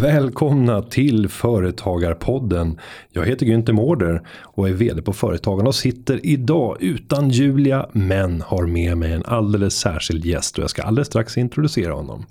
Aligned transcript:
Välkomna 0.00 0.82
till 0.82 1.28
Företagarpodden. 1.28 2.78
Jag 3.10 3.26
heter 3.26 3.46
Günther 3.46 3.72
Mårder 3.72 4.22
och 4.42 4.68
är 4.68 4.72
vd 4.72 5.02
på 5.02 5.12
Företagarna 5.12 5.68
och 5.68 5.74
sitter 5.74 6.26
idag 6.26 6.76
utan 6.80 7.30
Julia 7.30 7.88
men 7.92 8.40
har 8.40 8.66
med 8.66 8.98
mig 8.98 9.12
en 9.12 9.24
alldeles 9.24 9.74
särskild 9.74 10.24
gäst 10.24 10.58
och 10.58 10.62
jag 10.62 10.70
ska 10.70 10.82
alldeles 10.82 11.08
strax 11.08 11.38
introducera 11.38 11.92
honom. 11.92 12.26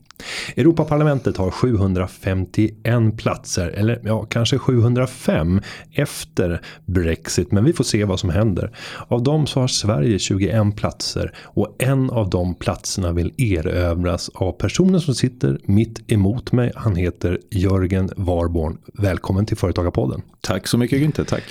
Europaparlamentet 0.55 1.37
har 1.37 1.51
751 1.51 3.17
platser, 3.17 3.67
eller 3.67 4.01
ja, 4.03 4.25
kanske 4.25 4.57
705 4.57 5.61
efter 5.91 6.61
Brexit, 6.85 7.51
men 7.51 7.63
vi 7.63 7.73
får 7.73 7.83
se 7.83 8.03
vad 8.03 8.19
som 8.19 8.29
händer. 8.29 8.71
Av 9.07 9.23
dem 9.23 9.47
så 9.47 9.59
har 9.59 9.67
Sverige 9.67 10.19
21 10.19 10.75
platser 10.75 11.33
och 11.43 11.75
en 11.79 12.09
av 12.09 12.29
de 12.29 12.55
platserna 12.55 13.11
vill 13.11 13.33
erövras 13.37 14.29
av 14.33 14.51
personen 14.51 15.01
som 15.01 15.15
sitter 15.15 15.59
mitt 15.63 16.11
emot 16.11 16.51
mig. 16.51 16.71
Han 16.75 16.95
heter 16.95 17.39
Jörgen 17.51 18.09
Warborn. 18.15 18.77
Välkommen 18.93 19.45
till 19.45 19.57
Företagarpodden. 19.57 20.21
Tack 20.41 20.67
så 20.67 20.77
mycket 20.77 21.01
Günther, 21.01 21.23
tack. 21.23 21.43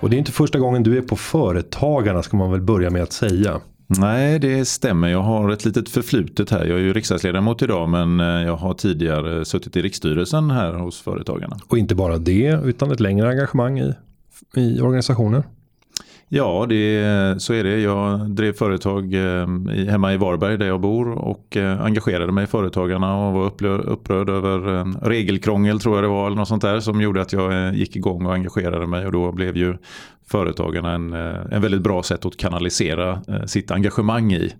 Och 0.00 0.10
det 0.10 0.16
är 0.16 0.18
inte 0.18 0.32
första 0.32 0.58
gången 0.58 0.82
du 0.82 0.98
är 0.98 1.02
på 1.02 1.16
Företagarna 1.16 2.22
ska 2.22 2.36
man 2.36 2.50
väl 2.50 2.60
börja 2.60 2.90
med 2.90 3.02
att 3.02 3.12
säga. 3.12 3.60
Nej, 3.98 4.38
det 4.38 4.64
stämmer. 4.64 5.08
Jag 5.08 5.22
har 5.22 5.50
ett 5.50 5.64
litet 5.64 5.88
förflutet 5.88 6.50
här. 6.50 6.64
Jag 6.64 6.78
är 6.78 6.82
ju 6.82 6.92
riksdagsledamot 6.92 7.62
idag 7.62 7.88
men 7.88 8.20
eh, 8.20 8.26
jag 8.26 8.56
har 8.56 8.74
tidigare 8.74 9.44
suttit 9.44 9.76
i 9.76 9.82
riksstyrelsen 9.82 10.50
här 10.50 10.72
hos 10.72 11.00
Företagarna. 11.00 11.56
Och 11.68 11.78
inte 11.78 11.94
bara 11.94 12.18
det 12.18 12.60
utan 12.64 12.90
ett 12.90 13.00
längre 13.00 13.28
engagemang 13.28 13.78
i, 13.78 13.94
i 14.56 14.80
organisationen. 14.80 15.42
Ja, 16.28 16.66
det, 16.68 17.42
så 17.42 17.52
är 17.52 17.64
det. 17.64 17.80
Jag 17.80 18.30
drev 18.30 18.52
företag 18.52 19.14
eh, 19.14 19.46
hemma 19.88 20.14
i 20.14 20.16
Varberg 20.16 20.58
där 20.58 20.66
jag 20.66 20.80
bor 20.80 21.08
och 21.12 21.56
eh, 21.56 21.82
engagerade 21.82 22.32
mig 22.32 22.44
i 22.44 22.46
Företagarna 22.46 23.26
och 23.26 23.32
var 23.32 23.46
upprörd 23.88 24.30
över 24.30 24.84
regelkrångel 25.08 25.80
tror 25.80 25.94
jag 25.94 26.04
det 26.04 26.08
var 26.08 26.26
eller 26.26 26.36
något 26.36 26.48
sånt 26.48 26.62
där 26.62 26.80
som 26.80 27.00
gjorde 27.00 27.20
att 27.20 27.32
jag 27.32 27.74
gick 27.74 27.96
igång 27.96 28.26
och 28.26 28.34
engagerade 28.34 28.86
mig 28.86 29.06
och 29.06 29.12
då 29.12 29.32
blev 29.32 29.56
ju 29.56 29.76
Företagarna 30.30 30.92
en, 30.92 31.12
en 31.52 31.62
väldigt 31.62 31.82
bra 31.82 32.02
sätt 32.02 32.26
att 32.26 32.36
kanalisera 32.36 33.22
sitt 33.46 33.70
engagemang 33.70 34.32
i. 34.32 34.54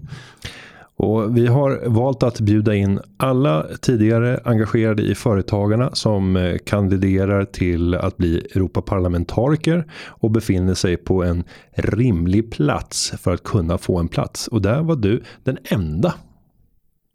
Och 1.03 1.37
vi 1.37 1.47
har 1.47 1.83
valt 1.87 2.23
att 2.23 2.41
bjuda 2.41 2.75
in 2.75 3.01
alla 3.17 3.67
tidigare 3.81 4.41
engagerade 4.45 5.03
i 5.03 5.15
Företagarna 5.15 5.91
som 5.93 6.37
eh, 6.37 6.59
kandiderar 6.67 7.45
till 7.45 7.95
att 7.95 8.17
bli 8.17 8.39
Europaparlamentariker 8.55 9.87
och 10.07 10.31
befinner 10.31 10.75
sig 10.75 10.97
på 10.97 11.25
en 11.25 11.45
rimlig 11.73 12.53
plats 12.53 13.12
för 13.21 13.34
att 13.34 13.43
kunna 13.43 13.79
få 13.79 13.99
en 13.99 14.09
plats. 14.09 14.49
Och 14.49 14.62
där 14.62 14.83
var 14.83 14.97
du 14.97 15.23
den 15.45 15.59
enda. 15.65 16.15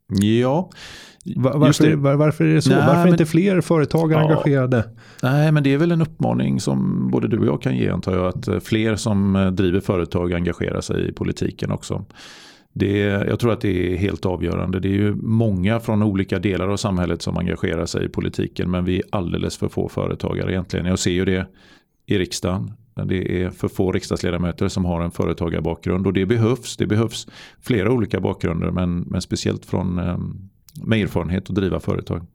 Ja. 0.07 0.69
Varför, 1.35 1.95
var, 1.95 2.15
varför 2.15 2.45
är 2.45 2.53
det 2.53 2.61
så? 2.61 2.69
Nej, 2.69 2.87
varför 2.87 3.07
är 3.07 3.11
inte 3.11 3.25
fler 3.25 3.61
företagare 3.61 4.21
ja, 4.21 4.27
engagerade? 4.29 4.83
Nej, 5.23 5.51
men 5.51 5.63
det 5.63 5.73
är 5.73 5.77
väl 5.77 5.91
en 5.91 6.01
uppmaning 6.01 6.59
som 6.59 7.09
både 7.11 7.27
du 7.27 7.37
och 7.37 7.45
jag 7.45 7.61
kan 7.61 7.77
ge 7.77 7.89
antar 7.89 8.15
jag. 8.15 8.27
Att 8.27 8.47
eh, 8.47 8.59
fler 8.59 8.95
som 8.95 9.35
eh, 9.35 9.51
driver 9.51 9.79
företag 9.79 10.33
engagerar 10.33 10.81
sig 10.81 11.09
i 11.09 11.11
politiken 11.11 11.71
också. 11.71 12.05
Det, 12.73 12.97
jag 12.99 13.39
tror 13.39 13.53
att 13.53 13.61
det 13.61 13.93
är 13.93 13.97
helt 13.97 14.25
avgörande. 14.25 14.79
Det 14.79 14.87
är 14.87 14.93
ju 14.93 15.15
många 15.15 15.79
från 15.79 16.03
olika 16.03 16.39
delar 16.39 16.67
av 16.67 16.77
samhället 16.77 17.21
som 17.21 17.37
engagerar 17.37 17.85
sig 17.85 18.05
i 18.05 18.09
politiken 18.09 18.71
men 18.71 18.85
vi 18.85 18.97
är 18.97 19.03
alldeles 19.11 19.57
för 19.57 19.67
få 19.67 19.89
företagare 19.89 20.51
egentligen. 20.51 20.85
Jag 20.85 20.99
ser 20.99 21.11
ju 21.11 21.25
det 21.25 21.47
i 22.05 22.17
riksdagen. 22.17 22.71
Det 23.05 23.43
är 23.43 23.49
för 23.49 23.67
få 23.67 23.91
riksdagsledamöter 23.91 24.67
som 24.67 24.85
har 24.85 25.01
en 25.01 25.11
företagarbakgrund 25.11 26.07
och 26.07 26.13
det 26.13 26.25
behövs. 26.25 26.77
Det 26.77 26.87
behövs 26.87 27.27
flera 27.61 27.91
olika 27.91 28.19
bakgrunder 28.19 28.71
men, 28.71 28.99
men 28.99 29.21
speciellt 29.21 29.65
från 29.65 29.99
eh, 29.99 30.17
med 30.83 31.01
erfarenhet 31.01 31.49
att 31.49 31.55
driva 31.55 31.79
företag. 31.79 32.25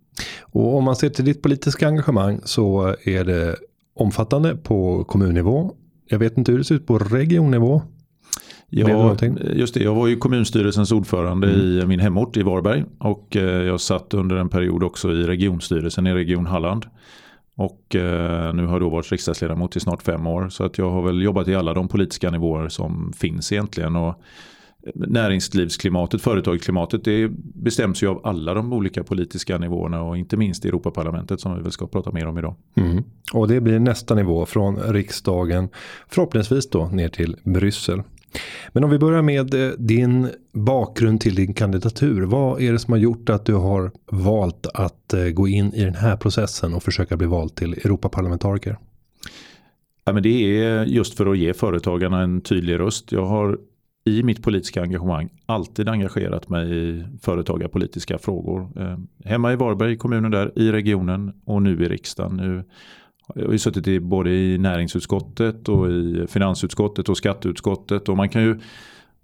Och 0.40 0.76
om 0.76 0.84
man 0.84 0.96
ser 0.96 1.08
till 1.08 1.24
ditt 1.24 1.42
politiska 1.42 1.88
engagemang 1.88 2.40
så 2.44 2.96
är 3.04 3.24
det 3.24 3.56
omfattande 3.94 4.56
på 4.56 5.04
kommunnivå. 5.04 5.74
Jag 6.08 6.18
vet 6.18 6.38
inte 6.38 6.52
hur 6.52 6.58
det 6.58 6.64
ser 6.64 6.74
ut 6.74 6.86
på 6.86 6.98
regionnivå. 6.98 7.82
Ja, 8.72 9.16
just 9.52 9.74
det. 9.74 9.82
Jag 9.82 9.94
var 9.94 10.06
ju 10.06 10.16
kommunstyrelsens 10.16 10.92
ordförande 10.92 11.50
mm. 11.50 11.60
i 11.60 11.86
min 11.86 12.00
hemort 12.00 12.36
i 12.36 12.42
Varberg. 12.42 12.84
Och 12.98 13.36
eh, 13.36 13.42
jag 13.42 13.80
satt 13.80 14.14
under 14.14 14.36
en 14.36 14.48
period 14.48 14.82
också 14.82 15.12
i 15.12 15.22
regionstyrelsen 15.22 16.06
i 16.06 16.14
Region 16.14 16.46
Halland. 16.46 16.86
Och 17.56 17.96
eh, 17.96 18.54
nu 18.54 18.66
har 18.66 18.72
jag 18.72 18.80
då 18.80 18.88
varit 18.88 19.12
riksdagsledamot 19.12 19.76
i 19.76 19.80
snart 19.80 20.02
fem 20.02 20.26
år. 20.26 20.48
Så 20.48 20.64
att 20.64 20.78
jag 20.78 20.90
har 20.90 21.02
väl 21.02 21.22
jobbat 21.22 21.48
i 21.48 21.54
alla 21.54 21.74
de 21.74 21.88
politiska 21.88 22.30
nivåer 22.30 22.68
som 22.68 23.12
finns 23.12 23.52
egentligen. 23.52 23.96
Och 23.96 24.22
näringslivsklimatet, 24.94 26.22
företagsklimatet, 26.22 27.04
det 27.04 27.28
bestäms 27.54 28.02
ju 28.02 28.08
av 28.08 28.20
alla 28.26 28.54
de 28.54 28.72
olika 28.72 29.04
politiska 29.04 29.58
nivåerna 29.58 30.02
och 30.02 30.18
inte 30.18 30.36
minst 30.36 30.64
Europaparlamentet 30.64 31.40
som 31.40 31.56
vi 31.56 31.62
väl 31.62 31.72
ska 31.72 31.86
prata 31.86 32.12
mer 32.12 32.26
om 32.26 32.38
idag. 32.38 32.54
Mm. 32.74 33.04
Och 33.32 33.48
det 33.48 33.60
blir 33.60 33.78
nästa 33.78 34.14
nivå 34.14 34.46
från 34.46 34.76
riksdagen, 34.76 35.68
förhoppningsvis 36.08 36.70
då 36.70 36.86
ner 36.86 37.08
till 37.08 37.36
Bryssel. 37.44 38.02
Men 38.72 38.84
om 38.84 38.90
vi 38.90 38.98
börjar 38.98 39.22
med 39.22 39.54
eh, 39.54 39.70
din 39.78 40.28
bakgrund 40.52 41.20
till 41.20 41.34
din 41.34 41.54
kandidatur. 41.54 42.22
Vad 42.22 42.62
är 42.62 42.72
det 42.72 42.78
som 42.78 42.92
har 42.92 42.98
gjort 42.98 43.28
att 43.28 43.44
du 43.46 43.54
har 43.54 43.90
valt 44.10 44.66
att 44.74 45.14
eh, 45.14 45.24
gå 45.24 45.48
in 45.48 45.74
i 45.74 45.84
den 45.84 45.94
här 45.94 46.16
processen 46.16 46.74
och 46.74 46.82
försöka 46.82 47.16
bli 47.16 47.26
vald 47.26 47.54
till 47.54 47.72
Europaparlamentariker? 47.72 48.78
Ja, 50.04 50.12
men 50.12 50.22
det 50.22 50.62
är 50.62 50.84
just 50.84 51.16
för 51.16 51.26
att 51.26 51.38
ge 51.38 51.54
företagarna 51.54 52.22
en 52.22 52.40
tydlig 52.40 52.78
röst. 52.78 53.12
Jag 53.12 53.26
har 53.26 53.58
i 54.04 54.22
mitt 54.22 54.42
politiska 54.42 54.82
engagemang 54.82 55.28
alltid 55.46 55.88
engagerat 55.88 56.48
mig 56.48 56.88
i 56.88 57.04
företagarpolitiska 57.22 58.18
frågor. 58.18 58.68
Eh, 58.76 58.98
hemma 59.24 59.52
i 59.52 59.56
Varberg, 59.56 59.96
kommunen 59.96 60.30
där, 60.30 60.58
i 60.58 60.72
regionen 60.72 61.32
och 61.44 61.62
nu 61.62 61.84
i 61.84 61.88
riksdagen. 61.88 62.36
Nu 62.36 62.64
jag 63.34 63.44
har 63.44 63.52
ju 63.52 63.58
suttit 63.58 63.88
i, 63.88 64.00
både 64.00 64.30
i 64.30 64.58
näringsutskottet 64.58 65.68
och 65.68 65.90
i 65.90 66.26
finansutskottet 66.28 67.08
och 67.08 67.16
skatteutskottet. 67.16 68.08
Och 68.08 68.16
man 68.16 68.28
kan 68.28 68.42
ju 68.42 68.58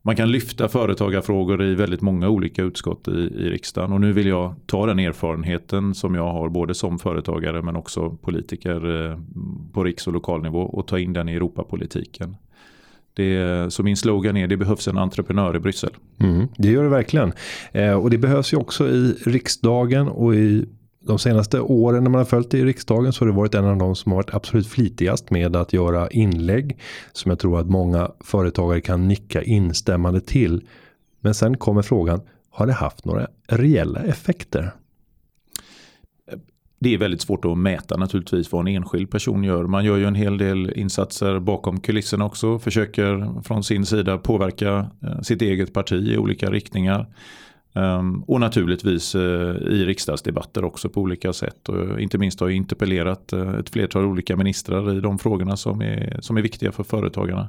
man 0.03 0.17
kan 0.17 0.31
lyfta 0.31 0.69
företagarfrågor 0.69 1.63
i 1.63 1.75
väldigt 1.75 2.01
många 2.01 2.29
olika 2.29 2.63
utskott 2.63 3.09
i, 3.09 3.11
i 3.11 3.51
riksdagen. 3.51 3.93
Och 3.93 4.01
nu 4.01 4.13
vill 4.13 4.27
jag 4.27 4.55
ta 4.67 4.87
den 4.87 4.99
erfarenheten 4.99 5.95
som 5.95 6.15
jag 6.15 6.33
har 6.33 6.49
både 6.49 6.75
som 6.75 6.99
företagare 6.99 7.63
men 7.63 7.77
också 7.77 8.11
politiker 8.11 9.11
eh, 9.11 9.19
på 9.73 9.85
riks 9.85 10.07
och 10.07 10.13
lokalnivå 10.13 10.61
och 10.61 10.87
ta 10.87 10.99
in 10.99 11.13
den 11.13 11.29
i 11.29 11.35
Europapolitiken. 11.35 12.37
Det, 13.17 13.73
så 13.73 13.83
min 13.83 13.97
slogan 13.97 14.37
är 14.37 14.47
det 14.47 14.57
behövs 14.57 14.89
en 14.89 14.99
entreprenör 14.99 15.57
i 15.57 15.59
Bryssel. 15.59 15.91
Mm, 16.21 16.49
det 16.57 16.69
gör 16.69 16.83
det 16.83 16.89
verkligen. 16.89 17.33
Eh, 17.73 17.93
och 17.93 18.11
det 18.11 18.19
behövs 18.19 18.53
ju 18.53 18.57
också 18.57 18.89
i 18.89 19.15
riksdagen 19.25 20.09
och 20.09 20.35
i 20.35 20.67
de 21.07 21.19
senaste 21.19 21.61
åren 21.61 22.05
när 22.05 22.11
man 22.11 22.19
har 22.19 22.25
följt 22.25 22.51
det 22.51 22.59
i 22.59 22.65
riksdagen 22.65 23.13
så 23.13 23.25
har 23.25 23.31
det 23.31 23.37
varit 23.37 23.55
en 23.55 23.65
av 23.65 23.77
de 23.77 23.97
som 23.97 24.13
har 24.13 24.17
varit 24.17 24.35
absolut 24.35 24.67
flitigast 24.67 25.31
med 25.31 25.57
att 25.57 25.73
göra 25.73 26.09
inlägg. 26.09 26.79
Som 27.13 27.31
jag 27.31 27.39
tror 27.39 27.61
att 27.61 27.67
många 27.67 28.11
företagare 28.21 28.81
kan 28.81 29.09
nicka 29.09 29.43
instämmande 29.43 30.21
till. 30.21 30.65
Men 31.21 31.35
sen 31.35 31.57
kommer 31.57 31.83
frågan, 31.83 32.21
har 32.51 32.67
det 32.67 32.73
haft 32.73 33.05
några 33.05 33.27
reella 33.49 34.01
effekter? 34.01 34.73
Det 36.79 36.95
är 36.95 36.99
väldigt 36.99 37.21
svårt 37.21 37.45
att 37.45 37.59
mäta 37.59 37.97
naturligtvis 37.97 38.53
vad 38.53 38.69
en 38.69 38.75
enskild 38.75 39.11
person 39.11 39.45
gör. 39.45 39.67
Man 39.67 39.85
gör 39.85 39.97
ju 39.97 40.05
en 40.05 40.15
hel 40.15 40.39
del 40.39 40.73
insatser 40.77 41.39
bakom 41.39 41.81
kulisserna 41.81 42.25
också. 42.25 42.59
Försöker 42.59 43.43
från 43.43 43.65
sin 43.65 43.87
sida 43.87 44.19
påverka 44.19 44.91
eh, 45.03 45.21
sitt 45.21 45.43
eget 45.43 45.73
parti 45.73 45.93
i 45.93 46.19
olika 46.19 46.51
riktningar. 46.51 47.07
Ehm, 47.77 48.23
och 48.23 48.41
naturligtvis 48.41 49.15
eh, 49.15 49.57
i 49.71 49.85
riksdagsdebatter 49.85 50.65
också 50.65 50.89
på 50.89 51.01
olika 51.01 51.33
sätt. 51.33 51.69
Och 51.69 52.01
inte 52.01 52.19
minst 52.19 52.41
har 52.41 52.49
jag 52.49 52.57
interpellerat 52.57 53.33
eh, 53.33 53.55
ett 53.55 53.71
flertal 53.71 54.05
olika 54.05 54.37
ministrar 54.37 54.97
i 54.97 55.01
de 55.01 55.19
frågorna 55.19 55.57
som 55.57 55.83
är, 55.83 56.19
som 56.21 56.37
är 56.37 56.43
viktiga 56.43 56.73
för 56.73 56.85
företagarna. 56.85 57.49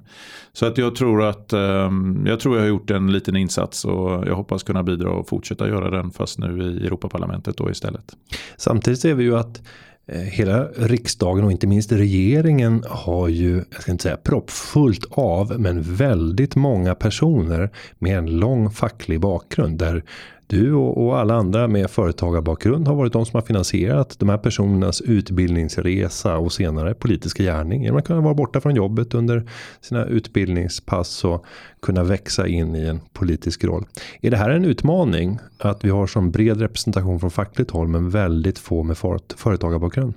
Så 0.53 0.65
att 0.65 0.77
jag 0.77 0.95
tror 0.95 1.24
att 1.24 1.53
ehm, 1.53 2.25
jag 2.25 2.39
tror 2.39 2.56
jag 2.56 2.63
har 2.63 2.69
gjort 2.69 2.91
en 2.91 3.12
liten 3.12 3.35
insats 3.35 3.85
och 3.85 4.27
jag 4.27 4.35
hoppas 4.35 4.63
kunna 4.63 4.83
bidra 4.83 5.09
och 5.09 5.27
fortsätta 5.27 5.68
göra 5.68 5.89
den 5.89 6.12
fast 6.12 6.39
nu 6.39 6.63
i 6.63 6.85
Europaparlamentet 6.85 7.57
då 7.57 7.71
istället. 7.71 8.15
Samtidigt 8.57 9.00
ser 9.00 9.13
vi 9.13 9.24
ju 9.24 9.38
att 9.38 9.62
Eh, 10.09 10.19
hela 10.21 10.68
riksdagen 10.68 11.44
och 11.44 11.51
inte 11.51 11.68
minst 11.68 11.92
regeringen 11.92 12.83
har 12.88 13.27
ju, 13.27 13.63
jag 13.71 13.81
ska 13.81 13.92
inte 13.92 14.04
säga 14.04 14.18
proppfullt 14.18 15.06
av, 15.12 15.59
men 15.59 15.81
väldigt 15.81 16.56
många 16.56 16.95
personer 16.95 17.69
med 18.00 18.18
en 18.18 18.25
lång 18.25 18.71
facklig 18.71 19.19
bakgrund 19.19 19.77
där 19.77 20.04
du 20.47 20.73
och, 20.73 21.19
alla 21.19 21.35
andra 21.35 21.67
med 21.67 21.89
företagarbakgrund 21.89 22.88
har 22.88 22.95
varit 22.95 23.13
de 23.13 23.25
som 23.25 23.38
har 23.38 23.41
finansierat 23.41 24.19
de 24.19 24.29
här 24.29 24.38
personernas 24.38 25.01
utbildningsresa 25.01 26.38
och 26.38 26.53
senare 26.53 26.94
politiska 26.94 27.44
gärning. 27.44 27.83
Genom 27.83 27.97
att 27.97 28.07
kunna 28.07 28.21
vara 28.21 28.33
borta 28.33 28.61
från 28.61 28.75
jobbet 28.75 29.13
under 29.13 29.49
sina 29.81 30.05
utbildningspass 30.05 31.25
och 31.25 31.45
kunna 31.81 32.03
växa 32.03 32.47
in 32.47 32.75
i 32.75 32.85
en 32.85 32.99
politisk 33.13 33.63
roll. 33.63 33.85
Är 34.21 34.31
det 34.31 34.38
här 34.38 34.49
en 34.49 34.65
utmaning 34.65 35.39
att 35.57 35.85
vi 35.85 35.89
har 35.89 36.07
som 36.07 36.31
bred 36.31 36.61
representation 36.61 37.19
från 37.19 37.31
fackligt 37.31 37.71
håll 37.71 37.88
men 37.88 38.09
väldigt 38.09 38.59
få 38.59 38.83
med 38.83 38.97
företagarbakgrund? 39.35 40.13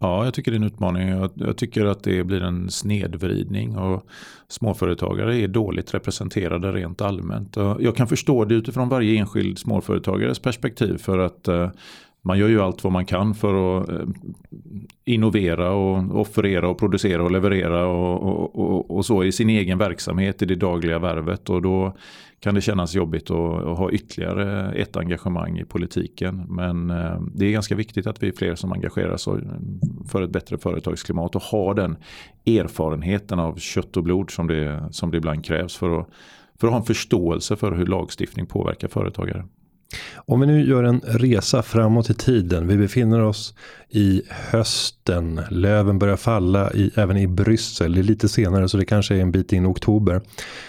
Ja, 0.00 0.24
jag 0.24 0.34
tycker 0.34 0.50
det 0.50 0.54
är 0.54 0.60
en 0.60 0.66
utmaning. 0.66 1.08
Jag, 1.08 1.30
jag, 1.34 1.56
tycker 1.56 1.84
att 1.84 2.02
det 2.02 2.24
blir 2.24 2.42
en 2.42 2.70
snedvridning 2.70 3.76
och 3.76 4.06
småföretagare 4.48 5.36
är 5.36 5.48
dåligt 5.48 5.94
representerade 5.94 6.72
rent 6.72 7.00
allmänt. 7.00 7.56
Och 7.56 7.82
jag 7.82 7.96
kan 7.96 8.06
förstå 8.06 8.44
det 8.44 8.54
utifrån 8.54 8.88
varje 8.88 9.18
enskild 9.18 9.58
småföretagares 9.58 10.38
perspektiv 10.38 10.98
för 10.98 11.18
att 11.18 11.48
eh, 11.48 11.70
man 12.22 12.38
gör 12.38 12.48
ju 12.48 12.60
allt 12.60 12.84
vad 12.84 12.92
man 12.92 13.06
kan 13.06 13.34
för 13.34 13.80
att 13.80 13.88
eh, 13.88 14.06
innovera 15.04 15.70
och 15.70 16.20
offerera 16.20 16.68
och 16.68 16.78
producera 16.78 17.22
och 17.22 17.30
leverera 17.30 17.86
och, 17.86 18.22
och, 18.22 18.58
och, 18.58 18.96
och, 18.96 19.06
så 19.06 19.24
i 19.24 19.32
sin 19.32 19.50
egen 19.50 19.78
verksamhet 19.78 20.42
i 20.42 20.46
det 20.46 20.54
dagliga 20.54 20.98
värvet. 20.98 21.50
Och 21.50 21.62
då 21.62 21.96
kan 22.40 22.54
det 22.54 22.60
kännas 22.60 22.94
jobbigt 22.94 23.30
att, 23.30 23.64
att 23.64 23.78
ha 23.78 23.90
ytterligare 23.90 24.72
ett 24.72 24.96
engagemang 24.96 25.58
i 25.58 25.64
politiken. 25.64 26.46
Men 26.48 26.90
eh, 26.90 27.20
det 27.34 27.46
är 27.46 27.50
ganska 27.50 27.74
viktigt 27.74 28.06
att 28.06 28.22
vi 28.22 28.28
är 28.28 28.32
fler 28.32 28.54
som 28.54 28.72
engagerar 28.72 29.16
sig 29.16 29.34
för 30.08 30.22
ett 30.22 30.30
bättre 30.30 30.58
företagsklimat 30.58 31.36
och 31.36 31.42
har 31.42 31.74
den 31.74 31.96
erfarenheten 32.46 33.38
av 33.38 33.56
kött 33.56 33.96
och 33.96 34.02
blod 34.02 34.30
som 34.30 34.46
det, 34.46 34.88
som 34.90 35.10
det 35.10 35.16
ibland 35.16 35.44
krävs 35.44 35.76
för 35.76 36.00
att, 36.00 36.08
för 36.60 36.66
att 36.66 36.72
ha 36.72 36.80
en 36.80 36.86
förståelse 36.86 37.56
för 37.56 37.72
hur 37.72 37.86
lagstiftning 37.86 38.46
påverkar 38.46 38.88
företagare. 38.88 39.44
Om 40.14 40.40
vi 40.40 40.46
nu 40.46 40.68
gör 40.68 40.84
en 40.84 41.00
resa 41.00 41.62
framåt 41.62 42.10
i 42.10 42.14
tiden. 42.14 42.66
Vi 42.66 42.76
befinner 42.76 43.20
oss 43.20 43.54
i 43.88 44.22
hösten. 44.28 45.40
Löven 45.50 45.98
börjar 45.98 46.16
falla 46.16 46.72
i, 46.72 46.90
även 46.94 47.16
i 47.16 47.26
Bryssel. 47.26 47.94
Det 47.94 48.00
är 48.00 48.02
lite 48.02 48.28
senare 48.28 48.68
så 48.68 48.76
det 48.76 48.84
kanske 48.84 49.16
är 49.16 49.20
en 49.20 49.32
bit 49.32 49.52
in 49.52 49.64
i 49.64 49.68
oktober. 49.68 50.20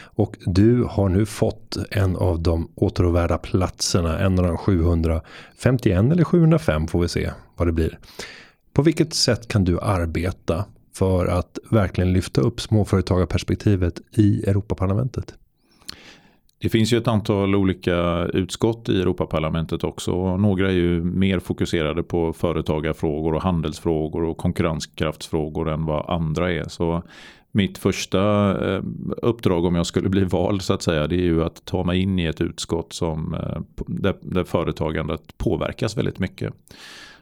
Och 0.01 0.37
du 0.45 0.83
har 0.83 1.09
nu 1.09 1.25
fått 1.25 1.77
en 1.91 2.15
av 2.15 2.41
de 2.41 2.71
åtråvärda 2.75 3.37
platserna. 3.37 4.19
En 4.19 4.39
av 4.39 4.45
de 4.45 4.57
751 4.57 6.11
eller 6.11 6.23
705 6.23 6.87
får 6.87 7.01
vi 7.01 7.07
se 7.07 7.31
vad 7.55 7.67
det 7.67 7.71
blir. 7.71 7.99
På 8.73 8.81
vilket 8.81 9.13
sätt 9.13 9.47
kan 9.47 9.63
du 9.63 9.79
arbeta 9.79 10.65
för 10.95 11.25
att 11.25 11.59
verkligen 11.71 12.13
lyfta 12.13 12.41
upp 12.41 12.61
småföretagarperspektivet 12.61 14.01
i 14.11 14.43
Europaparlamentet? 14.43 15.33
Det 16.61 16.69
finns 16.69 16.93
ju 16.93 16.97
ett 16.97 17.07
antal 17.07 17.55
olika 17.55 18.25
utskott 18.25 18.89
i 18.89 19.01
Europaparlamentet 19.01 19.83
också. 19.83 20.37
Några 20.37 20.67
är 20.67 20.73
ju 20.73 21.03
mer 21.03 21.39
fokuserade 21.39 22.03
på 22.03 22.33
företagarfrågor 22.33 23.33
och 23.33 23.41
handelsfrågor 23.41 24.23
och 24.23 24.37
konkurrenskraftsfrågor 24.37 25.69
än 25.69 25.85
vad 25.85 26.09
andra 26.09 26.51
är. 26.51 26.69
Så 26.69 27.03
mitt 27.51 27.77
första 27.77 28.51
eh, 28.75 28.83
uppdrag 29.21 29.65
om 29.65 29.75
jag 29.75 29.85
skulle 29.85 30.09
bli 30.09 30.23
vald 30.23 30.61
så 30.61 30.73
att 30.73 30.81
säga 30.81 31.07
det 31.07 31.15
är 31.15 31.21
ju 31.23 31.43
att 31.43 31.65
ta 31.65 31.83
mig 31.83 32.01
in 32.01 32.19
i 32.19 32.25
ett 32.25 32.41
utskott 32.41 32.93
som, 32.93 33.33
eh, 33.33 33.61
där, 33.87 34.15
där 34.21 34.43
företagandet 34.43 35.37
påverkas 35.37 35.97
väldigt 35.97 36.19
mycket. 36.19 36.53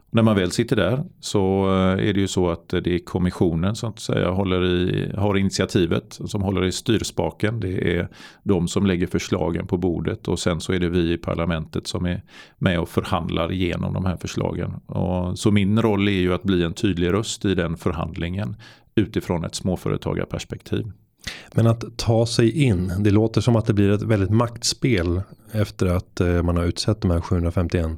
När 0.10 0.24
man 0.24 0.36
väl 0.36 0.52
sitter 0.52 0.76
där 0.76 1.04
så 1.20 1.68
eh, 1.68 2.08
är 2.10 2.14
det 2.14 2.20
ju 2.20 2.28
så 2.28 2.50
att 2.50 2.74
eh, 2.74 2.80
det 2.80 2.96
är 2.96 3.00
kommissionen 3.00 3.76
som 3.76 3.98
säga, 3.98 4.30
håller 4.30 4.66
i, 4.66 5.12
har 5.18 5.38
initiativet 5.38 6.20
som 6.26 6.42
håller 6.42 6.66
i 6.66 6.72
styrspaken. 6.72 7.60
Det 7.60 7.98
är 7.98 8.08
de 8.44 8.68
som 8.68 8.86
lägger 8.86 9.08
förslagen 9.08 9.68
på 9.68 9.78
bordet 9.78 10.28
och 10.28 10.40
sen 10.40 10.62
så 10.62 10.74
är 10.74 10.80
det 10.80 10.90
vi 10.90 11.14
i 11.14 11.18
parlamentet 11.18 11.88
som 11.88 12.06
är 12.06 12.24
med 12.58 12.80
och 12.80 12.90
förhandlar 12.90 13.52
igenom 13.52 13.94
de 13.94 14.06
här 14.06 14.18
förslagen. 14.18 14.74
Och 14.74 15.40
så 15.40 15.52
min 15.52 15.82
roll 15.82 16.08
är 16.08 16.12
ju 16.12 16.34
att 16.34 16.44
bli 16.44 16.64
en 16.64 16.74
tydlig 16.74 17.14
röst 17.14 17.46
i 17.46 17.56
den 17.56 17.78
förhandlingen 17.78 18.56
utifrån 18.96 19.46
ett 19.46 19.56
småföretagarperspektiv. 19.56 20.92
Men 21.54 21.68
att 21.68 21.98
ta 21.98 22.26
sig 22.26 22.64
in, 22.64 22.92
det 23.00 23.12
låter 23.12 23.42
som 23.42 23.56
att 23.56 23.66
det 23.66 23.74
blir 23.74 23.92
ett 23.92 24.02
väldigt 24.02 24.32
maktspel 24.32 25.22
efter 25.52 25.86
att 25.86 26.22
eh, 26.22 26.44
man 26.44 26.58
har 26.58 26.64
utsett 26.64 27.02
de 27.02 27.12
här 27.12 27.22
751 27.22 27.92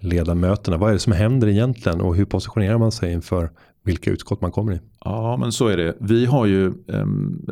ledamöterna. 0.00 0.76
Vad 0.76 0.88
är 0.88 0.92
det 0.92 0.98
som 0.98 1.12
händer 1.12 1.48
egentligen 1.48 2.00
och 2.00 2.16
hur 2.16 2.24
positionerar 2.24 2.78
man 2.78 2.92
sig 2.92 3.12
inför 3.12 3.50
vilka 3.84 4.10
utskott 4.10 4.40
man 4.40 4.52
kommer 4.52 4.72
i? 4.72 4.80
Ja 5.04 5.36
men 5.36 5.52
så 5.52 5.68
är 5.68 5.76
det. 5.76 5.96
Vi 6.00 6.26
har 6.26 6.46
ju 6.46 6.72
um, 6.86 7.46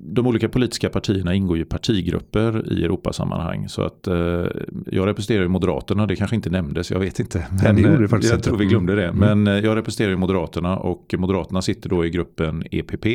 de 0.00 0.26
olika 0.26 0.48
politiska 0.48 0.88
partierna 0.88 1.34
ingår 1.34 1.56
ju 1.56 1.64
partigrupper 1.64 2.72
i 2.72 2.84
Europasammanhang. 2.84 3.68
Så 3.68 3.82
att 3.82 4.06
eh, 4.06 4.14
jag 4.86 5.06
representerar 5.06 5.42
ju 5.42 5.48
Moderaterna, 5.48 6.06
det 6.06 6.16
kanske 6.16 6.36
inte 6.36 6.50
nämndes, 6.50 6.90
jag 6.90 7.00
vet 7.00 7.20
inte. 7.20 7.46
Men, 7.62 7.74
Nej, 7.74 7.84
det 7.84 7.98
det 7.98 8.08
faktiskt 8.08 8.30
jag 8.30 8.38
inte. 8.38 8.48
tror 8.48 8.58
vi 8.58 8.66
glömde 8.66 8.94
det. 8.94 9.06
Mm. 9.08 9.18
Men 9.18 9.56
eh, 9.56 9.64
jag 9.64 9.76
representerar 9.76 10.10
ju 10.10 10.16
Moderaterna 10.16 10.76
och 10.76 11.14
Moderaterna 11.18 11.62
sitter 11.62 11.88
då 11.88 12.04
i 12.04 12.10
gruppen 12.10 12.64
EPP. 12.70 13.06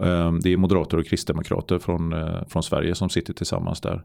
Ehm, 0.00 0.40
det 0.40 0.52
är 0.52 0.56
moderater 0.56 0.98
och 0.98 1.06
kristdemokrater 1.06 1.78
från, 1.78 2.12
eh, 2.12 2.46
från 2.48 2.62
Sverige 2.62 2.94
som 2.94 3.08
sitter 3.08 3.32
tillsammans 3.32 3.80
där. 3.80 4.04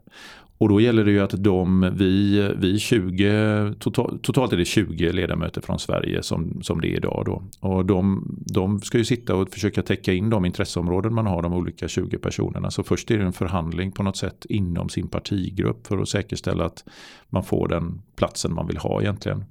Och 0.58 0.68
då 0.68 0.80
gäller 0.80 1.04
det 1.04 1.10
ju 1.10 1.20
att 1.20 1.44
de, 1.44 1.90
vi, 1.96 2.48
vi 2.56 2.78
20, 2.78 3.74
total, 3.78 4.18
totalt 4.22 4.52
är 4.52 4.56
det 4.56 4.64
20 4.64 5.12
ledamöter 5.12 5.60
från 5.60 5.78
Sverige 5.78 6.22
som, 6.22 6.62
som 6.62 6.80
det 6.80 6.88
är 6.88 6.96
idag. 6.96 7.22
Då. 7.26 7.42
Och 7.68 7.86
de, 7.86 8.28
de 8.46 8.80
ska 8.80 8.98
ju 8.98 9.04
sitta 9.04 9.34
och 9.34 9.50
försöka 9.50 9.82
täcka 9.82 10.12
in 10.12 10.30
de 10.30 10.44
intresseområden 10.44 11.14
man 11.14 11.26
har, 11.26 11.42
de 11.42 11.52
olika 11.52 11.88
20 11.88 12.18
personerna. 12.18 12.70
Så 12.70 12.82
först 12.82 13.10
är 13.10 13.18
det 13.18 13.24
en 13.24 13.32
förhandling 13.32 13.92
på 13.92 14.02
något 14.02 14.16
sätt 14.16 14.46
inom 14.48 14.88
sin 14.88 15.08
partigrupp 15.08 15.86
för 15.86 15.98
att 15.98 16.08
säkerställa 16.08 16.64
att 16.64 16.84
man 17.28 17.44
får 17.44 17.68
den 17.68 18.02
platsen 18.16 18.54
man 18.54 18.66
vill 18.66 18.76
ha 18.76 19.00
egentligen. 19.02 19.44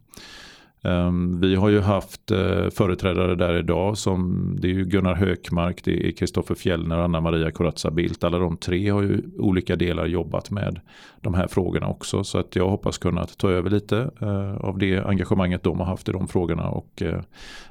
Ehm, 0.84 1.40
vi 1.40 1.56
har 1.56 1.70
ju 1.70 1.80
haft 1.80 2.32
eh, 2.32 2.70
företrädare 2.70 3.36
där 3.36 3.58
idag 3.58 3.98
som 3.98 4.50
det 4.60 4.68
är 4.68 4.72
ju 4.72 4.86
Gunnar 4.86 5.16
Hökmark, 5.16 5.84
det 5.84 6.08
är 6.08 6.12
Kristoffer 6.12 6.56
Fjellner 6.56 6.98
och 6.98 7.04
Anna-Maria 7.04 7.52
Corazza 7.52 7.92
Bildt. 7.92 8.24
Alla 8.24 8.38
de 8.38 8.58
tre 8.58 8.90
har 8.90 9.02
ju 9.02 9.22
olika 9.38 9.76
delar 9.76 10.06
jobbat 10.06 10.52
med 10.52 10.80
de 11.22 11.34
här 11.34 11.48
frågorna 11.48 11.88
också. 11.88 12.24
Så 12.24 12.38
att 12.38 12.56
jag 12.56 12.70
hoppas 12.70 12.98
kunna 12.98 13.26
ta 13.26 13.50
över 13.50 13.70
lite 13.70 14.12
eh, 14.22 14.56
av 14.56 14.78
det 14.78 15.00
engagemanget 15.00 15.64
de 15.64 15.80
har 15.80 15.86
haft 15.86 16.10
i 16.10 16.12
de 16.12 16.28
frågorna 16.28 16.70
och 16.70 17.02
eh, 17.02 17.22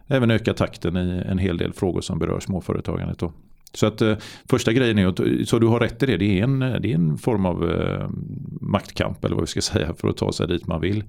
även 0.06 0.30
öka 0.30 0.54
takten 0.54 0.96
i 0.96 1.22
en 1.26 1.38
hel 1.38 1.56
del 1.56 1.72
frågor 1.72 2.00
som 2.00 2.18
berör 2.18 2.40
småföretagandet. 2.40 3.18
Då. 3.18 3.32
Så 3.74 3.86
att 3.86 4.02
första 4.50 4.72
grejen 4.72 4.98
är 4.98 5.06
att, 5.06 5.48
så 5.48 5.58
du 5.58 5.66
har 5.66 5.80
rätt 5.80 6.02
i 6.02 6.06
det, 6.06 6.16
det 6.16 6.38
är 6.40 6.44
en, 6.44 6.58
det 6.58 6.90
är 6.90 6.94
en 6.94 7.18
form 7.18 7.46
av 7.46 7.58
maktkamp 8.60 9.24
eller 9.24 9.36
vad 9.36 9.42
vi 9.42 9.46
ska 9.46 9.60
säga 9.60 9.94
för 9.94 10.08
att 10.08 10.16
ta 10.16 10.32
sig 10.32 10.48
dit 10.48 10.66
man 10.66 10.80
vill. 10.80 11.04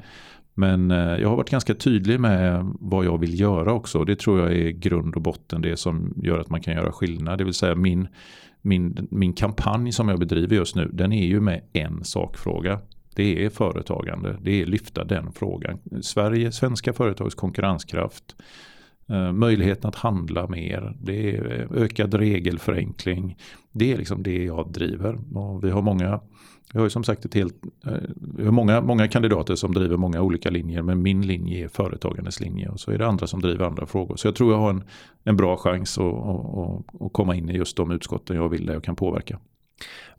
Men 0.53 0.91
eh, 0.91 0.97
jag 0.97 1.29
har 1.29 1.35
varit 1.35 1.49
ganska 1.49 1.75
tydlig 1.75 2.19
med 2.19 2.71
vad 2.79 3.05
jag 3.05 3.17
vill 3.17 3.39
göra 3.39 3.73
också. 3.73 4.05
Det 4.05 4.15
tror 4.15 4.39
jag 4.39 4.51
är 4.51 4.69
grund 4.69 5.15
och 5.15 5.21
botten 5.21 5.61
det 5.61 5.77
som 5.77 6.13
gör 6.23 6.39
att 6.39 6.49
man 6.49 6.61
kan 6.61 6.73
göra 6.73 6.91
skillnad. 6.91 7.37
Det 7.37 7.43
vill 7.43 7.53
säga 7.53 7.75
min, 7.75 8.07
min, 8.61 9.07
min 9.11 9.33
kampanj 9.33 9.91
som 9.91 10.09
jag 10.09 10.19
bedriver 10.19 10.55
just 10.55 10.75
nu 10.75 10.89
den 10.93 11.13
är 11.13 11.25
ju 11.25 11.39
med 11.39 11.61
en 11.73 12.03
sakfråga. 12.03 12.79
Det 13.15 13.45
är 13.45 13.49
företagande. 13.49 14.37
Det 14.41 14.61
är 14.61 14.65
lyfta 14.65 15.03
den 15.03 15.31
frågan. 15.31 15.79
Sverige, 16.01 16.51
svenska 16.51 16.93
företags 16.93 17.35
konkurrenskraft. 17.35 18.35
Eh, 19.09 19.31
möjligheten 19.31 19.89
att 19.89 19.95
handla 19.95 20.47
mer. 20.47 20.97
Det 21.01 21.35
är 21.35 21.67
eh, 21.71 21.83
ökad 21.83 22.13
regelförenkling. 22.13 23.37
Det 23.71 23.93
är 23.93 23.97
liksom 23.97 24.23
det 24.23 24.43
jag 24.43 24.71
driver. 24.71 25.37
Och 25.37 25.63
vi 25.63 25.69
har 25.69 25.81
många 25.81 26.19
vi 26.73 26.79
har 26.79 26.85
ju 26.85 26.89
som 26.89 27.03
sagt 27.03 27.25
ett 27.25 27.33
helt, 27.33 27.55
eh, 27.85 27.93
vi 28.37 28.45
har 28.45 28.51
många, 28.51 28.81
många 28.81 29.07
kandidater 29.07 29.55
som 29.55 29.73
driver 29.73 29.97
många 29.97 30.21
olika 30.21 30.49
linjer 30.49 30.81
men 30.81 31.01
min 31.01 31.21
linje 31.21 31.63
är 31.63 31.67
företagandes 31.67 32.39
linje 32.39 32.69
och 32.69 32.79
så 32.79 32.91
är 32.91 32.97
det 32.97 33.07
andra 33.07 33.27
som 33.27 33.41
driver 33.41 33.65
andra 33.65 33.85
frågor. 33.85 34.15
Så 34.15 34.27
jag 34.27 34.35
tror 34.35 34.51
jag 34.51 34.59
har 34.59 34.69
en, 34.69 34.83
en 35.23 35.37
bra 35.37 35.57
chans 35.57 35.97
att, 35.97 36.05
att, 36.05 37.01
att 37.01 37.13
komma 37.13 37.35
in 37.35 37.49
i 37.49 37.53
just 37.53 37.77
de 37.77 37.91
utskotten 37.91 38.35
jag 38.35 38.49
vill 38.49 38.65
där 38.65 38.73
jag 38.73 38.83
kan 38.83 38.95
påverka. 38.95 39.39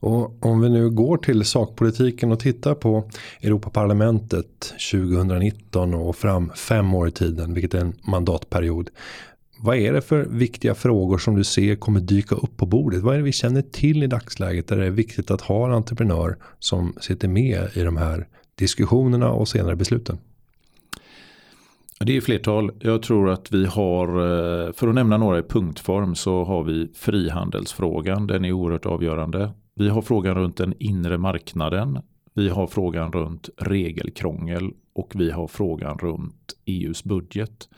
Och 0.00 0.46
om 0.46 0.61
vi 0.61 0.68
nu 0.68 0.90
går 0.90 1.16
till 1.16 1.44
sakpolitiken 1.44 2.32
och 2.32 2.40
tittar 2.40 2.75
på 2.75 3.11
Europaparlamentet 3.42 4.75
2019 4.92 5.94
och 5.94 6.16
fram 6.16 6.52
fem 6.54 6.94
år 6.94 7.08
i 7.08 7.11
tiden, 7.11 7.54
vilket 7.54 7.75
är 7.75 7.80
en 7.80 7.94
mandatperiod. 8.02 8.90
Vad 9.58 9.76
är 9.76 9.92
det 9.92 10.00
för 10.00 10.25
viktiga 10.25 10.75
frågor 10.75 11.18
som 11.18 11.37
du 11.37 11.44
ser 11.44 11.76
kommer 11.76 12.00
dyka 12.00 12.34
upp 12.34 12.56
på 12.56 12.66
bordet? 12.66 13.02
Vad 13.02 13.14
är 13.14 13.18
det 13.18 13.25
vi 13.25 13.32
känner 13.32 13.62
till 13.62 14.02
i 14.02 14.06
dagsläget 14.06 14.68
där 14.68 14.76
det 14.76 14.87
är 14.87 14.90
viktigt 14.90 15.30
att 15.30 15.40
ha 15.40 15.66
en 15.66 15.73
entreprenör 15.73 16.37
som 16.58 16.94
sitter 17.00 17.28
med 17.28 17.68
i 17.75 17.82
de 17.82 17.96
här 17.96 18.26
diskussionerna 18.54 19.30
och 19.30 19.49
senare 19.49 19.76
besluten? 19.76 20.18
Det 22.00 22.16
är 22.16 22.20
flertal. 22.20 22.70
Jag 22.80 23.02
tror 23.02 23.30
att 23.30 23.52
vi 23.52 23.66
har, 23.66 24.08
eh, 24.08 24.73
för 24.73 24.88
att 24.88 24.94
nämna 24.94 25.16
några 25.16 25.38
i 25.38 25.42
punktform, 25.42 26.14
så 26.14 26.44
har 26.44 26.64
vi 26.64 26.88
frihandelsfrågan. 26.94 28.26
Den 28.26 28.44
är 28.44 28.52
oerhört 28.52 28.87
avgörande. 28.87 29.50
Vi 29.75 29.88
har 29.88 30.02
frågan 30.02 30.34
runt 30.34 30.56
den 30.56 30.75
inre 30.78 31.18
marknaden. 31.18 31.99
Vi 32.34 32.49
har 32.49 32.66
frågan 32.66 33.12
runt 33.12 33.49
regelkrångel 33.56 34.70
och 34.94 35.12
vi 35.14 35.30
har 35.30 35.49
frågan 35.49 35.99
runt 35.99 36.54
EUs 36.64 37.04
budget. 37.04 37.68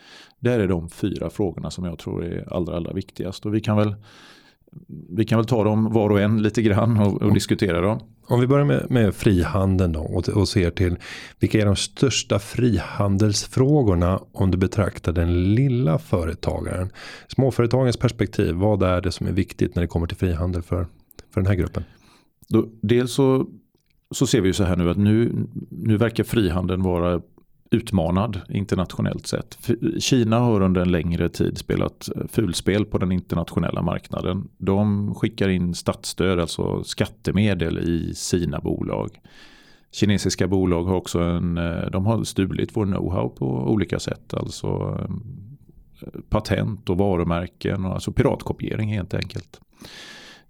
Det 0.47 0.63
är 0.63 0.69
de 0.69 0.89
fyra 0.89 1.31
frågorna 1.31 1.71
som 1.71 1.85
jag 1.85 1.99
tror 1.99 2.25
är 2.25 2.53
allra, 2.53 2.77
allra 2.77 2.93
viktigast. 2.93 3.47
Och 3.47 3.55
vi 3.55 3.61
kan 3.61 3.77
väl 3.77 3.95
vi 4.89 5.25
kan 5.25 5.39
väl 5.39 5.47
ta 5.47 5.65
dem 5.65 5.93
var 5.93 6.11
och 6.11 6.21
en 6.21 6.43
lite 6.43 6.63
grann 6.63 6.97
och, 6.97 7.23
och 7.23 7.35
diskutera 7.35 7.81
dem. 7.81 8.01
Om 8.27 8.41
vi 8.41 8.47
börjar 8.47 8.65
med, 8.65 8.87
med 8.91 9.15
frihandeln 9.15 9.93
då 9.93 10.01
och, 10.01 10.29
och 10.29 10.49
ser 10.49 10.71
till 10.71 10.97
vilka 11.39 11.61
är 11.61 11.67
de 11.67 11.77
största 11.77 12.39
frihandelsfrågorna 12.39 14.21
om 14.33 14.51
du 14.51 14.59
betraktar 14.59 15.13
den 15.13 15.55
lilla 15.55 15.99
företagaren. 15.99 16.91
Småföretagens 17.29 17.97
perspektiv, 17.97 18.55
vad 18.55 18.83
är 18.83 19.01
det 19.01 19.13
som 19.13 19.27
är 19.27 19.33
viktigt 19.33 19.75
när 19.75 19.83
det 19.83 19.89
kommer 19.89 20.07
till 20.07 20.17
frihandel 20.17 20.63
för, 20.63 20.87
för 21.31 21.41
den 21.41 21.47
här 21.47 21.55
gruppen? 21.55 21.85
Då, 22.49 22.69
dels 22.83 23.13
så, 23.13 23.47
så 24.11 24.27
ser 24.27 24.41
vi 24.41 24.49
ju 24.49 24.53
så 24.53 24.65
här 24.65 24.77
nu 24.77 24.91
att 24.91 24.99
nu, 24.99 25.47
nu 25.71 25.97
verkar 25.97 26.25
frihandeln 26.25 26.83
vara 26.83 27.21
utmanad 27.71 28.41
internationellt 28.49 29.27
sett. 29.27 29.59
Kina 29.99 30.39
har 30.39 30.61
under 30.61 30.81
en 30.81 30.91
längre 30.91 31.29
tid 31.29 31.59
spelat 31.59 32.09
eh, 32.17 32.23
fulspel 32.29 32.85
på 32.85 32.99
den 32.99 33.13
internationella 33.13 33.83
marknaden. 33.83 34.49
De 34.59 35.15
skickar 35.15 35.49
in 35.49 35.75
statsstöd, 35.75 36.41
alltså 36.41 36.85
skattemedel 36.85 37.79
i 37.79 38.15
sina 38.15 38.61
bolag. 38.61 39.21
Kinesiska 39.93 40.49
bolag 40.49 40.85
har 40.85 40.95
också 40.95 41.21
en, 41.21 41.59
eh, 41.59 41.91
de 41.93 42.07
har 42.07 42.25
stulit 42.25 42.71
vår 42.77 42.87
know-how 42.87 43.29
på 43.29 43.47
olika 43.47 43.99
sätt. 43.99 44.35
Alltså 44.35 44.99
eh, 45.01 46.21
patent 46.29 46.91
och 46.91 46.99
varumärken 46.99 47.85
och 47.85 47.95
alltså 47.95 48.13
piratkopiering 48.13 48.89
helt 48.93 49.15
enkelt. 49.15 49.61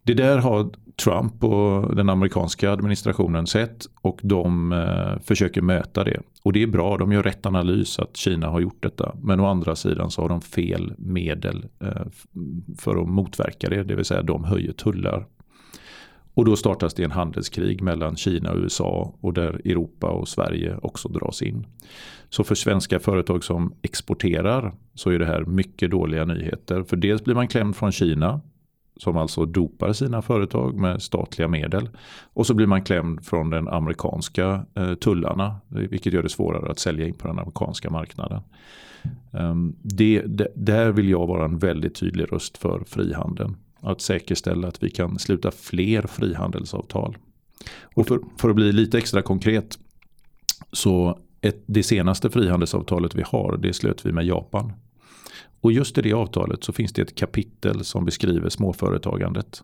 Det 0.02 0.14
där 0.14 0.38
har 0.38 0.70
Trump 1.04 1.44
och 1.44 1.96
den 1.96 2.08
amerikanska 2.08 2.70
administrationen 2.70 3.46
sett 3.46 3.86
och 4.00 4.20
de 4.22 4.72
eh, 4.72 5.22
försöker 5.24 5.62
möta 5.62 6.04
det. 6.04 6.20
Och 6.42 6.52
det 6.52 6.62
är 6.62 6.66
bra, 6.66 6.96
de 6.96 7.12
gör 7.12 7.22
rätt 7.22 7.46
analys 7.46 7.98
att 7.98 8.16
Kina 8.16 8.46
har 8.46 8.60
gjort 8.60 8.82
detta. 8.82 9.16
Men 9.22 9.40
å 9.40 9.46
andra 9.46 9.76
sidan 9.76 10.10
så 10.10 10.22
har 10.22 10.28
de 10.28 10.40
fel 10.40 10.92
medel 10.98 11.66
eh, 11.80 12.06
för 12.78 13.02
att 13.02 13.08
motverka 13.08 13.68
det, 13.68 13.82
det 13.82 13.94
vill 13.94 14.04
säga 14.04 14.22
de 14.22 14.44
höjer 14.44 14.72
tullar. 14.72 15.26
Och 16.34 16.44
då 16.44 16.56
startas 16.56 16.94
det 16.94 17.04
en 17.04 17.10
handelskrig 17.10 17.82
mellan 17.82 18.16
Kina 18.16 18.52
och 18.52 18.58
USA 18.58 19.14
och 19.20 19.32
där 19.32 19.60
Europa 19.64 20.06
och 20.06 20.28
Sverige 20.28 20.76
också 20.82 21.08
dras 21.08 21.42
in. 21.42 21.66
Så 22.28 22.44
för 22.44 22.54
svenska 22.54 23.00
företag 23.00 23.44
som 23.44 23.74
exporterar 23.82 24.74
så 24.94 25.10
är 25.10 25.18
det 25.18 25.26
här 25.26 25.44
mycket 25.44 25.90
dåliga 25.90 26.24
nyheter. 26.24 26.82
För 26.82 26.96
dels 26.96 27.24
blir 27.24 27.34
man 27.34 27.48
klämd 27.48 27.76
från 27.76 27.92
Kina 27.92 28.40
som 28.96 29.16
alltså 29.16 29.44
dopar 29.44 29.92
sina 29.92 30.22
företag 30.22 30.74
med 30.78 31.02
statliga 31.02 31.48
medel. 31.48 31.88
Och 32.32 32.46
så 32.46 32.54
blir 32.54 32.66
man 32.66 32.84
klämd 32.84 33.24
från 33.24 33.50
den 33.50 33.68
amerikanska 33.68 34.66
eh, 34.74 34.94
tullarna, 34.94 35.56
vilket 35.68 36.12
gör 36.12 36.22
det 36.22 36.28
svårare 36.28 36.70
att 36.70 36.78
sälja 36.78 37.06
in 37.06 37.14
på 37.14 37.28
den 37.28 37.38
amerikanska 37.38 37.90
marknaden. 37.90 38.42
Ehm, 39.32 39.76
det, 39.82 40.22
det, 40.26 40.48
där 40.54 40.92
vill 40.92 41.08
jag 41.08 41.26
vara 41.26 41.44
en 41.44 41.58
väldigt 41.58 41.94
tydlig 41.94 42.32
röst 42.32 42.58
för 42.58 42.84
frihandeln. 42.86 43.56
Att 43.80 44.00
säkerställa 44.00 44.68
att 44.68 44.82
vi 44.82 44.90
kan 44.90 45.18
sluta 45.18 45.50
fler 45.50 46.02
frihandelsavtal. 46.02 47.16
Och 47.94 48.06
för, 48.06 48.20
för 48.38 48.50
att 48.50 48.56
bli 48.56 48.72
lite 48.72 48.98
extra 48.98 49.22
konkret 49.22 49.78
så 50.72 51.18
ett, 51.40 51.62
det 51.66 51.82
senaste 51.82 52.30
frihandelsavtalet 52.30 53.14
vi 53.14 53.22
har 53.26 53.56
det 53.56 53.72
slöt 53.72 54.06
vi 54.06 54.12
med 54.12 54.26
Japan 54.26 54.72
och 55.60 55.72
just 55.72 55.98
i 55.98 56.02
det 56.02 56.12
avtalet 56.12 56.64
så 56.64 56.72
finns 56.72 56.92
det 56.92 57.02
ett 57.02 57.14
kapitel 57.14 57.84
som 57.84 58.04
beskriver 58.04 58.48
småföretagandet. 58.48 59.62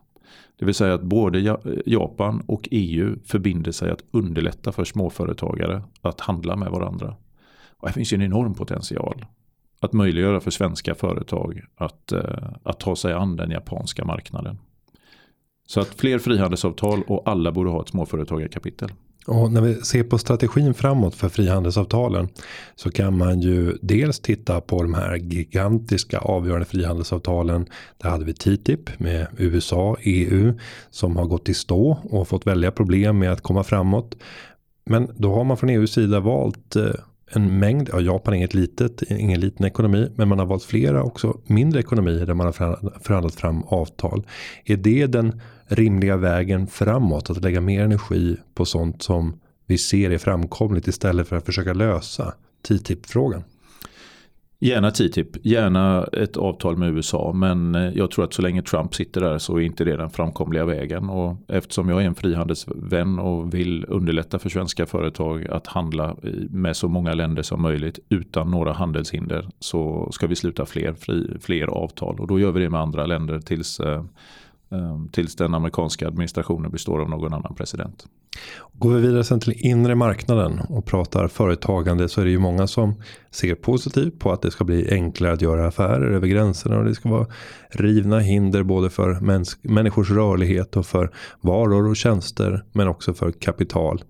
Det 0.59 0.65
vill 0.65 0.75
säga 0.75 0.93
att 0.93 1.03
både 1.03 1.57
Japan 1.85 2.43
och 2.47 2.67
EU 2.71 3.15
förbinder 3.25 3.71
sig 3.71 3.91
att 3.91 4.03
underlätta 4.11 4.71
för 4.71 4.83
småföretagare 4.83 5.83
att 6.01 6.21
handla 6.21 6.55
med 6.55 6.71
varandra. 6.71 7.15
Och 7.77 7.87
här 7.87 7.93
finns 7.93 8.13
en 8.13 8.21
enorm 8.21 8.53
potential. 8.53 9.25
Att 9.79 9.93
möjliggöra 9.93 10.39
för 10.39 10.51
svenska 10.51 10.95
företag 10.95 11.61
att, 11.75 12.11
eh, 12.11 12.49
att 12.63 12.79
ta 12.79 12.95
sig 12.95 13.13
an 13.13 13.35
den 13.35 13.51
japanska 13.51 14.05
marknaden. 14.05 14.57
Så 15.65 15.79
att 15.79 15.87
fler 15.87 16.19
frihandelsavtal 16.19 17.03
och 17.07 17.29
alla 17.29 17.51
borde 17.51 17.69
ha 17.69 17.81
ett 17.81 17.89
småföretagarkapitel. 17.89 18.89
Och 19.25 19.51
när 19.51 19.61
vi 19.61 19.75
ser 19.75 20.03
på 20.03 20.17
strategin 20.17 20.73
framåt 20.73 21.15
för 21.15 21.29
frihandelsavtalen 21.29 22.27
så 22.75 22.91
kan 22.91 23.17
man 23.17 23.41
ju 23.41 23.77
dels 23.81 24.19
titta 24.19 24.61
på 24.61 24.83
de 24.83 24.93
här 24.93 25.15
gigantiska 25.15 26.17
avgörande 26.17 26.65
frihandelsavtalen. 26.65 27.65
Där 27.97 28.09
hade 28.09 28.25
vi 28.25 28.33
TTIP 28.33 28.99
med 28.99 29.27
USA, 29.37 29.97
EU 30.01 30.53
som 30.89 31.17
har 31.17 31.25
gått 31.25 31.49
i 31.49 31.53
stå 31.53 31.97
och 32.03 32.27
fått 32.27 32.47
väldiga 32.47 32.71
problem 32.71 33.19
med 33.19 33.31
att 33.31 33.41
komma 33.41 33.63
framåt. 33.63 34.15
Men 34.85 35.07
då 35.15 35.33
har 35.35 35.43
man 35.43 35.57
från 35.57 35.69
EUs 35.69 35.93
sida 35.93 36.19
valt 36.19 36.75
eh, 36.75 36.91
en 37.35 37.59
mängd, 37.59 37.89
ja 37.91 38.01
Japan 38.01 38.33
är 38.33 38.37
inget 38.37 38.53
litet, 38.53 39.01
ingen 39.01 39.39
liten 39.39 39.65
ekonomi, 39.65 40.09
men 40.15 40.27
man 40.27 40.39
har 40.39 40.45
valt 40.45 40.63
flera 40.63 41.03
också 41.03 41.37
mindre 41.45 41.79
ekonomier 41.79 42.25
där 42.25 42.33
man 42.33 42.45
har 42.45 42.53
förhandlat 42.99 43.35
fram 43.35 43.63
avtal. 43.63 44.27
Är 44.65 44.77
det 44.77 45.07
den 45.07 45.41
rimliga 45.67 46.17
vägen 46.17 46.67
framåt. 46.67 47.29
Att 47.29 47.41
lägga 47.41 47.61
mer 47.61 47.83
energi 47.83 48.37
på 48.53 48.65
sånt 48.65 49.01
som 49.01 49.39
vi 49.65 49.77
ser 49.77 50.09
är 50.09 50.17
framkomligt 50.17 50.87
istället 50.87 51.27
för 51.27 51.35
att 51.35 51.45
försöka 51.45 51.73
lösa 51.73 52.33
TTIP-frågan. 52.67 53.43
Gärna 54.63 54.91
TTIP, 54.91 55.45
gärna 55.45 56.03
ett 56.03 56.37
avtal 56.37 56.77
med 56.77 56.89
USA 56.89 57.31
men 57.33 57.75
eh, 57.75 57.81
jag 57.81 58.11
tror 58.11 58.25
att 58.25 58.33
så 58.33 58.41
länge 58.41 58.61
Trump 58.61 58.95
sitter 58.95 59.21
där 59.21 59.37
så 59.37 59.57
är 59.57 59.61
inte 59.61 59.83
det 59.83 59.97
den 59.97 60.09
framkomliga 60.09 60.65
vägen. 60.65 61.09
Och 61.09 61.37
eftersom 61.47 61.89
jag 61.89 62.01
är 62.01 62.05
en 62.05 62.15
frihandelsvän 62.15 63.19
och 63.19 63.53
vill 63.53 63.85
underlätta 63.87 64.39
för 64.39 64.49
svenska 64.49 64.85
företag 64.85 65.47
att 65.47 65.67
handla 65.67 66.09
eh, 66.09 66.31
med 66.49 66.75
så 66.75 66.87
många 66.87 67.13
länder 67.13 67.43
som 67.43 67.61
möjligt 67.61 67.99
utan 68.09 68.51
några 68.51 68.73
handelshinder 68.73 69.47
så 69.59 70.11
ska 70.11 70.27
vi 70.27 70.35
sluta 70.35 70.65
fler, 70.65 70.93
fri, 70.93 71.37
fler 71.41 71.67
avtal 71.67 72.19
och 72.19 72.27
då 72.27 72.39
gör 72.39 72.51
vi 72.51 72.59
det 72.59 72.69
med 72.69 72.81
andra 72.81 73.05
länder 73.05 73.39
tills 73.39 73.79
eh, 73.79 74.03
tills 75.11 75.35
den 75.35 75.53
amerikanska 75.53 76.07
administrationen 76.07 76.71
består 76.71 77.01
av 77.01 77.09
någon 77.09 77.33
annan 77.33 77.55
president. 77.55 78.05
Går 78.73 78.93
vi 78.93 79.01
vidare 79.01 79.23
sen 79.23 79.39
till 79.39 79.53
inre 79.65 79.95
marknaden 79.95 80.59
och 80.59 80.85
pratar 80.85 81.27
företagande 81.27 82.09
så 82.09 82.21
är 82.21 82.25
det 82.25 82.31
ju 82.31 82.39
många 82.39 82.67
som 82.67 83.01
ser 83.31 83.55
positivt 83.55 84.19
på 84.19 84.31
att 84.31 84.41
det 84.41 84.51
ska 84.51 84.63
bli 84.63 84.91
enklare 84.91 85.33
att 85.33 85.41
göra 85.41 85.67
affärer 85.67 86.11
över 86.11 86.27
gränserna 86.27 86.77
och 86.77 86.85
det 86.85 86.95
ska 86.95 87.09
vara 87.09 87.27
rivna 87.69 88.19
hinder 88.19 88.63
både 88.63 88.89
för 88.89 89.19
människors 89.61 90.11
rörlighet 90.11 90.77
och 90.77 90.85
för 90.85 91.11
varor 91.41 91.87
och 91.87 91.95
tjänster 91.95 92.63
men 92.71 92.87
också 92.87 93.13
för 93.13 93.31
kapital. 93.31 94.03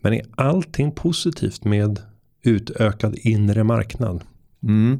Men 0.00 0.12
är 0.12 0.22
allting 0.34 0.92
positivt 0.92 1.64
med 1.64 2.00
utökad 2.42 3.16
inre 3.18 3.64
marknad? 3.64 4.24
Mm. 4.62 4.98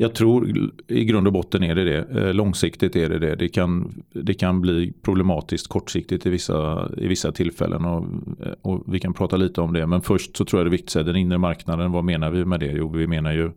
Jag 0.00 0.14
tror 0.14 0.70
i 0.86 1.04
grund 1.04 1.26
och 1.26 1.32
botten 1.32 1.62
är 1.62 1.74
det 1.74 1.84
det. 1.84 2.20
Eh, 2.20 2.34
långsiktigt 2.34 2.96
är 2.96 3.08
det 3.08 3.18
det. 3.18 3.34
Det 3.34 3.48
kan, 3.48 4.02
det 4.12 4.34
kan 4.34 4.60
bli 4.60 4.92
problematiskt 5.02 5.68
kortsiktigt 5.68 6.26
i 6.26 6.30
vissa, 6.30 6.90
i 6.96 7.08
vissa 7.08 7.32
tillfällen. 7.32 7.84
Och, 7.84 8.04
eh, 8.46 8.52
och 8.62 8.82
vi 8.86 9.00
kan 9.00 9.14
prata 9.14 9.36
lite 9.36 9.60
om 9.60 9.72
det. 9.72 9.86
Men 9.86 10.02
först 10.02 10.36
så 10.36 10.44
tror 10.44 10.60
jag 10.60 10.66
det 10.66 10.68
är 10.68 10.70
viktigt 10.70 10.88
att 10.88 10.92
säga 10.92 11.04
den 11.04 11.16
inre 11.16 11.38
marknaden. 11.38 11.92
Vad 11.92 12.04
menar 12.04 12.30
vi 12.30 12.44
med 12.44 12.60
det? 12.60 12.72
Jo, 12.72 12.88
vi 12.88 13.06
menar 13.06 13.32
ju 13.32 13.50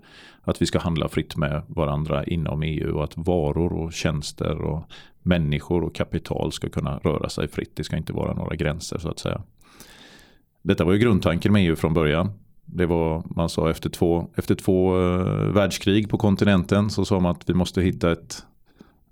att 0.43 0.61
vi 0.61 0.65
ska 0.65 0.79
handla 0.79 1.07
fritt 1.07 1.37
med 1.37 1.61
varandra 1.67 2.23
inom 2.23 2.63
EU. 2.63 2.97
Och 2.97 3.03
att 3.03 3.17
varor 3.17 3.73
och 3.73 3.93
tjänster 3.93 4.61
och 4.61 4.83
människor 5.23 5.83
och 5.83 5.95
kapital 5.95 6.51
ska 6.51 6.69
kunna 6.69 6.97
röra 6.97 7.29
sig 7.29 7.47
fritt. 7.47 7.75
Det 7.75 7.83
ska 7.83 7.97
inte 7.97 8.13
vara 8.13 8.33
några 8.33 8.55
gränser 8.55 8.97
så 8.97 9.09
att 9.09 9.19
säga. 9.19 9.41
Detta 10.61 10.85
var 10.85 10.93
ju 10.93 10.99
grundtanken 10.99 11.53
med 11.53 11.67
EU 11.67 11.75
från 11.75 11.93
början. 11.93 12.29
Det 12.73 12.85
var, 12.85 13.23
man 13.35 13.49
sa 13.49 13.69
efter 13.69 13.89
två, 13.89 14.27
efter 14.35 14.55
två 14.55 14.97
uh, 14.97 15.53
världskrig 15.53 16.09
på 16.09 16.17
kontinenten 16.17 16.89
så 16.89 17.05
sa 17.05 17.19
man 17.19 17.31
att 17.31 17.49
vi 17.49 17.53
måste 17.53 17.81
hitta 17.81 18.11
ett, 18.11 18.45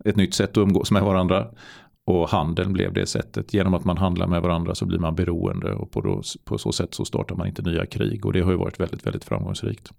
ett 0.05 0.15
nytt 0.15 0.33
sätt 0.33 0.49
att 0.49 0.57
umgås 0.57 0.91
med 0.91 1.03
varandra. 1.03 1.47
Och 2.05 2.29
handeln 2.29 2.73
blev 2.73 2.93
det 2.93 3.05
sättet. 3.05 3.53
Genom 3.53 3.73
att 3.73 3.85
man 3.85 3.97
handlar 3.97 4.27
med 4.27 4.41
varandra 4.41 4.75
så 4.75 4.85
blir 4.85 4.99
man 4.99 5.15
beroende 5.15 5.73
och 5.73 5.91
på, 5.91 6.01
då, 6.01 6.21
på 6.45 6.57
så 6.57 6.71
sätt 6.71 6.93
så 6.93 7.05
startar 7.05 7.35
man 7.35 7.47
inte 7.47 7.61
nya 7.61 7.85
krig. 7.85 8.25
Och 8.25 8.33
det 8.33 8.41
har 8.41 8.51
ju 8.51 8.57
varit 8.57 8.79
väldigt, 8.79 9.05
väldigt 9.05 9.23
framgångsrikt. 9.23 9.91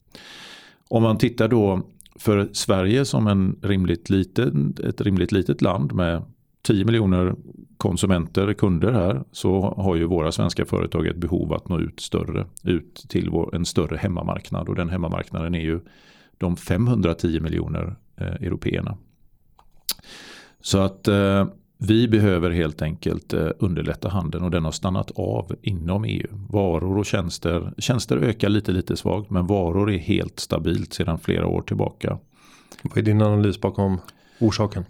Om 0.88 1.02
man 1.02 1.18
tittar 1.18 1.48
då 1.48 1.82
för 2.14 2.48
Sverige 2.52 3.04
som 3.04 3.26
en 3.26 3.58
rimligt 3.62 4.10
liten, 4.10 4.74
ett 4.84 5.00
rimligt 5.00 5.32
litet 5.32 5.62
land 5.62 5.92
med 5.92 6.22
10 6.62 6.84
miljoner 6.84 7.34
konsumenter, 7.76 8.52
kunder 8.52 8.92
här 8.92 9.24
så 9.32 9.74
har 9.76 9.96
ju 9.96 10.04
våra 10.04 10.32
svenska 10.32 10.64
företag 10.64 11.06
ett 11.06 11.16
behov 11.16 11.52
att 11.52 11.68
nå 11.68 11.78
ut 11.78 12.00
större, 12.00 12.46
ut 12.64 13.04
till 13.08 13.30
vår, 13.30 13.54
en 13.54 13.64
större 13.64 13.96
hemmamarknad 13.96 14.68
och 14.68 14.74
den 14.74 14.88
hemmamarknaden 14.88 15.54
är 15.54 15.60
ju 15.60 15.80
de 16.38 16.56
510 16.56 17.40
miljoner 17.40 17.96
eh, 18.16 18.26
européerna. 18.26 18.96
Så 20.60 20.78
att 20.78 21.08
eh, 21.08 21.46
vi 21.78 22.08
behöver 22.08 22.50
helt 22.50 22.82
enkelt 22.82 23.32
eh, 23.32 23.48
underlätta 23.58 24.08
handeln 24.08 24.44
och 24.44 24.50
den 24.50 24.64
har 24.64 24.72
stannat 24.72 25.10
av 25.10 25.56
inom 25.62 26.04
EU. 26.04 26.28
Varor 26.50 26.98
och 26.98 27.06
tjänster, 27.06 27.74
tjänster 27.78 28.16
ökar 28.16 28.48
lite 28.48 28.72
lite 28.72 28.96
svagt 28.96 29.30
men 29.30 29.46
varor 29.46 29.90
är 29.90 29.98
helt 29.98 30.40
stabilt 30.40 30.92
sedan 30.92 31.18
flera 31.18 31.46
år 31.46 31.62
tillbaka. 31.62 32.18
Vad 32.82 32.98
är 32.98 33.02
din 33.02 33.22
analys 33.22 33.60
bakom 33.60 33.98
orsaken? 34.40 34.84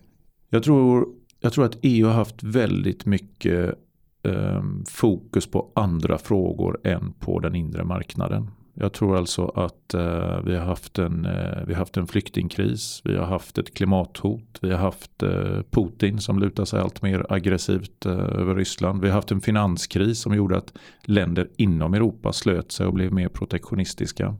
Jag 0.51 0.63
tror 0.63 1.09
jag 1.41 1.53
tror 1.53 1.65
att 1.65 1.79
EU 1.83 2.07
har 2.07 2.15
haft 2.15 2.43
väldigt 2.43 3.07
mycket 3.07 3.75
eh, 4.23 4.63
fokus 4.89 5.47
på 5.47 5.73
andra 5.75 6.19
frågor 6.19 6.81
än 6.85 7.13
på 7.13 7.41
den 7.41 7.55
inre 7.55 7.85
marknaden. 7.85 8.51
Jag 8.75 8.93
tror 8.93 9.17
alltså 9.17 9.47
att 9.47 9.95
eh, 9.95 10.41
vi, 10.45 10.57
har 10.57 10.65
haft 10.65 10.99
en, 10.99 11.25
eh, 11.25 11.65
vi 11.67 11.73
har 11.73 11.79
haft 11.79 11.97
en 11.97 12.07
flyktingkris, 12.07 13.01
vi 13.05 13.17
har 13.17 13.27
haft 13.27 13.59
ett 13.59 13.75
klimathot, 13.75 14.59
vi 14.61 14.71
har 14.71 14.79
haft 14.79 15.23
eh, 15.23 15.63
Putin 15.71 16.21
som 16.21 16.39
lutar 16.39 16.65
sig 16.65 16.81
allt 16.81 17.03
mer 17.03 17.27
aggressivt 17.29 18.07
eh, 18.07 18.13
över 18.13 18.55
Ryssland. 18.55 19.01
Vi 19.01 19.09
har 19.09 19.15
haft 19.15 19.31
en 19.31 19.41
finanskris 19.41 20.21
som 20.21 20.35
gjorde 20.35 20.57
att 20.57 20.73
länder 21.05 21.49
inom 21.57 21.95
Europa 21.95 22.33
slöt 22.33 22.73
sig 22.73 22.87
och 22.87 22.95
blev 22.95 23.13
mer 23.13 23.29
protektionistiska. 23.29 24.37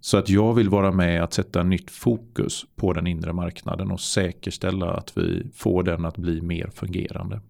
Så 0.00 0.16
att 0.16 0.28
jag 0.28 0.54
vill 0.54 0.68
vara 0.68 0.92
med 0.92 1.22
att 1.24 1.32
sätta 1.32 1.62
nytt 1.62 1.90
fokus 1.90 2.64
på 2.76 2.92
den 2.92 3.06
inre 3.06 3.32
marknaden 3.32 3.90
och 3.90 4.00
säkerställa 4.00 4.90
att 4.90 5.12
vi 5.18 5.46
får 5.54 5.82
den 5.82 6.04
att 6.04 6.16
bli 6.16 6.40
mer 6.40 6.70
fungerande. 6.74 7.40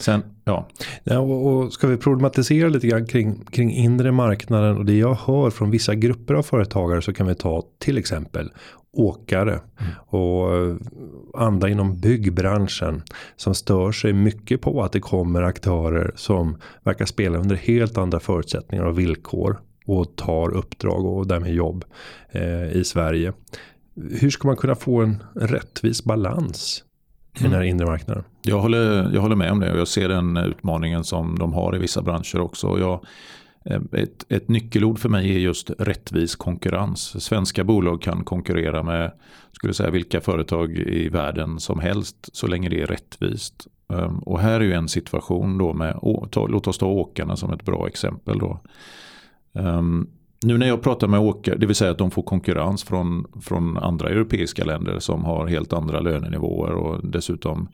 Sen, 0.00 0.22
ja. 0.44 0.68
ja 1.04 1.18
och, 1.18 1.46
och 1.46 1.72
ska 1.72 1.86
vi 1.86 1.96
problematisera 1.96 2.68
lite 2.68 2.86
grann 2.86 3.06
kring, 3.06 3.44
kring 3.44 3.70
inre 3.70 4.12
marknaden 4.12 4.76
och 4.76 4.84
det 4.84 4.98
jag 4.98 5.14
hör 5.14 5.50
från 5.50 5.70
vissa 5.70 5.94
grupper 5.94 6.34
av 6.34 6.42
företagare 6.42 7.02
så 7.02 7.12
kan 7.12 7.26
vi 7.26 7.34
ta 7.34 7.62
till 7.78 7.98
exempel 7.98 8.50
åkare 8.92 9.52
mm. 9.52 9.92
och 10.06 10.56
eh, 10.56 10.76
andra 11.34 11.68
inom 11.68 12.00
byggbranschen 12.00 13.02
som 13.36 13.54
stör 13.54 13.92
sig 13.92 14.12
mycket 14.12 14.60
på 14.60 14.82
att 14.82 14.92
det 14.92 15.00
kommer 15.00 15.42
aktörer 15.42 16.12
som 16.14 16.56
verkar 16.84 17.06
spela 17.06 17.38
under 17.38 17.56
helt 17.56 17.98
andra 17.98 18.20
förutsättningar 18.20 18.84
och 18.84 18.98
villkor 18.98 19.60
och 19.86 20.16
tar 20.16 20.54
uppdrag 20.54 21.06
och 21.06 21.26
därmed 21.26 21.54
jobb 21.54 21.84
eh, 22.30 22.72
i 22.72 22.84
Sverige. 22.84 23.32
Hur 24.20 24.30
ska 24.30 24.48
man 24.48 24.56
kunna 24.56 24.74
få 24.74 25.00
en 25.00 25.22
rättvis 25.34 26.04
balans 26.04 26.84
i 27.38 27.42
den 27.42 27.52
här 27.52 27.62
inre 27.62 27.86
marknaden? 27.86 28.24
Jag 28.42 28.60
håller, 28.60 29.14
jag 29.14 29.20
håller 29.20 29.36
med 29.36 29.52
om 29.52 29.60
det 29.60 29.72
och 29.72 29.78
jag 29.78 29.88
ser 29.88 30.08
den 30.08 30.36
utmaningen 30.36 31.04
som 31.04 31.38
de 31.38 31.52
har 31.52 31.76
i 31.76 31.78
vissa 31.78 32.02
branscher 32.02 32.40
också. 32.40 32.78
Jag, 32.78 33.04
eh, 33.64 34.00
ett, 34.00 34.24
ett 34.28 34.48
nyckelord 34.48 34.98
för 34.98 35.08
mig 35.08 35.34
är 35.34 35.38
just 35.38 35.70
rättvis 35.78 36.36
konkurrens. 36.36 37.24
Svenska 37.24 37.64
bolag 37.64 38.02
kan 38.02 38.24
konkurrera 38.24 38.82
med 38.82 39.12
skulle 39.60 39.74
säga, 39.74 39.90
vilka 39.90 40.20
företag 40.20 40.78
i 40.78 41.08
världen 41.08 41.60
som 41.60 41.78
helst 41.78 42.36
så 42.36 42.46
länge 42.46 42.68
det 42.68 42.82
är 42.82 42.86
rättvist. 42.86 43.66
Ehm, 43.92 44.18
och 44.18 44.40
här 44.40 44.60
är 44.60 44.64
ju 44.64 44.72
en 44.72 44.88
situation 44.88 45.58
då 45.58 45.72
med, 45.72 45.98
låt 46.34 46.66
oss 46.66 46.78
ta 46.78 46.86
åkarna 46.86 47.36
som 47.36 47.52
ett 47.52 47.64
bra 47.64 47.88
exempel. 47.88 48.38
Då. 48.38 48.60
Um, 49.52 50.10
nu 50.42 50.58
när 50.58 50.66
jag 50.66 50.82
pratar 50.82 51.08
med 51.08 51.20
åkare, 51.20 51.56
det 51.56 51.66
vill 51.66 51.76
säga 51.76 51.90
att 51.90 51.98
de 51.98 52.10
får 52.10 52.22
konkurrens 52.22 52.84
från, 52.84 53.26
från 53.40 53.76
andra 53.76 54.08
europeiska 54.08 54.64
länder 54.64 54.98
som 54.98 55.24
har 55.24 55.46
helt 55.46 55.72
andra 55.72 56.00
lönenivåer 56.00 56.72
och 56.72 57.06
dessutom 57.10 57.68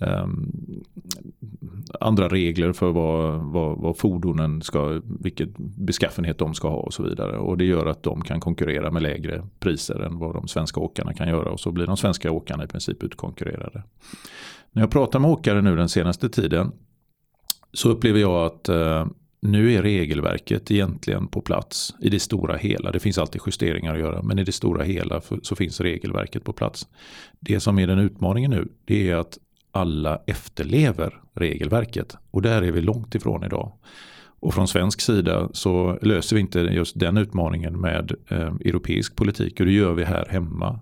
um, 0.00 0.52
andra 2.00 2.28
regler 2.28 2.72
för 2.72 2.92
vad, 2.92 3.40
vad, 3.40 3.78
vad, 3.78 3.98
fordonen 3.98 4.62
ska, 4.62 5.00
vilket 5.20 5.58
beskaffenhet 5.58 6.38
de 6.38 6.54
ska 6.54 6.68
ha 6.68 6.76
och 6.76 6.94
så 6.94 7.02
vidare. 7.02 7.38
Och 7.38 7.58
det 7.58 7.64
gör 7.64 7.86
att 7.86 8.02
de 8.02 8.22
kan 8.22 8.40
konkurrera 8.40 8.90
med 8.90 9.02
lägre 9.02 9.46
priser 9.60 10.00
än 10.00 10.18
vad 10.18 10.34
de 10.34 10.48
svenska 10.48 10.80
åkarna 10.80 11.14
kan 11.14 11.28
göra 11.28 11.50
och 11.50 11.60
så 11.60 11.72
blir 11.72 11.86
de 11.86 11.96
svenska 11.96 12.30
åkarna 12.30 12.64
i 12.64 12.66
princip 12.66 13.02
utkonkurrerade. 13.02 13.82
När 14.72 14.82
jag 14.82 14.90
pratar 14.90 15.18
med 15.18 15.30
åkare 15.30 15.62
nu 15.62 15.76
den 15.76 15.88
senaste 15.88 16.28
tiden 16.28 16.72
så 17.72 17.90
upplever 17.90 18.20
jag 18.20 18.46
att 18.46 18.68
uh, 18.68 19.06
nu 19.40 19.74
är 19.74 19.82
regelverket 19.82 20.70
egentligen 20.70 21.28
på 21.28 21.40
plats 21.40 21.94
i 22.00 22.08
det 22.08 22.20
stora 22.20 22.56
hela. 22.56 22.92
Det 22.92 23.00
finns 23.00 23.18
alltid 23.18 23.40
justeringar 23.46 23.94
att 23.94 24.00
göra 24.00 24.22
men 24.22 24.38
i 24.38 24.44
det 24.44 24.52
stora 24.52 24.84
hela 24.84 25.20
så 25.42 25.56
finns 25.56 25.80
regelverket 25.80 26.44
på 26.44 26.52
plats. 26.52 26.88
Det 27.40 27.60
som 27.60 27.78
är 27.78 27.86
den 27.86 27.98
utmaningen 27.98 28.50
nu 28.50 28.68
det 28.84 29.10
är 29.10 29.16
att 29.16 29.38
alla 29.72 30.22
efterlever 30.26 31.20
regelverket 31.34 32.16
och 32.30 32.42
där 32.42 32.62
är 32.62 32.72
vi 32.72 32.80
långt 32.80 33.14
ifrån 33.14 33.44
idag. 33.44 33.72
Och 34.40 34.54
från 34.54 34.68
svensk 34.68 35.00
sida 35.00 35.48
så 35.52 35.98
löser 36.02 36.36
vi 36.36 36.40
inte 36.42 36.60
just 36.60 37.00
den 37.00 37.16
utmaningen 37.16 37.80
med 37.80 38.12
eh, 38.28 38.54
europeisk 38.64 39.16
politik 39.16 39.60
och 39.60 39.66
det 39.66 39.72
gör 39.72 39.92
vi 39.92 40.04
här 40.04 40.26
hemma. 40.30 40.80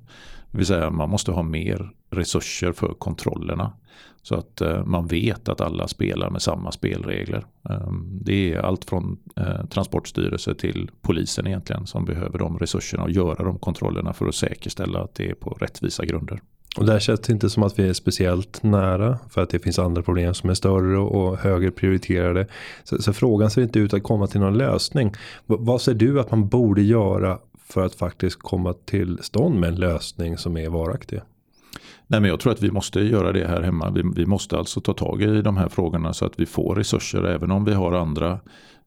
Det 0.51 0.59
vill 0.59 0.67
säga 0.67 0.91
man 0.91 1.11
måste 1.11 1.33
ha 1.33 1.43
mer 1.43 1.91
resurser 2.17 2.73
för 2.73 2.95
kontrollerna. 2.95 3.73
Så 4.23 4.35
att 4.35 4.61
eh, 4.61 4.85
man 4.85 5.07
vet 5.07 5.49
att 5.49 5.61
alla 5.61 5.89
spelar 5.89 6.31
med 6.31 6.43
samma 6.43 6.73
spelregler. 6.73 7.47
Eh, 7.71 7.93
det 8.21 8.55
är 8.55 8.59
allt 8.59 8.85
från 8.85 9.19
eh, 9.37 9.67
Transportstyrelse 9.67 10.55
till 10.55 10.91
polisen 11.03 11.47
egentligen 11.47 11.87
som 11.87 12.05
behöver 12.05 12.39
de 12.39 12.59
resurserna 12.59 13.03
och 13.03 13.11
göra 13.11 13.45
de 13.45 13.59
kontrollerna 13.59 14.13
för 14.13 14.27
att 14.27 14.35
säkerställa 14.35 15.01
att 15.01 15.15
det 15.15 15.31
är 15.31 15.35
på 15.35 15.51
rättvisa 15.51 16.05
grunder. 16.05 16.41
Och 16.77 16.87
där 16.87 16.99
känns 16.99 17.21
det 17.21 17.33
inte 17.33 17.51
som 17.51 17.63
att 17.63 17.79
vi 17.79 17.89
är 17.89 17.93
speciellt 17.93 18.63
nära 18.63 19.19
för 19.31 19.43
att 19.43 19.51
det 19.51 19.59
finns 19.59 19.79
andra 19.79 20.03
problem 20.03 20.35
som 20.35 20.51
är 20.51 20.55
större 20.55 20.99
och 20.99 21.39
högre 21.39 21.71
prioriterade. 21.71 22.47
Så, 22.85 23.03
så 23.03 23.13
frågan 23.13 23.51
ser 23.51 23.63
inte 23.63 23.79
ut 23.79 23.95
att 23.95 24.03
komma 24.03 24.27
till 24.27 24.41
någon 24.41 24.59
lösning. 24.59 25.09
V 25.47 25.57
vad 25.59 25.81
ser 25.81 25.95
du 25.95 26.21
att 26.21 26.31
man 26.31 26.49
borde 26.49 26.83
göra 26.83 27.39
för 27.69 27.87
att 27.87 27.95
faktiskt 27.95 28.39
komma 28.39 28.73
till 28.73 29.19
stånd 29.23 29.61
med 29.61 29.69
en 29.69 29.75
lösning 29.75 30.39
som 30.39 30.57
är 30.57 30.69
varaktig? 30.69 31.21
Nej, 32.07 32.21
men 32.21 32.31
jag 32.31 32.41
tror 32.41 32.53
att 32.53 32.63
vi 32.63 32.71
måste 32.71 33.01
göra 33.01 33.33
det 33.33 33.49
här 33.49 33.63
hemma. 33.63 33.91
Vi, 33.91 34.03
vi, 34.17 34.27
måste 34.27 34.59
alltså 34.59 34.81
ta 34.81 34.93
tag 34.93 35.23
i 35.23 35.43
de 35.43 35.57
här 35.57 35.69
frågorna 35.69 36.13
så 36.13 36.27
att 36.27 36.41
vi 36.41 36.47
får 36.47 36.75
resurser 36.75 37.25
även 37.25 37.51
om 37.51 37.65
vi 37.65 37.75
har 37.75 37.93
andra 37.93 38.41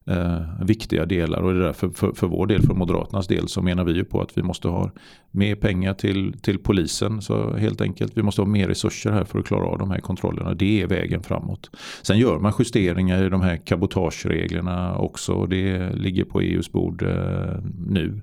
eh, 0.10 0.42
viktiga 0.62 1.06
delar. 1.06 1.42
Och 1.42 1.54
det 1.54 1.60
är 1.60 1.64
därför 1.64 1.90
för, 1.90 2.12
för 2.12 2.28
vår 2.28 2.48
del, 2.48 2.62
för 2.62 2.74
Moderaternas 2.74 3.28
del, 3.28 3.48
så 3.48 3.62
menar 3.62 3.84
vi 3.84 3.94
ju 3.94 4.04
på 4.04 4.22
att 4.22 4.38
vi 4.38 4.44
måste 4.44 4.68
ha 4.68 4.92
mer 5.32 5.56
pengar 5.56 5.94
till, 5.94 6.40
till 6.42 6.60
polisen. 6.60 7.22
Så 7.22 7.54
helt 7.54 7.82
enkelt, 7.82 8.18
vi 8.18 8.24
måste 8.24 8.42
ha 8.42 8.48
mer 8.48 8.68
resurser 8.68 9.12
här 9.12 9.24
för 9.24 9.40
att 9.40 9.46
klara 9.46 9.66
av 9.66 9.78
de 9.78 9.92
här 9.92 10.00
kontrollerna. 10.00 10.54
Det 10.54 10.82
är 10.82 10.88
vägen 10.88 11.24
framåt. 11.24 11.70
Sen 12.02 12.18
gör 12.18 12.40
man 12.40 12.54
justeringar 12.60 13.24
i 13.24 13.30
de 13.30 13.42
här 13.42 13.58
kabotagereglerna 13.58 14.98
också. 14.98 15.46
Det 15.46 15.94
ligger 15.94 16.24
på 16.24 16.42
EUs 16.42 16.72
bord 16.72 17.04
eh, 17.04 17.60
nu 17.88 18.22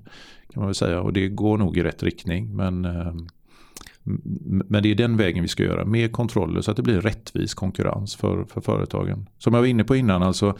kan 0.53 0.61
man 0.61 0.65
väl 0.65 0.75
säga. 0.75 1.01
Och 1.01 1.13
det 1.13 1.27
går 1.27 1.57
nog 1.57 1.77
i 1.77 1.83
rätt 1.83 2.03
riktning. 2.03 2.55
Men 2.55 2.85
eh, 2.85 3.13
men 4.69 4.83
det 4.83 4.91
är 4.91 4.95
den 4.95 5.17
vägen 5.17 5.41
vi 5.41 5.47
ska 5.47 5.63
göra. 5.63 5.85
Mer 5.85 6.07
kontroller 6.07 6.61
så 6.61 6.71
att 6.71 6.77
det 6.77 6.83
blir 6.83 7.01
rättvis 7.01 7.53
konkurrens 7.53 8.15
för, 8.15 8.45
för 8.45 8.61
företagen. 8.61 9.29
Som 9.37 9.53
jag 9.53 9.61
var 9.61 9.67
inne 9.67 9.83
på 9.83 9.95
innan, 9.95 10.23
alltså 10.23 10.57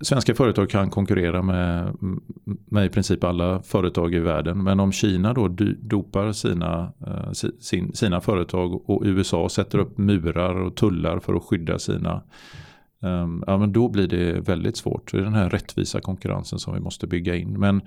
svenska 0.00 0.34
företag 0.34 0.70
kan 0.70 0.90
konkurrera 0.90 1.42
med, 1.42 1.96
med 2.44 2.86
i 2.86 2.88
princip 2.88 3.24
alla 3.24 3.62
företag 3.62 4.14
i 4.14 4.18
världen. 4.18 4.62
Men 4.62 4.80
om 4.80 4.92
Kina 4.92 5.34
då 5.34 5.48
dopar 5.80 6.32
sina, 6.32 6.92
eh, 7.06 7.32
sin, 7.60 7.92
sina 7.92 8.20
företag 8.20 8.90
och 8.90 9.02
USA 9.04 9.48
sätter 9.48 9.78
upp 9.78 9.98
murar 9.98 10.54
och 10.54 10.76
tullar 10.76 11.18
för 11.18 11.34
att 11.34 11.42
skydda 11.42 11.78
sina 11.78 12.22
ehm, 13.02 13.44
Ja, 13.46 13.58
men 13.58 13.72
då 13.72 13.88
blir 13.88 14.08
det 14.08 14.40
väldigt 14.40 14.76
svårt. 14.76 15.12
Det 15.12 15.18
är 15.18 15.22
den 15.22 15.34
här 15.34 15.50
rättvisa 15.50 16.00
konkurrensen 16.00 16.58
som 16.58 16.74
vi 16.74 16.80
måste 16.80 17.06
bygga 17.06 17.36
in. 17.36 17.60
Men 17.60 17.80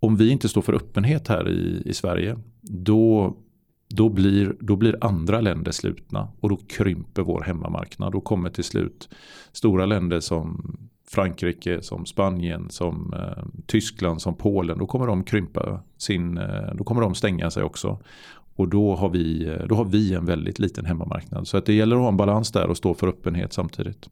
om 0.00 0.16
vi 0.16 0.30
inte 0.30 0.48
står 0.48 0.62
för 0.62 0.74
öppenhet 0.74 1.28
här 1.28 1.48
i, 1.48 1.82
i 1.84 1.94
Sverige 1.94 2.38
då 2.60 3.36
då 3.88 4.08
blir, 4.08 4.56
då 4.60 4.76
blir 4.76 4.96
andra 5.00 5.40
länder 5.40 5.72
slutna 5.72 6.28
och 6.40 6.48
då 6.48 6.56
krymper 6.56 7.22
vår 7.22 7.42
hemmamarknad. 7.42 8.12
Då 8.12 8.20
kommer 8.20 8.50
till 8.50 8.64
slut 8.64 9.08
stora 9.52 9.86
länder 9.86 10.20
som 10.20 10.76
Frankrike, 11.08 11.82
som 11.82 12.06
Spanien, 12.06 12.70
som 12.70 13.14
eh, 13.14 13.44
Tyskland, 13.66 14.22
som 14.22 14.34
Polen. 14.34 14.78
Då 14.78 14.86
kommer 14.86 15.06
de 15.06 15.24
krympa 15.24 15.80
sin, 15.96 16.38
eh, 16.38 16.74
då 16.74 16.84
kommer 16.84 17.02
de 17.02 17.14
stänga 17.14 17.50
sig 17.50 17.62
också. 17.62 17.98
Och 18.56 18.68
då 18.68 18.96
har, 18.96 19.08
vi, 19.08 19.48
eh, 19.48 19.66
då 19.66 19.74
har 19.74 19.84
vi 19.84 20.14
en 20.14 20.26
väldigt 20.26 20.58
liten 20.58 20.84
hemmamarknad. 20.84 21.48
Så 21.48 21.56
att 21.56 21.66
det 21.66 21.74
gäller 21.74 21.96
att 21.96 22.02
ha 22.02 22.08
en 22.08 22.16
balans 22.16 22.52
där 22.52 22.66
och 22.66 22.76
stå 22.76 22.94
för 22.94 23.08
öppenhet 23.08 23.52
samtidigt. 23.52 24.08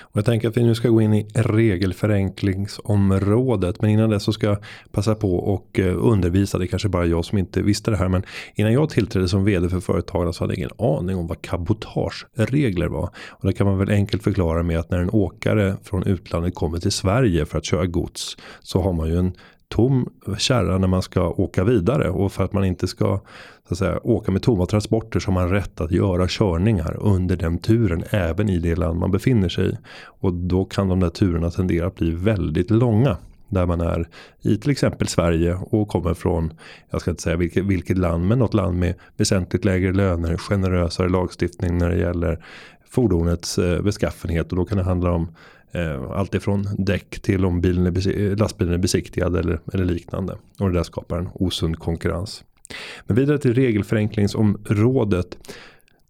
Och 0.00 0.16
jag 0.16 0.24
tänker 0.24 0.48
att 0.48 0.56
vi 0.56 0.62
nu 0.62 0.74
ska 0.74 0.88
gå 0.88 1.00
in 1.00 1.14
i 1.14 1.26
regelförenklingsområdet. 1.34 3.82
Men 3.82 3.90
innan 3.90 4.10
det 4.10 4.20
så 4.20 4.32
ska 4.32 4.46
jag 4.46 4.58
passa 4.90 5.14
på 5.14 5.36
och 5.36 5.78
eh, 5.78 5.96
undervisa. 5.98 6.58
Det 6.58 6.64
är 6.64 6.66
kanske 6.66 6.88
bara 6.88 7.06
jag 7.06 7.24
som 7.24 7.38
inte 7.38 7.62
visste 7.62 7.90
det 7.90 7.96
här. 7.96 8.08
Men 8.08 8.22
innan 8.54 8.72
jag 8.72 8.90
tillträdde 8.90 9.28
som 9.28 9.44
vd 9.44 9.68
för 9.68 9.80
företagarna 9.80 10.32
så 10.32 10.44
hade 10.44 10.52
jag 10.52 10.58
ingen 10.58 10.70
aning 10.78 11.16
om 11.16 11.26
vad 11.26 11.42
cabotageregler 11.42 12.88
var. 12.88 13.10
Och 13.28 13.46
det 13.46 13.52
kan 13.52 13.66
man 13.66 13.78
väl 13.78 13.90
enkelt 13.90 14.22
förklara 14.22 14.62
med 14.62 14.78
att 14.78 14.90
när 14.90 14.98
en 14.98 15.10
åkare 15.10 15.76
från 15.82 16.02
utlandet 16.02 16.54
kommer 16.54 16.78
till 16.78 16.92
Sverige 16.92 17.46
för 17.46 17.58
att 17.58 17.64
köra 17.64 17.86
gods. 17.86 18.36
Så 18.60 18.80
har 18.80 18.92
man 18.92 19.08
ju 19.08 19.18
en 19.18 19.32
tom 19.72 20.08
kärra 20.38 20.78
när 20.78 20.88
man 20.88 21.02
ska 21.02 21.28
åka 21.28 21.64
vidare. 21.64 22.10
Och 22.10 22.32
för 22.32 22.44
att 22.44 22.52
man 22.52 22.64
inte 22.64 22.88
ska 22.88 23.20
så 23.68 23.74
att 23.74 23.78
säga, 23.78 24.00
åka 24.02 24.32
med 24.32 24.42
tomma 24.42 24.66
transporter 24.66 25.20
så 25.20 25.30
har 25.30 25.34
man 25.34 25.50
rätt 25.50 25.80
att 25.80 25.90
göra 25.90 26.26
körningar 26.28 26.96
under 27.00 27.36
den 27.36 27.58
turen. 27.58 28.04
Även 28.10 28.48
i 28.48 28.58
det 28.58 28.74
land 28.74 28.98
man 28.98 29.10
befinner 29.10 29.48
sig 29.48 29.70
i. 29.70 29.76
Och 30.04 30.34
då 30.34 30.64
kan 30.64 30.88
de 30.88 31.00
där 31.00 31.10
turerna 31.10 31.50
tendera 31.50 31.86
att 31.86 31.94
bli 31.94 32.10
väldigt 32.10 32.70
långa. 32.70 33.16
Där 33.48 33.66
man 33.66 33.80
är 33.80 34.08
i 34.42 34.56
till 34.56 34.70
exempel 34.70 35.08
Sverige 35.08 35.58
och 35.70 35.88
kommer 35.88 36.14
från, 36.14 36.52
jag 36.90 37.00
ska 37.00 37.10
inte 37.10 37.22
säga 37.22 37.36
vilket, 37.36 37.64
vilket 37.64 37.98
land, 37.98 38.28
men 38.28 38.38
något 38.38 38.54
land 38.54 38.78
med 38.78 38.94
väsentligt 39.16 39.64
lägre 39.64 39.92
löner, 39.92 40.36
generösare 40.36 41.08
lagstiftning 41.08 41.78
när 41.78 41.90
det 41.90 41.98
gäller 41.98 42.44
fordonets 42.90 43.58
eh, 43.58 43.82
beskaffenhet. 43.82 44.52
Och 44.52 44.56
då 44.56 44.64
kan 44.64 44.78
det 44.78 44.84
handla 44.84 45.10
om 45.10 45.28
Eh, 45.74 46.10
allt 46.10 46.34
ifrån 46.34 46.68
däck 46.78 47.20
till 47.20 47.44
om 47.44 47.60
bilen 47.60 47.86
är 47.86 48.20
eh, 48.20 48.36
lastbilen 48.36 48.74
är 48.74 48.78
besiktigad 48.78 49.36
eller, 49.36 49.60
eller 49.72 49.84
liknande. 49.84 50.36
Och 50.60 50.68
det 50.68 50.78
där 50.78 50.82
skapar 50.82 51.18
en 51.18 51.28
osund 51.34 51.78
konkurrens. 51.78 52.44
Men 53.06 53.16
vidare 53.16 53.38
till 53.38 53.54
regelförenklingsområdet. 53.54 55.38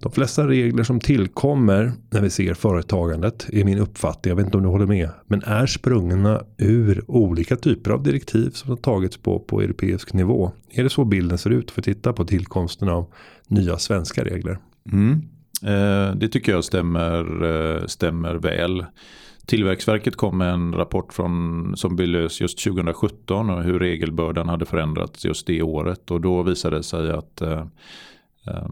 De 0.02 0.12
flesta 0.12 0.48
regler 0.48 0.82
som 0.82 1.00
tillkommer 1.00 1.92
när 2.10 2.20
vi 2.20 2.30
ser 2.30 2.54
företagandet 2.54 3.46
är 3.52 3.64
min 3.64 3.78
uppfattning, 3.78 4.30
jag 4.30 4.36
vet 4.36 4.46
inte 4.46 4.56
om 4.56 4.62
du 4.62 4.68
håller 4.68 4.86
med, 4.86 5.08
men 5.26 5.42
är 5.42 5.66
sprungna 5.66 6.42
ur 6.58 7.04
olika 7.10 7.56
typer 7.56 7.90
av 7.90 8.02
direktiv 8.02 8.50
som 8.50 8.70
har 8.70 8.76
tagits 8.76 9.16
på 9.16 9.38
på 9.38 9.60
europeisk 9.60 10.12
nivå. 10.12 10.52
Är 10.70 10.82
det 10.82 10.90
så 10.90 11.04
bilden 11.04 11.38
ser 11.38 11.50
ut 11.50 11.70
för 11.70 11.80
att 11.80 11.84
titta 11.84 12.12
på 12.12 12.24
tillkomsten 12.24 12.88
av 12.88 13.06
nya 13.48 13.78
svenska 13.78 14.24
regler? 14.24 14.58
Mm. 14.92 15.22
Eh, 15.62 16.14
det 16.14 16.28
tycker 16.28 16.52
jag 16.52 16.64
stämmer, 16.64 17.44
eh, 17.44 17.86
stämmer 17.86 18.34
väl. 18.34 18.84
Tillväxtverket 19.52 20.16
kom 20.16 20.38
med 20.38 20.52
en 20.52 20.74
rapport 20.74 21.12
från, 21.12 21.76
som 21.76 21.96
belös 21.96 22.40
just 22.40 22.64
2017 22.64 23.50
och 23.50 23.62
hur 23.62 23.78
regelbördan 23.78 24.48
hade 24.48 24.66
förändrats 24.66 25.24
just 25.24 25.46
det 25.46 25.62
året. 25.62 26.10
Och 26.10 26.20
då 26.20 26.42
visade 26.42 26.76
det 26.76 26.82
sig 26.82 27.10
att 27.10 27.40
eh, 27.40 27.66
eh, 28.46 28.68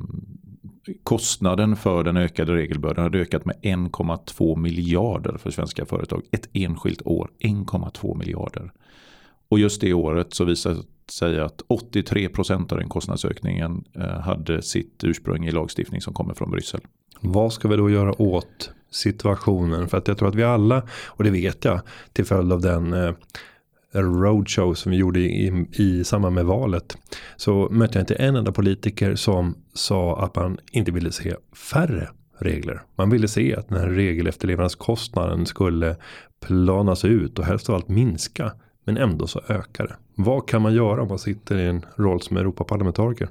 kostnaden 1.03 1.77
för 1.77 2.05
den 2.05 2.17
ökade 2.17 2.55
regelbördan 2.55 3.05
hade 3.05 3.19
ökat 3.19 3.45
med 3.45 3.57
1,2 3.63 4.57
miljarder 4.57 5.37
för 5.39 5.51
svenska 5.51 5.87
företag. 5.87 6.23
Ett 6.31 6.49
enskilt 6.53 7.03
år, 7.05 7.31
1,2 7.41 8.19
miljarder. 8.19 8.73
Och 9.49 9.59
just 9.59 9.81
det 9.81 9.93
året 9.93 10.35
så 10.35 10.45
visade 10.45 10.75
det 10.75 11.13
sig 11.13 11.41
att 11.41 11.63
83% 11.69 12.73
av 12.73 12.79
den 12.79 12.89
kostnadsökningen 12.89 13.85
eh, 13.95 14.21
hade 14.21 14.63
sitt 14.63 15.05
ursprung 15.05 15.47
i 15.47 15.51
lagstiftning 15.51 16.01
som 16.01 16.15
kommer 16.15 16.35
från 16.35 16.51
Bryssel. 16.51 16.81
Vad 17.21 17.53
ska 17.53 17.69
vi 17.69 17.77
då 17.77 17.91
göra 17.91 18.23
åt 18.23 18.71
situationen? 18.91 19.89
För 19.89 19.99
att 19.99 20.09
jag 20.09 20.19
tror 20.19 20.29
att 20.29 20.35
vi 20.35 20.45
alla, 20.45 20.83
och 21.07 21.25
det 21.25 21.31
vet 21.31 21.65
jag, 21.65 21.81
till 22.13 22.25
följd 22.25 22.53
av 22.53 22.61
den 22.61 22.93
eh, 22.93 23.13
roadshow 23.93 24.75
som 24.75 24.93
vi 24.93 24.99
gjorde 24.99 25.21
i, 25.21 25.67
i 25.73 26.05
samband 26.05 26.35
med 26.35 26.45
valet. 26.45 26.97
Så 27.37 27.69
mötte 27.71 27.99
jag 27.99 28.03
inte 28.03 28.15
en 28.15 28.37
enda 28.37 28.53
politiker 28.53 29.15
som 29.15 29.55
sa 29.75 30.25
att 30.25 30.37
man 30.37 30.59
inte 30.73 30.93
ville 30.93 31.13
se 31.13 31.35
färre 31.71 32.09
regler. 32.39 32.83
Man 32.97 33.11
ville 33.11 33.29
se 33.29 33.57
att 33.57 33.69
den 33.69 33.79
här 33.79 33.89
regelefterlevnadskostnaden 33.89 35.47
skulle 35.47 35.97
planas 36.41 37.05
ut 37.05 37.39
och 37.39 37.45
helst 37.45 37.69
av 37.69 37.75
allt 37.75 37.89
minska. 37.89 38.53
Men 38.85 38.97
ändå 38.97 39.27
så 39.27 39.41
ökar 39.49 39.87
det. 39.87 39.97
Vad 40.15 40.49
kan 40.49 40.63
man 40.63 40.75
göra 40.75 41.03
om 41.03 41.09
man 41.09 41.19
sitter 41.19 41.59
i 41.59 41.67
en 41.67 41.87
roll 41.97 42.21
som 42.21 42.37
Europaparlamentariker? 42.37 43.29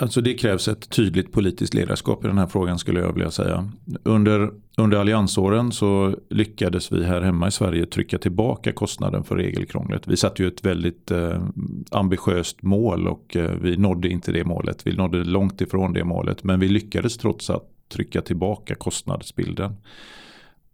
Alltså 0.00 0.20
det 0.20 0.34
krävs 0.34 0.68
ett 0.68 0.90
tydligt 0.90 1.32
politiskt 1.32 1.74
ledarskap 1.74 2.24
i 2.24 2.28
den 2.28 2.38
här 2.38 2.46
frågan 2.46 2.78
skulle 2.78 3.00
jag 3.00 3.12
vilja 3.12 3.30
säga. 3.30 3.70
Under, 4.02 4.50
under 4.76 4.98
alliansåren 4.98 5.72
så 5.72 6.16
lyckades 6.30 6.92
vi 6.92 7.04
här 7.04 7.20
hemma 7.20 7.48
i 7.48 7.50
Sverige 7.50 7.86
trycka 7.86 8.18
tillbaka 8.18 8.72
kostnaden 8.72 9.24
för 9.24 9.36
regelkrånglet. 9.36 10.08
Vi 10.08 10.16
satte 10.16 10.42
ju 10.42 10.48
ett 10.48 10.64
väldigt 10.64 11.10
eh, 11.10 11.42
ambitiöst 11.90 12.62
mål 12.62 13.08
och 13.08 13.36
eh, 13.36 13.50
vi 13.62 13.76
nådde 13.76 14.08
inte 14.08 14.32
det 14.32 14.44
målet. 14.44 14.86
Vi 14.86 14.96
nådde 14.96 15.24
långt 15.24 15.60
ifrån 15.60 15.92
det 15.92 16.04
målet 16.04 16.44
men 16.44 16.60
vi 16.60 16.68
lyckades 16.68 17.18
trots 17.18 17.50
att 17.50 17.64
trycka 17.88 18.20
tillbaka 18.20 18.74
kostnadsbilden. 18.74 19.76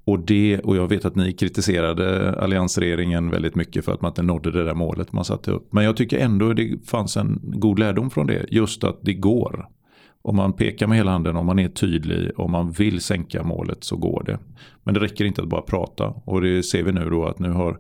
Och, 0.07 0.19
det, 0.19 0.59
och 0.59 0.77
jag 0.77 0.89
vet 0.89 1.05
att 1.05 1.17
ni 1.17 1.33
kritiserade 1.33 2.33
alliansregeringen 2.41 3.31
väldigt 3.31 3.55
mycket 3.55 3.85
för 3.85 3.93
att 3.93 4.01
man 4.01 4.11
inte 4.11 4.23
nådde 4.23 4.51
det 4.51 4.65
där 4.65 4.75
målet 4.75 5.13
man 5.13 5.25
satte 5.25 5.51
upp. 5.51 5.73
Men 5.73 5.85
jag 5.85 5.97
tycker 5.97 6.19
ändå 6.19 6.53
det 6.53 6.87
fanns 6.87 7.17
en 7.17 7.41
god 7.43 7.79
lärdom 7.79 8.11
från 8.11 8.27
det. 8.27 8.47
Just 8.51 8.85
att 8.85 8.99
det 9.03 9.15
går. 9.15 9.69
Om 10.23 10.37
man 10.37 10.53
pekar 10.53 10.87
med 10.87 10.99
hela 10.99 11.11
handen, 11.11 11.37
om 11.37 11.47
man 11.47 11.59
är 11.59 11.69
tydlig, 11.69 12.31
om 12.37 12.51
man 12.51 12.71
vill 12.71 13.01
sänka 13.01 13.43
målet 13.43 13.85
så 13.85 13.97
går 13.97 14.23
det. 14.27 14.39
Men 14.85 14.95
det 14.95 15.01
räcker 15.01 15.25
inte 15.25 15.43
att 15.43 15.49
bara 15.49 15.63
prata. 15.63 16.07
Och 16.25 16.41
det 16.41 16.63
ser 16.63 16.83
vi 16.83 16.93
nu 16.93 17.11
då 17.11 17.25
att 17.25 17.39
nu 17.39 17.51
har, 17.51 17.79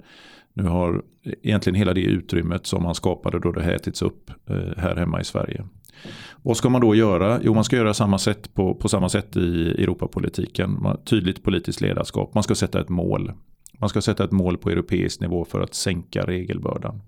nu 0.54 0.62
har 0.62 1.02
egentligen 1.42 1.74
hela 1.74 1.94
det 1.94 2.00
utrymmet 2.00 2.66
som 2.66 2.82
man 2.82 2.94
skapade 2.94 3.38
då 3.38 3.52
det 3.52 3.62
här 3.62 3.72
ätits 3.72 4.02
upp 4.02 4.30
eh, 4.50 4.56
här 4.76 4.96
hemma 4.96 5.20
i 5.20 5.24
Sverige. 5.24 5.64
Vad 6.42 6.56
ska 6.56 6.68
man 6.68 6.80
då 6.80 6.94
göra? 6.94 7.40
Jo, 7.42 7.54
man 7.54 7.64
ska 7.64 7.76
göra 7.76 7.94
samma 7.94 8.18
sätt 8.18 8.54
på, 8.54 8.74
på 8.74 8.88
samma 8.88 9.09
sätt 9.09 9.37
i 9.37 9.70
Europapolitiken. 9.82 10.87
Tydligt 11.04 11.42
politiskt 11.42 11.80
ledarskap. 11.80 12.35
Man 12.35 12.42
ska 12.42 12.54
sätta 12.54 12.80
ett 12.80 12.88
mål. 12.88 13.32
Man 13.78 13.88
ska 13.88 14.00
sätta 14.00 14.24
ett 14.24 14.32
mål 14.32 14.59
på 14.59 14.70
europeisk 14.70 15.20
nivå 15.20 15.44
för 15.44 15.61
att 15.61 15.74
sänka 15.74 16.22
regelbördan. 16.22 17.00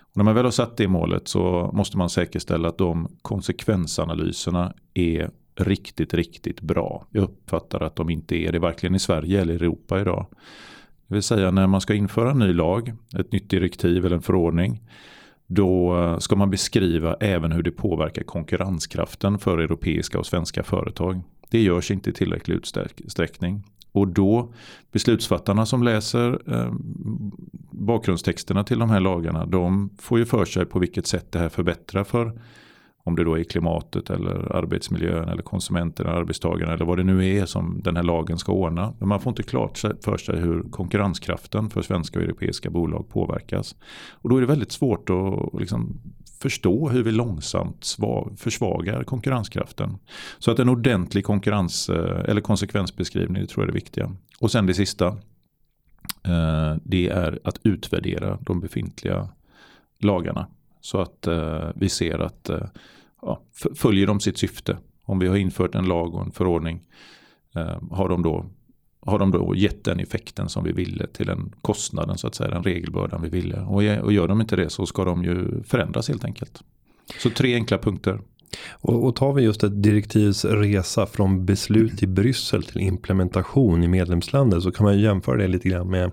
Och 0.00 0.16
när 0.16 0.24
man 0.24 0.34
väl 0.34 0.44
har 0.44 0.50
satt 0.50 0.76
det 0.76 0.88
målet 0.88 1.28
så 1.28 1.70
måste 1.74 1.98
man 1.98 2.10
säkerställa 2.10 2.68
att 2.68 2.78
de 2.78 3.08
konsekvensanalyserna 3.22 4.74
är 4.94 5.30
riktigt, 5.56 6.14
riktigt 6.14 6.60
bra. 6.60 7.06
Jag 7.10 7.24
uppfattar 7.24 7.80
att 7.80 7.96
de 7.96 8.10
inte 8.10 8.36
är 8.36 8.52
det 8.52 8.58
varken 8.58 8.94
i 8.94 8.98
Sverige 8.98 9.40
eller 9.40 9.54
Europa 9.54 10.00
idag. 10.00 10.26
Det 11.06 11.14
vill 11.14 11.22
säga 11.22 11.50
när 11.50 11.66
man 11.66 11.80
ska 11.80 11.94
införa 11.94 12.30
en 12.30 12.38
ny 12.38 12.52
lag, 12.52 12.92
ett 13.18 13.32
nytt 13.32 13.50
direktiv 13.50 14.06
eller 14.06 14.16
en 14.16 14.22
förordning 14.22 14.80
då 15.54 15.98
eh, 15.98 16.18
ska 16.18 16.36
man 16.36 16.50
beskriva 16.50 17.14
även 17.20 17.52
hur 17.52 17.62
det 17.62 17.70
påverkar 17.70 18.22
konkurrenskraften 18.22 19.38
för 19.38 19.58
europeiska 19.58 20.18
och 20.18 20.26
svenska 20.26 20.62
företag. 20.62 21.20
Det 21.50 21.62
görs 21.62 21.90
inte 21.90 22.10
i 22.10 22.12
tillräcklig 22.12 22.54
utsträckning. 22.54 23.62
Och 23.92 24.08
då 24.08 24.52
beslutsfattarna 24.92 25.66
som 25.66 25.82
läser 25.82 26.38
eh, 26.54 26.72
bakgrundstexterna 27.70 28.64
till 28.64 28.78
de 28.78 28.90
här 28.90 29.00
lagarna 29.00 29.46
de 29.46 29.90
får 29.98 30.18
ju 30.18 30.24
för 30.24 30.44
sig 30.44 30.66
på 30.66 30.78
vilket 30.78 31.06
sätt 31.06 31.32
det 31.32 31.38
här 31.38 31.48
förbättrar 31.48 32.04
för 32.04 32.32
om 33.04 33.16
det 33.16 33.24
då 33.24 33.38
är 33.38 33.44
klimatet 33.44 34.10
eller 34.10 34.56
arbetsmiljön 34.56 35.28
eller 35.28 35.42
konsumenterna, 35.42 36.10
arbetstagarna 36.10 36.72
eller 36.72 36.84
vad 36.84 36.98
det 36.98 37.04
nu 37.04 37.36
är 37.36 37.46
som 37.46 37.80
den 37.84 37.96
här 37.96 38.02
lagen 38.02 38.38
ska 38.38 38.52
ordna. 38.52 38.94
Men 38.98 39.08
man 39.08 39.20
får 39.20 39.30
inte 39.30 39.42
klart 39.42 39.78
för 39.78 40.16
sig 40.16 40.40
hur 40.40 40.62
konkurrenskraften 40.62 41.70
för 41.70 41.82
svenska 41.82 42.18
och 42.18 42.24
europeiska 42.24 42.70
bolag 42.70 43.08
påverkas. 43.08 43.76
Och 44.10 44.28
då 44.28 44.36
är 44.36 44.40
det 44.40 44.46
väldigt 44.46 44.72
svårt 44.72 45.10
att 45.10 45.60
liksom 45.60 46.00
förstå 46.42 46.88
hur 46.88 47.02
vi 47.02 47.10
långsamt 47.10 47.96
försvagar 48.36 49.04
konkurrenskraften. 49.04 49.98
Så 50.38 50.50
att 50.50 50.58
en 50.58 50.68
ordentlig 50.68 51.24
konkurrens 51.24 51.88
eh, 51.88 52.24
eller 52.28 52.40
konsekvensbeskrivning 52.40 53.42
det 53.42 53.48
tror 53.48 53.62
jag 53.62 53.68
är 53.68 53.72
det 53.72 53.78
viktiga. 53.78 54.16
Och 54.40 54.50
sen 54.50 54.66
det 54.66 54.74
sista. 54.74 55.06
Eh, 56.24 56.76
det 56.82 57.08
är 57.08 57.40
att 57.44 57.58
utvärdera 57.62 58.38
de 58.40 58.60
befintliga 58.60 59.28
lagarna. 59.98 60.46
Så 60.82 61.00
att 61.00 61.26
eh, 61.26 61.70
vi 61.74 61.88
ser 61.88 62.18
att 62.18 62.48
eh, 62.48 62.66
ja, 63.22 63.40
följer 63.74 64.06
de 64.06 64.20
sitt 64.20 64.38
syfte. 64.38 64.78
Om 65.04 65.18
vi 65.18 65.26
har 65.26 65.36
infört 65.36 65.74
en 65.74 65.84
lag 65.84 66.14
och 66.14 66.22
en 66.22 66.32
förordning 66.32 66.82
eh, 67.54 67.76
har, 67.90 68.08
de 68.08 68.22
då, 68.22 68.46
har 69.00 69.18
de 69.18 69.30
då 69.30 69.56
gett 69.56 69.84
den 69.84 70.00
effekten 70.00 70.48
som 70.48 70.64
vi 70.64 70.72
ville 70.72 71.06
till 71.06 71.26
den 71.26 71.54
kostnaden 71.60 72.18
så 72.18 72.26
att 72.26 72.34
säga, 72.34 72.50
den 72.50 72.62
regelbördan 72.62 73.22
vi 73.22 73.28
ville. 73.28 73.60
Och, 73.60 74.04
och 74.04 74.12
gör 74.12 74.28
de 74.28 74.40
inte 74.40 74.56
det 74.56 74.70
så 74.70 74.86
ska 74.86 75.04
de 75.04 75.24
ju 75.24 75.62
förändras 75.62 76.08
helt 76.08 76.24
enkelt. 76.24 76.62
Så 77.18 77.30
tre 77.30 77.54
enkla 77.54 77.78
punkter. 77.78 78.20
Och, 78.70 79.04
och 79.04 79.16
tar 79.16 79.32
vi 79.32 79.42
just 79.42 79.64
ett 79.64 79.82
direktivs 79.82 80.44
resa 80.44 81.06
från 81.06 81.46
beslut 81.46 82.02
i 82.02 82.06
Bryssel 82.06 82.62
till 82.62 82.80
implementation 82.80 83.82
i 83.82 83.88
medlemslandet 83.88 84.62
så 84.62 84.72
kan 84.72 84.84
man 84.84 84.94
ju 84.94 85.02
jämföra 85.02 85.36
det 85.36 85.48
lite 85.48 85.68
grann 85.68 85.90
med 85.90 86.10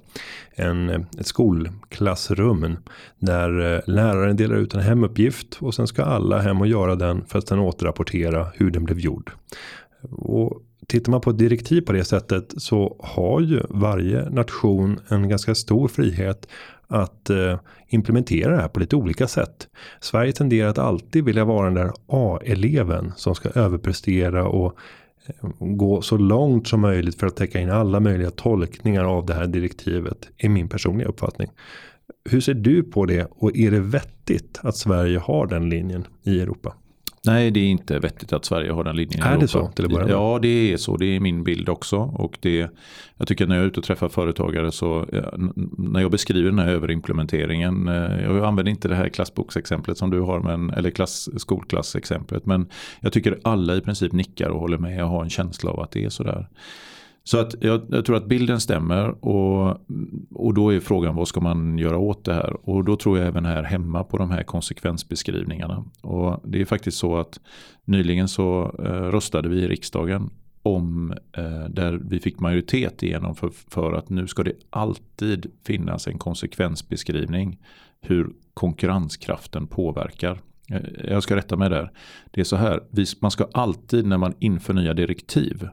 en, 0.55 0.89
ett 0.89 1.27
skolklassrum 1.27 2.77
där 3.19 3.75
eh, 3.75 3.81
läraren 3.85 4.35
delar 4.35 4.55
ut 4.55 4.73
en 4.73 4.81
hemuppgift 4.81 5.57
och 5.59 5.73
sen 5.73 5.87
ska 5.87 6.03
alla 6.03 6.39
hem 6.39 6.61
och 6.61 6.67
göra 6.67 6.95
den 6.95 7.25
för 7.25 7.39
att 7.39 7.47
sen 7.47 7.59
återrapportera 7.59 8.47
hur 8.53 8.71
den 8.71 8.83
blev 8.83 8.99
gjord. 8.99 9.31
Och 10.11 10.61
tittar 10.87 11.11
man 11.11 11.21
på 11.21 11.29
ett 11.29 11.37
direktiv 11.37 11.81
på 11.81 11.91
det 11.91 12.03
sättet 12.03 12.53
så 12.57 12.95
har 12.99 13.41
ju 13.41 13.61
varje 13.69 14.29
nation 14.29 14.99
en 15.07 15.29
ganska 15.29 15.55
stor 15.55 15.87
frihet 15.87 16.47
att 16.89 17.29
eh, 17.29 17.59
implementera 17.87 18.55
det 18.55 18.61
här 18.61 18.67
på 18.67 18.79
lite 18.79 18.95
olika 18.95 19.27
sätt. 19.27 19.67
Sverige 19.99 20.31
tenderar 20.31 20.69
att 20.69 20.77
alltid 20.77 21.25
vilja 21.25 21.45
vara 21.45 21.65
den 21.65 21.73
där 21.73 21.91
A-eleven 22.07 23.11
som 23.15 23.35
ska 23.35 23.49
överprestera 23.49 24.47
och 24.47 24.75
eh, 25.25 25.49
gå 25.59 26.01
så 26.01 26.17
långt 26.17 26.67
som 26.67 26.81
möjligt 26.81 27.19
för 27.19 27.27
att 27.27 27.35
täcka 27.35 27.59
in 27.59 27.69
alla 27.69 27.99
möjliga 27.99 28.31
tolkningar 28.31 29.03
av 29.03 29.25
det 29.25 29.33
här 29.33 29.47
direktivet. 29.47 30.29
Är 30.37 30.49
min 30.49 30.69
personliga 30.69 31.07
uppfattning. 31.07 31.49
Hur 32.29 32.41
ser 32.41 32.53
du 32.53 32.83
på 32.83 33.05
det 33.05 33.27
och 33.31 33.57
är 33.57 33.71
det 33.71 33.79
vettigt 33.79 34.59
att 34.63 34.77
Sverige 34.77 35.19
har 35.19 35.47
den 35.47 35.69
linjen 35.69 36.07
i 36.23 36.41
Europa? 36.41 36.73
Nej, 37.29 37.51
det 37.51 37.59
är 37.59 37.67
inte 37.67 37.99
vettigt 37.99 38.33
att 38.33 38.45
Sverige 38.45 38.71
har 38.71 38.83
den 38.83 38.95
linjen. 38.95 39.23
Är 39.23 39.37
det 39.37 39.47
så 39.47 39.67
till 39.67 39.85
att 39.85 39.91
börja 39.91 40.05
med? 40.05 40.13
Ja, 40.13 40.39
det 40.41 40.73
är 40.73 40.77
så. 40.77 40.97
Det 40.97 41.15
är 41.15 41.19
min 41.19 41.43
bild 41.43 41.69
också. 41.69 41.97
Och 41.97 42.37
det, 42.41 42.69
jag 43.17 43.27
tycker 43.27 43.47
när 43.47 43.55
jag 43.55 43.63
är 43.63 43.67
ute 43.67 43.79
och 43.79 43.85
träffar 43.85 44.09
företagare 44.09 44.71
så 44.71 45.05
när 45.77 46.01
jag 46.01 46.11
beskriver 46.11 46.49
den 46.49 46.59
här 46.59 46.69
överimplementeringen. 46.69 47.87
Eh, 47.87 48.23
jag 48.23 48.45
använder 48.45 48.71
inte 48.71 48.87
det 48.87 48.95
här 48.95 49.09
klassboksexemplet 49.09 49.97
som 49.97 50.09
du 50.09 50.19
har, 50.19 50.39
men, 50.39 50.69
eller 50.69 50.89
klass, 50.89 51.29
skolklassexemplet. 51.37 52.45
Men 52.45 52.69
jag 52.99 53.13
tycker 53.13 53.39
alla 53.43 53.75
i 53.75 53.81
princip 53.81 54.11
nickar 54.11 54.49
och 54.49 54.59
håller 54.59 54.77
med 54.77 55.03
och 55.03 55.09
har 55.09 55.23
en 55.23 55.29
känsla 55.29 55.71
av 55.71 55.79
att 55.79 55.91
det 55.91 56.05
är 56.05 56.09
sådär. 56.09 56.47
Så 57.29 57.39
att 57.39 57.55
jag, 57.61 57.81
jag, 57.89 58.05
tror 58.05 58.15
att 58.15 58.25
bilden 58.25 58.59
stämmer 58.59 59.25
och, 59.25 59.69
och 60.29 60.53
då 60.53 60.73
är 60.73 60.79
frågan 60.79 61.15
vad 61.15 61.27
ska 61.27 61.41
man 61.41 61.77
göra 61.77 61.97
åt 61.97 62.25
det 62.25 62.33
här? 62.33 62.69
Och 62.69 62.83
då 62.83 62.95
tror 62.95 63.17
jag 63.17 63.27
även 63.27 63.45
här 63.45 63.63
hemma 63.63 64.03
på 64.03 64.17
de 64.17 64.31
här 64.31 64.43
konsekvensbeskrivningarna. 64.43 65.85
Och 66.01 66.41
det 66.43 66.61
är 66.61 66.65
faktiskt 66.65 66.97
så 66.97 67.17
att 67.17 67.39
nyligen 67.85 68.27
så 68.27 68.75
eh, 68.79 69.11
röstade 69.11 69.49
vi 69.49 69.61
i 69.61 69.67
riksdagen 69.67 70.29
om 70.61 71.13
eh, 71.37 71.69
där 71.69 71.99
vi 72.03 72.19
fick 72.19 72.39
majoritet 72.39 73.03
igenom 73.03 73.35
för, 73.35 73.49
för 73.49 73.93
att 73.93 74.09
nu 74.09 74.27
ska 74.27 74.43
det 74.43 74.53
alltid 74.69 75.51
finnas 75.65 76.07
en 76.07 76.17
konsekvensbeskrivning 76.17 77.59
hur 78.01 78.29
konkurrenskraften 78.53 79.67
påverkar. 79.67 80.41
Eh, 80.71 80.81
jag 81.03 81.23
ska 81.23 81.35
rätta 81.35 81.55
mig 81.55 81.69
där. 81.69 81.91
Det 82.31 82.41
är 82.41 82.45
så 82.45 82.55
här, 82.55 82.79
man 83.21 83.31
ska 83.31 83.47
alltid 83.53 84.05
när 84.05 84.17
man 84.17 84.33
inför 84.39 84.73
nya 84.73 84.93
direktiv 84.93 85.69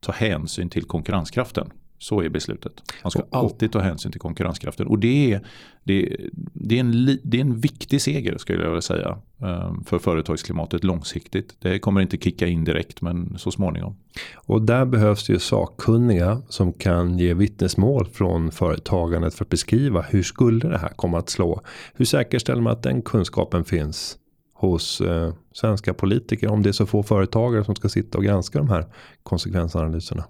ta 0.00 0.12
hänsyn 0.12 0.70
till 0.70 0.84
konkurrenskraften. 0.84 1.70
Så 1.98 2.20
är 2.20 2.28
beslutet. 2.28 2.72
Man 3.02 3.10
ska 3.10 3.22
alltid 3.30 3.72
ta 3.72 3.80
hänsyn 3.80 4.12
till 4.12 4.20
konkurrenskraften. 4.20 4.86
Och 4.86 4.98
det 4.98 5.32
är, 5.32 5.40
det, 5.84 6.16
det 6.52 6.76
är, 6.76 6.80
en, 6.80 7.18
det 7.22 7.36
är 7.36 7.40
en 7.40 7.60
viktig 7.60 8.02
seger 8.02 8.38
skulle 8.38 8.62
jag 8.62 8.70
vilja 8.70 8.82
säga. 8.82 9.18
Ehm, 9.42 9.84
för 9.84 9.98
företagsklimatet 9.98 10.84
långsiktigt. 10.84 11.56
Det 11.58 11.78
kommer 11.78 12.00
inte 12.00 12.16
kicka 12.16 12.46
in 12.46 12.64
direkt 12.64 13.02
men 13.02 13.38
så 13.38 13.50
småningom. 13.50 13.96
Och 14.34 14.62
där 14.62 14.84
behövs 14.84 15.26
det 15.26 15.32
ju 15.32 15.38
sakkunniga 15.38 16.42
som 16.48 16.72
kan 16.72 17.18
ge 17.18 17.34
vittnesmål 17.34 18.06
från 18.06 18.50
företagandet 18.50 19.34
för 19.34 19.44
att 19.44 19.48
beskriva 19.48 20.02
hur 20.02 20.22
skulle 20.22 20.68
det 20.68 20.78
här 20.78 20.92
komma 20.96 21.18
att 21.18 21.28
slå. 21.28 21.60
Hur 21.94 22.04
säkerställer 22.04 22.62
man 22.62 22.72
att 22.72 22.82
den 22.82 23.02
kunskapen 23.02 23.64
finns 23.64 24.18
hos 24.58 25.00
eh, 25.00 25.32
svenska 25.52 25.94
politiker 25.94 26.48
om 26.50 26.62
det 26.62 26.68
är 26.68 26.72
så 26.72 26.86
få 26.86 27.02
företagare 27.02 27.64
som 27.64 27.74
ska 27.74 27.88
sitta 27.88 28.18
och 28.18 28.24
granska 28.24 28.58
de 28.58 28.68
här 28.68 28.86
konsekvensanalyserna? 29.22 30.24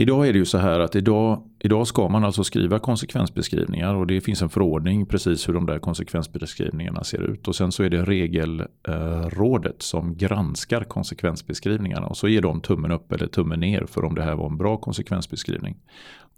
Idag 0.00 0.28
är 0.28 0.32
det 0.32 0.38
ju 0.38 0.44
så 0.44 0.58
här 0.58 0.80
att 0.80 0.96
idag, 0.96 1.42
idag 1.58 1.86
ska 1.86 2.08
man 2.08 2.24
alltså 2.24 2.44
skriva 2.44 2.78
konsekvensbeskrivningar 2.78 3.94
och 3.94 4.06
det 4.06 4.20
finns 4.20 4.42
en 4.42 4.48
förordning 4.48 5.06
precis 5.06 5.48
hur 5.48 5.54
de 5.54 5.66
där 5.66 5.78
konsekvensbeskrivningarna 5.78 7.04
ser 7.04 7.22
ut. 7.22 7.48
Och 7.48 7.56
sen 7.56 7.72
så 7.72 7.82
är 7.82 7.90
det 7.90 8.04
regelrådet 8.04 9.82
som 9.82 10.16
granskar 10.16 10.84
konsekvensbeskrivningarna 10.84 12.06
och 12.06 12.16
så 12.16 12.28
ger 12.28 12.42
de 12.42 12.60
tummen 12.60 12.90
upp 12.90 13.12
eller 13.12 13.26
tummen 13.26 13.60
ner 13.60 13.86
för 13.86 14.04
om 14.04 14.14
det 14.14 14.22
här 14.22 14.34
var 14.34 14.46
en 14.46 14.56
bra 14.56 14.76
konsekvensbeskrivning. 14.76 15.76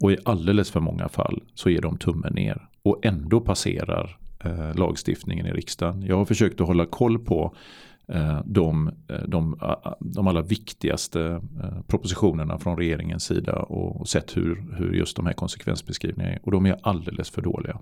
Och 0.01 0.11
i 0.11 0.17
alldeles 0.25 0.71
för 0.71 0.79
många 0.79 1.09
fall 1.09 1.43
så 1.53 1.69
ger 1.69 1.81
de 1.81 1.97
tummen 1.97 2.33
ner 2.33 2.67
och 2.83 3.05
ändå 3.05 3.41
passerar 3.41 4.17
eh, 4.43 4.75
lagstiftningen 4.75 5.45
i 5.45 5.51
riksdagen. 5.51 6.01
Jag 6.01 6.17
har 6.17 6.25
försökt 6.25 6.61
att 6.61 6.67
hålla 6.67 6.85
koll 6.85 7.19
på 7.19 7.55
Eh, 8.13 8.41
de, 8.45 8.87
eh, 9.07 9.23
de, 9.27 9.55
de 9.99 10.27
allra 10.27 10.41
viktigaste 10.41 11.41
eh, 11.63 11.81
propositionerna 11.87 12.57
från 12.57 12.77
regeringens 12.77 13.23
sida 13.23 13.55
och 13.55 14.09
sett 14.09 14.37
hur, 14.37 14.75
hur 14.77 14.93
just 14.93 15.15
de 15.15 15.25
här 15.25 15.33
konsekvensbeskrivningarna 15.33 16.35
är. 16.35 16.39
Och 16.43 16.51
de 16.51 16.65
är 16.65 16.77
alldeles 16.83 17.29
för 17.29 17.41
dåliga. 17.41 17.79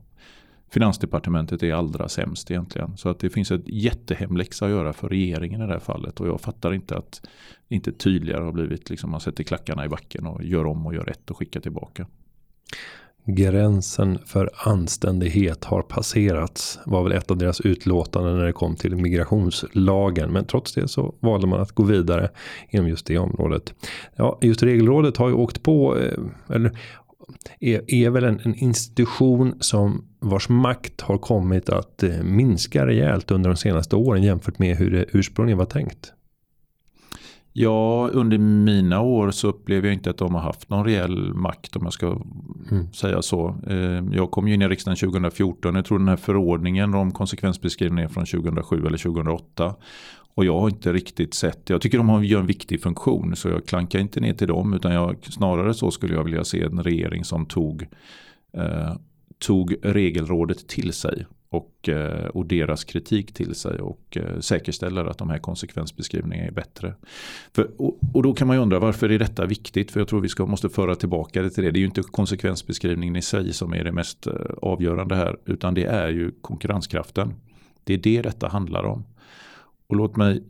Finansdepartementet 0.71 1.63
är 1.63 1.73
allra 1.73 2.09
sämst 2.09 2.51
egentligen. 2.51 2.97
Så 2.97 3.09
att 3.09 3.19
det 3.19 3.29
finns 3.29 3.51
ett 3.51 3.67
jättehemläxa 3.67 4.65
att 4.65 4.71
göra 4.71 4.93
för 4.93 5.09
regeringen 5.09 5.61
i 5.61 5.65
det 5.65 5.73
här 5.73 5.79
fallet. 5.79 6.19
Och 6.19 6.27
jag 6.27 6.41
fattar 6.41 6.73
inte 6.73 6.97
att 6.97 7.21
det 7.67 7.75
inte 7.75 7.91
tydligare 7.91 8.43
har 8.43 8.51
blivit 8.51 8.89
liksom 8.89 9.11
man 9.11 9.19
sätter 9.19 9.43
klackarna 9.43 9.85
i 9.85 9.89
backen 9.89 10.25
och 10.25 10.43
gör 10.43 10.65
om 10.65 10.85
och 10.85 10.93
gör 10.93 11.03
rätt 11.03 11.31
och 11.31 11.37
skickar 11.37 11.59
tillbaka. 11.59 12.07
Gränsen 13.25 14.19
för 14.25 14.49
anständighet 14.53 15.65
har 15.65 15.81
passerats 15.81 16.79
var 16.85 17.03
väl 17.03 17.11
ett 17.11 17.31
av 17.31 17.37
deras 17.37 17.61
utlåtanden 17.61 18.37
när 18.37 18.45
det 18.45 18.53
kom 18.53 18.75
till 18.75 18.95
migrationslagen. 18.95 20.31
Men 20.31 20.45
trots 20.45 20.73
det 20.73 20.87
så 20.87 21.15
valde 21.19 21.47
man 21.47 21.61
att 21.61 21.71
gå 21.71 21.83
vidare 21.83 22.29
inom 22.69 22.87
just 22.87 23.05
det 23.05 23.17
området. 23.17 23.73
Ja, 24.15 24.37
just 24.41 24.63
regelrådet 24.63 25.17
har 25.17 25.27
ju 25.27 25.33
åkt 25.33 25.63
på, 25.63 25.97
eh, 25.97 26.55
eller 26.55 26.77
är, 27.59 27.93
är 27.93 28.09
väl 28.09 28.23
en, 28.23 28.39
en, 28.43 28.55
institution 28.55 29.53
som 29.59 30.05
vars 30.19 30.49
makt 30.49 31.01
har 31.01 31.17
kommit 31.17 31.69
att 31.69 32.03
eh, 32.03 32.23
minska 32.23 32.85
rejält 32.85 33.31
under 33.31 33.49
de 33.49 33.55
senaste 33.55 33.95
åren 33.95 34.23
jämfört 34.23 34.59
med 34.59 34.77
hur 34.77 34.91
det 34.91 35.05
ursprungligen 35.11 35.57
var 35.57 35.65
tänkt. 35.65 36.13
Ja, 37.61 38.09
under 38.13 38.37
mina 38.37 39.01
år 39.01 39.31
så 39.31 39.47
upplever 39.47 39.87
jag 39.87 39.93
inte 39.93 40.09
att 40.09 40.17
de 40.17 40.35
har 40.35 40.41
haft 40.41 40.69
någon 40.69 40.85
reell 40.85 41.33
makt 41.33 41.75
om 41.75 41.83
jag 41.83 41.93
ska 41.93 42.21
mm. 42.71 42.93
säga 42.93 43.21
så. 43.21 43.55
Eh, 43.67 44.03
jag 44.11 44.31
kom 44.31 44.47
ju 44.47 44.53
in 44.53 44.61
i 44.61 44.67
riksdagen 44.67 44.97
2014. 44.97 45.75
Jag 45.75 45.85
tror 45.85 45.99
den 45.99 46.07
här 46.07 46.15
förordningen 46.15 46.93
om 46.93 47.11
konsekvensbeskrivningen 47.11 48.09
från 48.09 48.25
2007 48.25 48.85
eller 48.85 48.97
2008. 48.97 49.75
Och 50.33 50.45
jag 50.45 50.59
har 50.59 50.69
inte 50.69 50.93
riktigt 50.93 51.33
sett, 51.33 51.69
jag 51.69 51.81
tycker 51.81 51.97
de 51.97 52.23
gör 52.25 52.39
en 52.39 52.45
viktig 52.45 52.81
funktion 52.81 53.35
så 53.35 53.49
jag 53.49 53.65
klankar 53.65 53.99
inte 53.99 54.19
ner 54.19 54.33
till 54.33 54.47
dem 54.47 54.73
utan 54.73 54.91
jag, 54.93 55.15
snarare 55.21 55.73
så 55.73 55.91
skulle 55.91 56.13
jag 56.13 56.23
vilja 56.23 56.43
se 56.43 56.63
en 56.63 56.83
regering 56.83 57.23
som 57.23 57.45
tog, 57.45 57.87
eh, 58.53 58.95
tog 59.39 59.75
regelrådet 59.83 60.67
till 60.67 60.93
sig 60.93 61.25
och, 61.49 61.89
eh, 61.89 62.25
och 62.25 62.45
deras 62.45 62.83
kritik 62.83 63.33
till 63.33 63.55
sig 63.55 63.79
och 63.79 64.17
eh, 64.17 64.39
säkerställer 64.39 65.05
att 65.05 65.17
de 65.17 65.29
här 65.29 65.37
konsekvensbeskrivningarna 65.37 66.47
är 66.47 66.51
bättre. 66.51 66.93
För, 67.53 67.81
och, 67.81 67.99
och, 68.13 68.23
då 68.23 68.33
kan 68.33 68.47
man 68.47 68.55
ju 68.55 68.61
undra 68.61 68.79
varför 68.79 69.09
är 69.09 69.19
detta 69.19 69.45
viktigt? 69.45 69.91
För 69.91 69.99
jag 69.99 70.07
tror 70.07 70.21
vi 70.21 70.29
ska, 70.29 70.45
måste 70.45 70.69
föra 70.69 70.95
tillbaka 70.95 71.41
det 71.41 71.49
till 71.49 71.63
det. 71.63 71.71
Det 71.71 71.77
är 71.77 71.81
ju 71.81 71.85
inte 71.85 72.01
konsekvensbeskrivningen 72.01 73.15
i 73.15 73.21
sig 73.21 73.53
som 73.53 73.73
är 73.73 73.83
det 73.83 73.91
mest 73.91 74.27
eh, 74.27 74.33
avgörande 74.61 75.15
här 75.15 75.37
utan 75.45 75.73
det 75.73 75.85
är 75.85 76.09
ju 76.09 76.31
konkurrenskraften. 76.41 77.33
Det 77.83 77.93
är 77.93 77.97
det 77.97 78.21
detta 78.21 78.47
handlar 78.47 78.83
om. 78.83 79.05
Och 79.87 79.95
låt 79.95 80.15
mig 80.15 80.43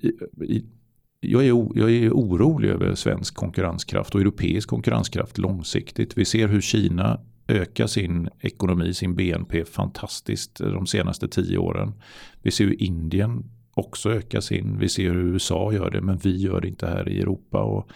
jag 1.22 1.44
är, 1.44 1.48
jag 1.76 1.92
är 1.92 2.12
orolig 2.12 2.70
över 2.70 2.96
svensk 2.96 3.36
konkurrenskraft 3.36 4.16
och 4.16 4.22
europeisk 4.22 4.70
konkurrenskraft 4.70 5.38
långsiktigt. 5.38 6.18
Vi 6.18 6.26
ser 6.26 6.48
hur 6.48 6.62
Kina 6.62 7.20
öka 7.50 7.88
sin 7.88 8.30
ekonomi, 8.40 8.94
sin 8.94 9.16
BNP 9.16 9.66
fantastiskt 9.66 10.56
de 10.56 10.88
senaste 10.88 11.28
tio 11.28 11.58
åren. 11.58 11.94
Vi 12.42 12.52
ser 12.52 12.66
hur 12.66 12.84
Indien 12.84 13.44
också 13.74 14.12
ökar 14.12 14.42
sin. 14.42 14.80
Vi 14.80 14.90
ser 14.90 15.04
hur 15.04 15.34
USA 15.34 15.74
gör 15.74 15.90
det 15.90 16.02
men 16.02 16.18
vi 16.18 16.38
gör 16.38 16.62
det 16.62 16.68
inte 16.68 16.88
här 16.88 17.10
i 17.10 17.22
Europa. 17.22 17.64
Och 17.64 17.90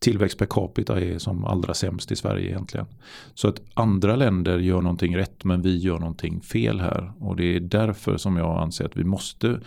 tillväxt 0.00 0.38
per 0.38 0.46
capita 0.46 1.00
är 1.00 1.18
som 1.18 1.44
allra 1.44 1.74
sämst 1.74 2.12
i 2.12 2.16
Sverige 2.16 2.48
egentligen. 2.48 2.86
Så 3.34 3.48
att 3.48 3.62
andra 3.74 4.16
länder 4.16 4.58
gör 4.58 4.80
någonting 4.80 5.16
rätt 5.16 5.44
men 5.44 5.62
vi 5.62 5.76
gör 5.76 5.98
någonting 5.98 6.40
fel 6.40 6.80
här. 6.80 7.12
Och 7.18 7.36
det 7.36 7.56
är 7.56 7.60
därför 7.60 8.16
som 8.16 8.36
jag 8.36 8.62
anser 8.62 8.84
att 8.84 8.96
vi 8.96 9.04
måste 9.04 9.60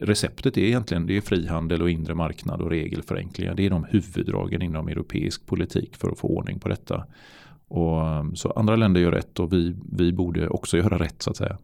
Receptet 0.00 0.56
är 0.56 0.62
egentligen 0.62 1.06
det 1.06 1.16
är 1.16 1.20
frihandel 1.20 1.82
och 1.82 1.90
inre 1.90 2.14
marknad 2.14 2.60
och 2.60 2.70
regelförenklingar. 2.70 3.54
Det 3.54 3.66
är 3.66 3.70
de 3.70 3.84
huvuddragen 3.84 4.62
inom 4.62 4.88
europeisk 4.88 5.46
politik 5.46 5.96
för 5.96 6.10
att 6.10 6.18
få 6.18 6.28
ordning 6.28 6.60
på 6.60 6.68
detta. 6.68 7.06
Och, 7.70 8.18
um, 8.18 8.36
så 8.36 8.50
andra 8.50 8.76
länder 8.76 9.00
gör 9.00 9.12
rätt 9.12 9.38
och 9.38 9.52
vi, 9.52 9.76
vi 9.92 10.12
borde 10.12 10.48
också 10.48 10.76
göra 10.76 10.98
rätt 10.98 11.22
så 11.22 11.30
att 11.30 11.36
säga. 11.36 11.58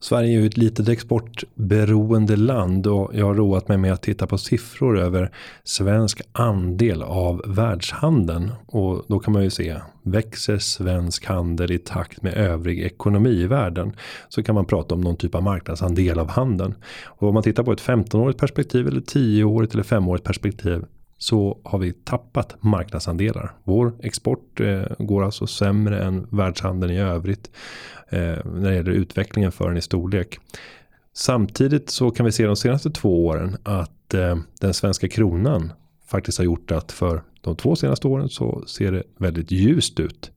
Sverige 0.00 0.36
är 0.36 0.40
ju 0.40 0.46
ett 0.46 0.56
litet 0.56 0.88
exportberoende 0.88 2.36
land 2.36 2.86
och 2.86 3.10
jag 3.14 3.26
har 3.26 3.34
roat 3.34 3.68
mig 3.68 3.78
med 3.78 3.92
att 3.92 4.02
titta 4.02 4.26
på 4.26 4.38
siffror 4.38 4.98
över 4.98 5.30
svensk 5.64 6.20
andel 6.32 7.02
av 7.02 7.42
världshandeln. 7.46 8.52
Och 8.66 9.04
då 9.08 9.18
kan 9.18 9.32
man 9.32 9.42
ju 9.42 9.50
se, 9.50 9.76
växer 10.02 10.58
svensk 10.58 11.26
handel 11.26 11.70
i 11.70 11.78
takt 11.78 12.22
med 12.22 12.34
övrig 12.34 12.80
ekonomi 12.80 13.30
i 13.30 13.46
världen 13.46 13.92
så 14.28 14.42
kan 14.42 14.54
man 14.54 14.64
prata 14.64 14.94
om 14.94 15.00
någon 15.00 15.16
typ 15.16 15.34
av 15.34 15.42
marknadsandel 15.42 16.18
av 16.18 16.28
handeln. 16.28 16.74
Och 17.04 17.28
om 17.28 17.34
man 17.34 17.42
tittar 17.42 17.62
på 17.62 17.72
ett 17.72 17.82
15-årigt 17.82 18.38
perspektiv 18.38 18.86
eller 18.86 19.00
10-årigt 19.00 19.72
eller 19.72 19.82
5-årigt 19.82 20.24
perspektiv 20.24 20.84
så 21.18 21.60
har 21.64 21.78
vi 21.78 21.92
tappat 21.92 22.62
marknadsandelar. 22.62 23.54
Vår 23.64 23.92
export 24.02 24.60
eh, 24.60 24.82
går 24.98 25.24
alltså 25.24 25.46
sämre 25.46 26.04
än 26.04 26.26
världshandeln 26.30 26.92
i 26.92 27.00
övrigt 27.00 27.50
eh, 28.08 28.18
när 28.44 28.70
det 28.70 28.74
gäller 28.74 28.92
utvecklingen 28.92 29.52
för 29.52 29.68
den 29.68 29.76
i 29.76 29.82
storlek. 29.82 30.38
Samtidigt 31.12 31.90
så 31.90 32.10
kan 32.10 32.26
vi 32.26 32.32
se 32.32 32.46
de 32.46 32.56
senaste 32.56 32.90
två 32.90 33.26
åren 33.26 33.56
att 33.62 34.14
eh, 34.14 34.36
den 34.60 34.74
svenska 34.74 35.08
kronan 35.08 35.72
faktiskt 36.06 36.38
har 36.38 36.44
gjort 36.44 36.70
att 36.70 36.92
för 36.92 37.22
de 37.40 37.56
två 37.56 37.76
senaste 37.76 38.08
åren 38.08 38.28
så 38.28 38.64
ser 38.66 38.92
det 38.92 39.02
väldigt 39.18 39.50
ljust 39.50 40.00
ut. 40.00 40.30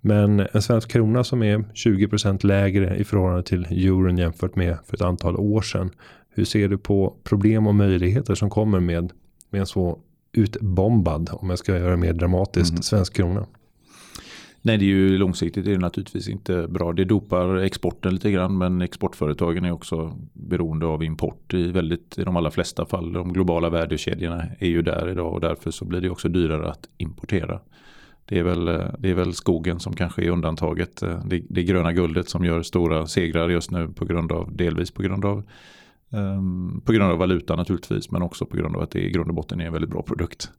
Men 0.00 0.40
en 0.52 0.62
svensk 0.62 0.90
krona 0.90 1.24
som 1.24 1.42
är 1.42 1.58
20% 1.58 2.46
lägre 2.46 2.96
i 2.96 3.04
förhållande 3.04 3.42
till 3.42 3.64
euron 3.64 4.18
jämfört 4.18 4.56
med 4.56 4.78
för 4.86 4.96
ett 4.96 5.02
antal 5.02 5.36
år 5.36 5.62
sedan. 5.62 5.90
Hur 6.34 6.44
ser 6.44 6.68
du 6.68 6.78
på 6.78 7.16
problem 7.24 7.66
och 7.66 7.74
möjligheter 7.74 8.34
som 8.34 8.50
kommer 8.50 8.80
med, 8.80 9.12
med 9.50 9.60
en 9.60 9.66
så 9.66 9.98
utbombad, 10.32 11.30
om 11.32 11.50
jag 11.50 11.58
ska 11.58 11.78
göra 11.78 11.90
det 11.90 11.96
mer 11.96 12.12
dramatiskt, 12.12 12.70
mm. 12.70 12.82
svensk 12.82 13.16
krona. 13.16 13.46
Nej, 14.62 14.78
det 14.78 14.84
är 14.84 14.86
ju 14.86 15.18
långsiktigt 15.18 15.66
är 15.66 15.70
det 15.70 15.78
naturligtvis 15.78 16.28
inte 16.28 16.68
bra. 16.68 16.92
Det 16.92 17.04
dopar 17.04 17.56
exporten 17.56 18.14
lite 18.14 18.30
grann 18.30 18.58
men 18.58 18.82
exportföretagen 18.82 19.64
är 19.64 19.72
också 19.72 20.18
beroende 20.32 20.86
av 20.86 21.04
import 21.04 21.54
i, 21.54 21.70
väldigt, 21.70 22.18
i 22.18 22.24
de 22.24 22.36
allra 22.36 22.50
flesta 22.50 22.86
fall. 22.86 23.12
De 23.12 23.32
globala 23.32 23.70
värdekedjorna 23.70 24.44
är 24.58 24.68
ju 24.68 24.82
där 24.82 25.08
idag 25.08 25.32
och 25.32 25.40
därför 25.40 25.70
så 25.70 25.84
blir 25.84 26.00
det 26.00 26.10
också 26.10 26.28
dyrare 26.28 26.70
att 26.70 26.88
importera. 26.96 27.60
Det 28.24 28.38
är 28.38 28.42
väl, 28.42 28.64
det 28.98 29.10
är 29.10 29.14
väl 29.14 29.34
skogen 29.34 29.80
som 29.80 29.96
kanske 29.96 30.24
är 30.24 30.30
undantaget. 30.30 31.00
Det, 31.24 31.42
det 31.48 31.62
gröna 31.62 31.92
guldet 31.92 32.28
som 32.28 32.44
gör 32.44 32.62
stora 32.62 33.06
segrar 33.06 33.48
just 33.48 33.70
nu 33.70 33.88
på 33.88 34.04
grund 34.04 34.32
av, 34.32 34.56
delvis 34.56 34.90
på 34.90 35.02
grund 35.02 35.24
av 35.24 35.42
Um, 36.12 36.82
på 36.84 36.92
grund 36.92 37.12
av 37.12 37.18
valuta 37.18 37.56
naturligtvis 37.56 38.10
men 38.10 38.22
också 38.22 38.46
på 38.46 38.56
grund 38.56 38.76
av 38.76 38.82
att 38.82 38.90
det 38.90 39.00
i 39.00 39.10
grund 39.10 39.28
och 39.28 39.34
botten 39.34 39.60
är 39.60 39.66
en 39.66 39.72
väldigt 39.72 39.90
bra 39.90 40.02
produkt. 40.02 40.50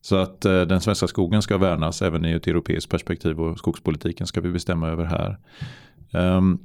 Så 0.00 0.16
att 0.16 0.46
uh, 0.46 0.62
den 0.62 0.80
svenska 0.80 1.06
skogen 1.06 1.42
ska 1.42 1.58
värnas 1.58 2.02
även 2.02 2.24
i 2.24 2.32
ett 2.32 2.46
europeiskt 2.46 2.90
perspektiv 2.90 3.40
och 3.40 3.58
skogspolitiken 3.58 4.26
ska 4.26 4.40
vi 4.40 4.50
bestämma 4.50 4.88
över 4.88 5.04
här. 5.04 5.38
Um, 6.12 6.58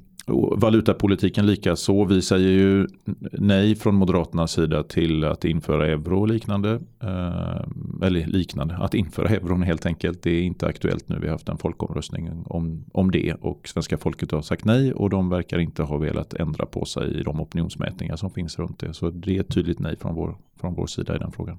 valutapolitiken 0.57 1.45
lika 1.45 1.75
så. 1.75 2.05
Vi 2.05 2.21
säger 2.21 2.49
ju 2.49 2.87
nej 3.31 3.75
från 3.75 3.95
Moderaternas 3.95 4.51
sida 4.51 4.83
till 4.83 5.23
att 5.23 5.45
införa 5.45 5.87
euro 5.87 6.19
och 6.19 6.27
liknande. 6.27 6.79
Eh, 7.03 7.61
eller 8.01 8.27
liknande, 8.27 8.75
att 8.75 8.93
införa 8.93 9.29
euron 9.29 9.61
helt 9.61 9.85
enkelt. 9.85 10.23
Det 10.23 10.31
är 10.31 10.41
inte 10.41 10.67
aktuellt 10.67 11.09
nu. 11.09 11.17
Vi 11.19 11.27
har 11.27 11.31
haft 11.31 11.49
en 11.49 11.57
folkomröstning 11.57 12.43
om, 12.45 12.85
om 12.91 13.11
det 13.11 13.33
och 13.41 13.67
svenska 13.67 13.97
folket 13.97 14.31
har 14.31 14.41
sagt 14.41 14.65
nej 14.65 14.93
och 14.93 15.09
de 15.09 15.29
verkar 15.29 15.59
inte 15.59 15.83
ha 15.83 15.97
velat 15.97 16.33
ändra 16.33 16.65
på 16.65 16.85
sig 16.85 17.19
i 17.19 17.23
de 17.23 17.41
opinionsmätningar 17.41 18.15
som 18.15 18.29
finns 18.31 18.59
runt 18.59 18.79
det. 18.79 18.93
Så 18.93 19.09
det 19.09 19.37
är 19.37 19.41
ett 19.41 19.53
tydligt 19.53 19.79
nej 19.79 19.95
från 19.97 20.15
vår, 20.15 20.37
från 20.59 20.73
vår 20.73 20.87
sida 20.87 21.15
i 21.15 21.19
den 21.19 21.31
frågan. 21.31 21.57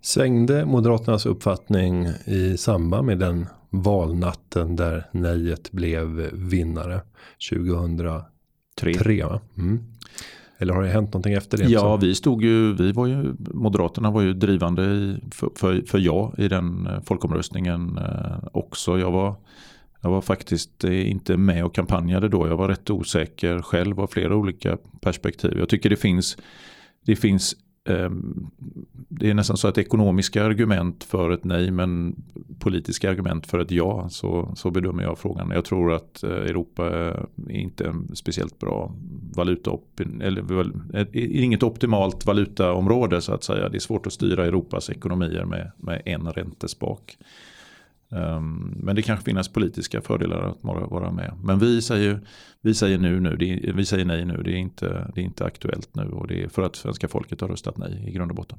Svängde 0.00 0.66
Moderaternas 0.66 1.26
uppfattning 1.26 2.06
i 2.24 2.56
samband 2.56 3.06
med 3.06 3.18
den 3.18 3.46
valnatten 3.70 4.76
där 4.76 5.06
nejet 5.12 5.72
blev 5.72 6.06
vinnare 6.32 7.00
2003? 7.50 9.40
Mm. 9.58 9.84
Eller 10.58 10.74
har 10.74 10.82
det 10.82 10.88
hänt 10.88 11.12
någonting 11.12 11.34
efter 11.34 11.58
det? 11.58 11.64
Ja, 11.64 11.94
också? 11.94 12.06
vi 12.06 12.14
stod 12.14 12.44
ju, 12.44 12.74
vi 12.74 12.92
var 12.92 13.06
ju, 13.06 13.34
Moderaterna 13.38 14.10
var 14.10 14.22
ju 14.22 14.32
drivande 14.32 14.84
i, 14.84 15.16
för, 15.34 15.50
för, 15.56 15.82
för 15.86 15.98
ja 15.98 16.34
i 16.38 16.48
den 16.48 16.86
eh, 16.86 17.00
folkomröstningen 17.00 17.98
eh, 17.98 18.48
också. 18.52 18.98
Jag 18.98 19.10
var, 19.10 19.34
jag 20.00 20.10
var 20.10 20.20
faktiskt 20.20 20.84
eh, 20.84 21.10
inte 21.10 21.36
med 21.36 21.64
och 21.64 21.74
kampanjade 21.74 22.28
då. 22.28 22.48
Jag 22.48 22.56
var 22.56 22.68
rätt 22.68 22.90
osäker 22.90 23.62
själv 23.62 24.00
av 24.00 24.06
flera 24.06 24.36
olika 24.36 24.78
perspektiv. 25.00 25.58
Jag 25.58 25.68
tycker 25.68 25.90
det 25.90 25.96
finns, 25.96 26.36
det 27.06 27.16
finns 27.16 27.54
Ehm, 27.86 28.50
det 29.08 29.30
är 29.30 29.34
nästan 29.34 29.56
så 29.56 29.68
att 29.68 29.78
ekonomiska 29.78 30.44
argument 30.44 31.04
för 31.04 31.30
ett 31.30 31.44
nej 31.44 31.70
men 31.70 32.16
politiska 32.58 33.10
argument 33.10 33.46
för 33.46 33.58
ett 33.58 33.70
ja. 33.70 34.08
Så, 34.08 34.52
så 34.56 34.70
bedömer 34.70 35.02
jag 35.02 35.18
frågan. 35.18 35.50
Jag 35.50 35.64
tror 35.64 35.92
att 35.92 36.22
eh, 36.22 36.30
Europa 36.30 36.86
är 36.86 37.26
inte 37.48 37.86
en 37.86 38.16
speciellt 38.16 38.58
bra 38.58 38.94
valuta, 39.36 39.70
eller 40.20 40.60
eh, 40.96 41.06
inget 41.44 41.62
optimalt 41.62 42.26
valutaområde 42.26 43.20
så 43.20 43.34
att 43.34 43.44
säga. 43.44 43.68
Det 43.68 43.78
är 43.78 43.80
svårt 43.80 44.06
att 44.06 44.12
styra 44.12 44.46
Europas 44.46 44.90
ekonomier 44.90 45.44
med, 45.44 45.72
med 45.76 46.02
en 46.04 46.32
räntespak. 46.32 47.16
Um, 48.08 48.74
men 48.76 48.96
det 48.96 49.02
kanske 49.02 49.24
finns 49.24 49.48
politiska 49.48 50.00
fördelar 50.00 50.42
att 50.42 50.58
vara 50.62 51.12
med. 51.12 51.32
Men 51.42 51.58
vi 51.58 51.82
säger, 51.82 52.20
vi 52.60 52.74
säger, 52.74 52.98
nu, 52.98 53.20
nu, 53.20 53.28
är, 53.28 53.72
vi 53.72 53.84
säger 53.84 54.04
nej 54.04 54.24
nu, 54.24 54.42
det 54.42 54.50
är, 54.50 54.56
inte, 54.56 55.10
det 55.14 55.20
är 55.20 55.24
inte 55.24 55.44
aktuellt 55.44 55.94
nu 55.94 56.02
och 56.02 56.26
det 56.26 56.42
är 56.42 56.48
för 56.48 56.62
att 56.62 56.76
svenska 56.76 57.08
folket 57.08 57.40
har 57.40 57.48
röstat 57.48 57.78
nej 57.78 58.04
i 58.08 58.10
grund 58.10 58.30
och 58.30 58.36
botten. 58.36 58.58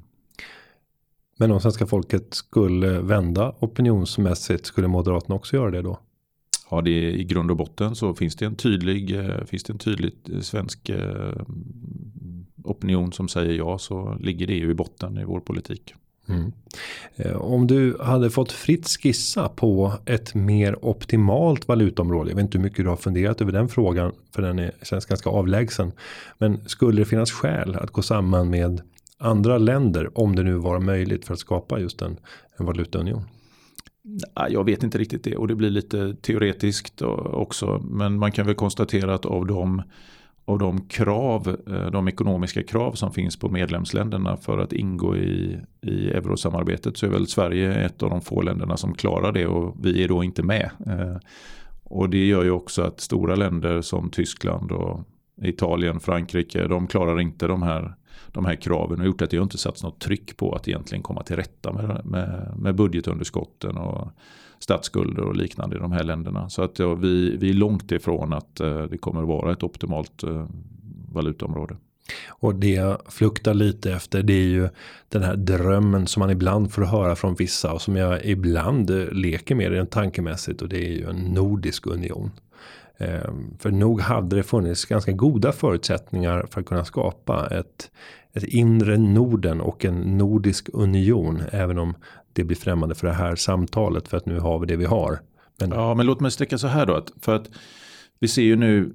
Men 1.38 1.50
om 1.50 1.60
svenska 1.60 1.86
folket 1.86 2.34
skulle 2.34 3.00
vända 3.00 3.54
opinionsmässigt, 3.58 4.66
skulle 4.66 4.88
Moderaterna 4.88 5.34
också 5.34 5.56
göra 5.56 5.70
det 5.70 5.82
då? 5.82 5.98
Ja, 6.70 6.80
det 6.80 6.90
är, 6.90 7.10
i 7.10 7.24
grund 7.24 7.50
och 7.50 7.56
botten 7.56 7.96
så 7.96 8.14
finns 8.14 8.36
det 8.36 8.46
en 8.46 8.56
tydlig, 8.56 9.16
eh, 9.16 9.44
finns 9.44 9.64
det 9.64 9.72
en 9.72 9.78
tydlig 9.78 10.14
eh, 10.32 10.40
svensk 10.40 10.88
eh, 10.88 11.42
opinion 12.64 13.12
som 13.12 13.28
säger 13.28 13.52
ja 13.52 13.78
så 13.78 14.16
ligger 14.20 14.46
det 14.46 14.54
ju 14.54 14.70
i 14.70 14.74
botten 14.74 15.18
i 15.18 15.24
vår 15.24 15.40
politik. 15.40 15.94
Mm. 16.28 16.52
Eh, 17.16 17.36
om 17.36 17.66
du 17.66 17.96
hade 18.00 18.30
fått 18.30 18.52
fritt 18.52 18.88
skissa 18.88 19.48
på 19.48 19.92
ett 20.04 20.34
mer 20.34 20.84
optimalt 20.84 21.68
valutaområde. 21.68 22.30
Jag 22.30 22.36
vet 22.36 22.42
inte 22.42 22.58
hur 22.58 22.62
mycket 22.62 22.84
du 22.84 22.88
har 22.88 22.96
funderat 22.96 23.40
över 23.40 23.52
den 23.52 23.68
frågan. 23.68 24.12
För 24.34 24.42
den 24.42 24.58
är, 24.58 24.72
känns 24.82 25.06
ganska 25.06 25.30
avlägsen. 25.30 25.92
Men 26.38 26.68
skulle 26.68 27.00
det 27.00 27.04
finnas 27.04 27.30
skäl 27.30 27.74
att 27.74 27.90
gå 27.90 28.02
samman 28.02 28.50
med 28.50 28.80
andra 29.18 29.58
länder. 29.58 30.18
Om 30.18 30.36
det 30.36 30.42
nu 30.42 30.54
var 30.54 30.80
möjligt 30.80 31.24
för 31.24 31.34
att 31.34 31.40
skapa 31.40 31.78
just 31.78 32.02
en, 32.02 32.16
en 32.56 32.66
valutaunion. 32.66 33.24
Jag 34.48 34.64
vet 34.64 34.82
inte 34.82 34.98
riktigt 34.98 35.24
det 35.24 35.36
och 35.36 35.48
det 35.48 35.54
blir 35.54 35.70
lite 35.70 36.14
teoretiskt 36.14 37.02
eh, 37.02 37.08
också. 37.08 37.82
Men 37.90 38.18
man 38.18 38.32
kan 38.32 38.46
väl 38.46 38.54
konstatera 38.54 39.14
att 39.14 39.26
av 39.26 39.46
de 39.46 39.82
av 40.48 40.58
de 40.58 40.80
krav, 40.80 41.56
eh, 41.66 41.90
de 41.90 42.08
ekonomiska 42.08 42.62
krav 42.62 42.92
som 42.92 43.12
finns 43.12 43.36
på 43.36 43.48
medlemsländerna 43.48 44.36
för 44.36 44.58
att 44.58 44.72
ingå 44.72 45.16
i, 45.16 45.58
i 45.80 46.10
eurosamarbetet 46.10 46.96
så 46.96 47.06
är 47.06 47.10
väl 47.10 47.26
Sverige 47.26 47.74
ett 47.74 48.02
av 48.02 48.10
de 48.10 48.20
få 48.20 48.42
länderna 48.42 48.76
som 48.76 48.94
klarar 48.94 49.32
det 49.32 49.46
och 49.46 49.76
vi 49.82 50.04
är 50.04 50.08
då 50.08 50.24
inte 50.24 50.42
med. 50.42 50.70
Eh, 50.86 51.16
och 51.84 52.10
det 52.10 52.26
gör 52.26 52.44
ju 52.44 52.50
också 52.50 52.82
att 52.82 53.00
stora 53.00 53.34
länder 53.34 53.80
som 53.80 54.10
Tyskland 54.10 54.72
och 54.72 55.00
Italien, 55.42 56.00
Frankrike, 56.00 56.66
de 56.66 56.86
klarar 56.86 57.20
inte 57.20 57.46
de 57.46 57.62
här, 57.62 57.94
de 58.32 58.44
här 58.44 58.54
kraven 58.54 59.00
och 59.00 59.06
gjort 59.06 59.22
att 59.22 59.30
det 59.30 59.36
inte 59.36 59.58
satts 59.58 59.82
något 59.82 60.00
tryck 60.00 60.36
på 60.36 60.52
att 60.52 60.68
egentligen 60.68 61.02
komma 61.02 61.22
till 61.22 61.36
rätta 61.36 61.72
med, 61.72 62.00
med, 62.04 62.54
med 62.56 62.74
budgetunderskotten 62.74 63.76
och 63.76 64.08
statsskulder 64.58 65.22
och 65.22 65.36
liknande 65.36 65.76
i 65.76 65.78
de 65.78 65.92
här 65.92 66.04
länderna. 66.04 66.48
Så 66.48 66.62
att 66.62 66.78
ja, 66.78 66.94
vi, 66.94 67.36
vi 67.36 67.50
är 67.50 67.54
långt 67.54 67.92
ifrån 67.92 68.32
att 68.32 68.60
eh, 68.60 68.82
det 68.82 68.98
kommer 68.98 69.22
att 69.22 69.28
vara 69.28 69.52
ett 69.52 69.62
optimalt 69.62 70.22
eh, 70.22 70.46
valutaområde. 71.12 71.76
Och 72.28 72.54
det 72.54 72.70
jag 72.70 72.98
fluktar 73.08 73.54
lite 73.54 73.92
efter 73.92 74.22
det 74.22 74.32
är 74.32 74.48
ju 74.48 74.68
den 75.08 75.22
här 75.22 75.36
drömmen 75.36 76.06
som 76.06 76.20
man 76.20 76.30
ibland 76.30 76.72
får 76.72 76.82
höra 76.82 77.16
från 77.16 77.34
vissa 77.34 77.72
och 77.72 77.82
som 77.82 77.96
jag 77.96 78.24
ibland 78.24 78.90
eh, 78.90 79.08
leker 79.12 79.54
med 79.54 79.70
rent 79.70 79.90
tankemässigt 79.90 80.62
och 80.62 80.68
det 80.68 80.86
är 80.86 80.92
ju 80.92 81.08
en 81.08 81.16
nordisk 81.16 81.86
union. 81.86 82.30
Eh, 82.96 83.32
för 83.58 83.70
nog 83.70 84.00
hade 84.00 84.36
det 84.36 84.42
funnits 84.42 84.84
ganska 84.84 85.12
goda 85.12 85.52
förutsättningar 85.52 86.46
för 86.50 86.60
att 86.60 86.66
kunna 86.66 86.84
skapa 86.84 87.48
ett, 87.50 87.90
ett 88.32 88.44
inre 88.44 88.96
Norden 88.98 89.60
och 89.60 89.84
en 89.84 90.18
nordisk 90.18 90.68
union. 90.72 91.42
Även 91.52 91.78
om 91.78 91.94
det 92.38 92.44
blir 92.44 92.56
främmande 92.56 92.94
för 92.94 93.06
det 93.06 93.12
här 93.12 93.36
samtalet 93.36 94.08
för 94.08 94.16
att 94.16 94.26
nu 94.26 94.38
har 94.38 94.58
vi 94.58 94.66
det 94.66 94.76
vi 94.76 94.84
har. 94.84 95.20
Men... 95.60 95.70
Ja, 95.70 95.94
men 95.94 96.06
låt 96.06 96.20
mig 96.20 96.30
sträcka 96.30 96.58
så 96.58 96.66
här 96.66 96.86
då. 96.86 97.04
För 97.20 97.34
att 97.34 97.50
vi 98.18 98.28
ser 98.28 98.42
ju 98.42 98.56
nu 98.56 98.92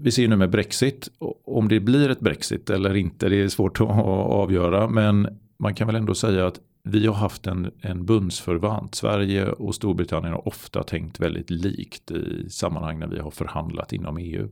vi 0.00 0.12
ser 0.12 0.22
ju 0.22 0.28
nu 0.28 0.36
med 0.36 0.50
Brexit, 0.50 1.08
om 1.44 1.68
det 1.68 1.80
blir 1.80 2.10
ett 2.10 2.20
Brexit 2.20 2.70
eller 2.70 2.96
inte, 2.96 3.28
det 3.28 3.36
är 3.36 3.48
svårt 3.48 3.80
att 3.80 3.88
avgöra. 3.88 4.88
Men 4.88 5.38
man 5.58 5.74
kan 5.74 5.86
väl 5.86 5.96
ändå 5.96 6.14
säga 6.14 6.46
att 6.46 6.60
vi 6.82 7.06
har 7.06 7.14
haft 7.14 7.46
en, 7.46 7.70
en 7.80 8.06
bundsförvant. 8.06 8.94
Sverige 8.94 9.48
och 9.48 9.74
Storbritannien 9.74 10.32
har 10.32 10.48
ofta 10.48 10.82
tänkt 10.82 11.20
väldigt 11.20 11.50
likt 11.50 12.10
i 12.10 12.50
sammanhang 12.50 12.98
när 12.98 13.06
vi 13.06 13.18
har 13.18 13.30
förhandlat 13.30 13.92
inom 13.92 14.18
EU. 14.18 14.48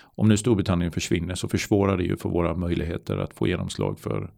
Om 0.00 0.28
nu 0.28 0.36
Storbritannien 0.36 0.92
försvinner 0.92 1.34
så 1.34 1.48
försvårar 1.48 1.96
det 1.96 2.04
ju 2.04 2.16
för 2.16 2.28
våra 2.28 2.54
möjligheter 2.54 3.18
att 3.18 3.34
få 3.34 3.46
genomslag 3.46 3.98
för 3.98 4.30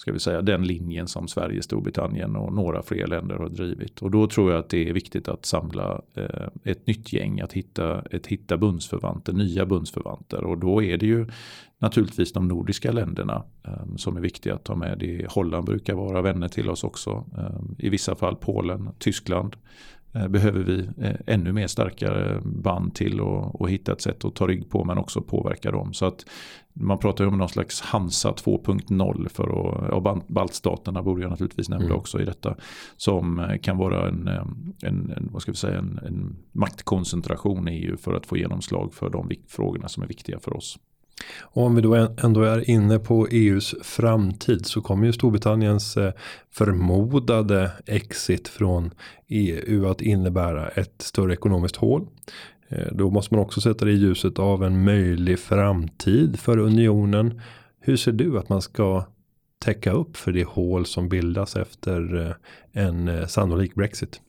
ska 0.00 0.12
vi 0.12 0.18
säga, 0.18 0.42
den 0.42 0.66
linjen 0.66 1.08
som 1.08 1.28
Sverige, 1.28 1.62
Storbritannien 1.62 2.36
och 2.36 2.52
några 2.52 2.82
fler 2.82 3.06
länder 3.06 3.36
har 3.36 3.48
drivit. 3.48 4.02
Och 4.02 4.10
då 4.10 4.26
tror 4.26 4.50
jag 4.50 4.58
att 4.58 4.68
det 4.68 4.88
är 4.88 4.92
viktigt 4.92 5.28
att 5.28 5.46
samla 5.46 6.00
eh, 6.14 6.48
ett 6.64 6.86
nytt 6.86 7.12
gäng, 7.12 7.40
att 7.40 7.52
hitta, 7.52 8.02
ett, 8.10 8.26
hitta 8.26 8.56
bundsförvanter, 8.56 9.32
nya 9.32 9.66
bundsförvanter. 9.66 10.44
Och 10.44 10.58
då 10.58 10.82
är 10.82 10.98
det 10.98 11.06
ju 11.06 11.26
naturligtvis 11.78 12.32
de 12.32 12.48
nordiska 12.48 12.92
länderna 12.92 13.42
eh, 13.64 13.96
som 13.96 14.16
är 14.16 14.20
viktiga 14.20 14.54
att 14.54 14.64
ta 14.64 14.74
med. 14.74 14.98
Det 14.98 15.26
Holland 15.30 15.66
brukar 15.66 15.94
vara 15.94 16.22
vänner 16.22 16.48
till 16.48 16.70
oss 16.70 16.84
också. 16.84 17.24
Eh, 17.38 17.60
I 17.78 17.88
vissa 17.88 18.14
fall 18.14 18.36
Polen, 18.36 18.88
Tyskland. 18.98 19.56
Eh, 20.12 20.28
behöver 20.28 20.60
vi 20.60 20.88
eh, 20.98 21.16
ännu 21.26 21.52
mer 21.52 21.66
starkare 21.66 22.40
band 22.44 22.94
till 22.94 23.20
och, 23.20 23.60
och 23.60 23.70
hitta 23.70 23.92
ett 23.92 24.00
sätt 24.00 24.24
att 24.24 24.34
ta 24.34 24.46
rygg 24.46 24.70
på 24.70 24.84
men 24.84 24.98
också 24.98 25.20
påverka 25.20 25.70
dem. 25.70 25.92
Så 25.92 26.06
att 26.06 26.26
man 26.72 26.98
pratar 26.98 27.24
ju 27.24 27.30
om 27.30 27.38
någon 27.38 27.48
slags 27.48 27.80
Hansa 27.80 28.30
2.0 28.30 29.28
för 29.28 29.44
att, 29.44 29.92
och 29.92 30.22
baltstaterna 30.26 31.02
borde 31.02 31.22
jag 31.22 31.30
naturligtvis 31.30 31.68
nämna 31.68 31.84
mm. 31.84 31.96
också 31.96 32.20
i 32.20 32.24
detta. 32.24 32.56
Som 32.96 33.38
eh, 33.38 33.58
kan 33.58 33.76
vara 33.76 34.08
en, 34.08 34.28
en, 34.82 35.12
en, 35.16 35.28
vad 35.32 35.42
ska 35.42 35.52
vi 35.52 35.56
säga, 35.56 35.78
en, 35.78 36.00
en 36.06 36.36
maktkoncentration 36.52 37.68
i 37.68 37.72
EU 37.72 37.96
för 37.96 38.14
att 38.14 38.26
få 38.26 38.36
genomslag 38.36 38.94
för 38.94 39.10
de 39.10 39.30
frågorna 39.48 39.88
som 39.88 40.02
är 40.02 40.06
viktiga 40.06 40.38
för 40.38 40.56
oss. 40.56 40.78
Och 41.40 41.62
om 41.62 41.74
vi 41.74 41.82
då 41.82 41.94
ändå 42.22 42.42
är 42.42 42.70
inne 42.70 42.98
på 42.98 43.26
EUs 43.30 43.74
framtid 43.82 44.66
så 44.66 44.80
kommer 44.80 45.06
ju 45.06 45.12
Storbritanniens 45.12 45.96
eh, 45.96 46.12
förmodade 46.50 47.70
exit 47.86 48.48
från 48.48 48.90
EU 49.28 49.86
att 49.86 50.00
innebära 50.00 50.68
ett 50.68 51.02
större 51.02 51.32
ekonomiskt 51.32 51.76
hål. 51.76 52.06
Eh, 52.68 52.86
då 52.92 53.10
måste 53.10 53.34
man 53.34 53.44
också 53.44 53.60
sätta 53.60 53.84
det 53.84 53.92
i 53.92 53.96
ljuset 53.96 54.38
av 54.38 54.64
en 54.64 54.84
möjlig 54.84 55.38
framtid 55.38 56.40
för 56.40 56.58
unionen. 56.58 57.40
Hur 57.80 57.96
ser 57.96 58.12
du 58.12 58.38
att 58.38 58.48
man 58.48 58.62
ska 58.62 59.04
täcka 59.64 59.92
upp 59.92 60.16
för 60.16 60.32
det 60.32 60.44
hål 60.44 60.86
som 60.86 61.08
bildas 61.08 61.56
efter 61.56 62.26
eh, 62.26 62.34
en 62.84 63.28
sannolik 63.28 63.74
Brexit? 63.74 64.20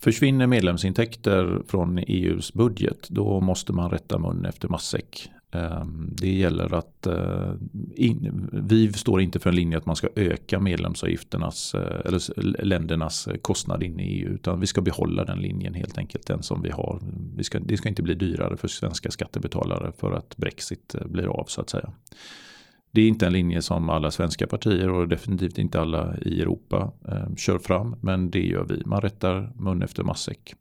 Försvinner 0.00 0.46
medlemsintäkter 0.46 1.62
från 1.68 1.98
EUs 1.98 2.52
budget 2.52 3.08
då 3.08 3.40
måste 3.40 3.72
man 3.72 3.90
rätta 3.90 4.18
mun 4.18 4.44
efter 4.44 4.68
matsäck. 4.68 5.30
Ehm, 5.50 6.08
det 6.12 6.32
gäller 6.32 6.74
att 6.74 7.06
eh, 7.06 7.52
in, 7.94 8.48
vi 8.52 8.92
står 8.92 9.20
inte 9.20 9.38
för 9.38 9.50
en 9.50 9.56
linje 9.56 9.78
att 9.78 9.86
man 9.86 9.96
ska 9.96 10.08
öka 10.16 10.60
medlemsavgifternas 10.60 11.74
eh, 11.74 12.00
eller 12.04 12.64
ländernas 12.64 13.28
kostnad 13.42 13.82
in 13.82 14.00
i 14.00 14.04
EU 14.04 14.28
utan 14.28 14.60
vi 14.60 14.66
ska 14.66 14.80
behålla 14.80 15.24
den 15.24 15.38
linjen 15.38 15.74
helt 15.74 15.98
enkelt 15.98 16.26
den 16.26 16.42
som 16.42 16.62
vi 16.62 16.70
har. 16.70 17.00
Vi 17.36 17.44
ska, 17.44 17.58
det 17.58 17.76
ska 17.76 17.88
inte 17.88 18.02
bli 18.02 18.14
dyrare 18.14 18.56
för 18.56 18.68
svenska 18.68 19.10
skattebetalare 19.10 19.92
för 19.98 20.12
att 20.12 20.36
Brexit 20.36 20.94
eh, 20.94 21.06
blir 21.06 21.26
av 21.26 21.44
så 21.44 21.60
att 21.60 21.70
säga. 21.70 21.92
Det 22.90 23.00
är 23.00 23.08
inte 23.08 23.26
en 23.26 23.32
linje 23.32 23.62
som 23.62 23.90
alla 23.90 24.10
svenska 24.10 24.46
partier 24.46 24.90
och 24.90 25.08
definitivt 25.08 25.58
inte 25.58 25.80
alla 25.80 26.16
i 26.18 26.40
Europa 26.40 26.92
eh, 27.08 27.34
kör 27.36 27.58
fram 27.58 27.96
men 28.00 28.30
det 28.30 28.46
gör 28.46 28.64
vi. 28.64 28.82
Man 28.84 29.00
rättar 29.00 29.52
mun 29.56 29.82
efter 29.82 30.02
matsäck. 30.02 30.54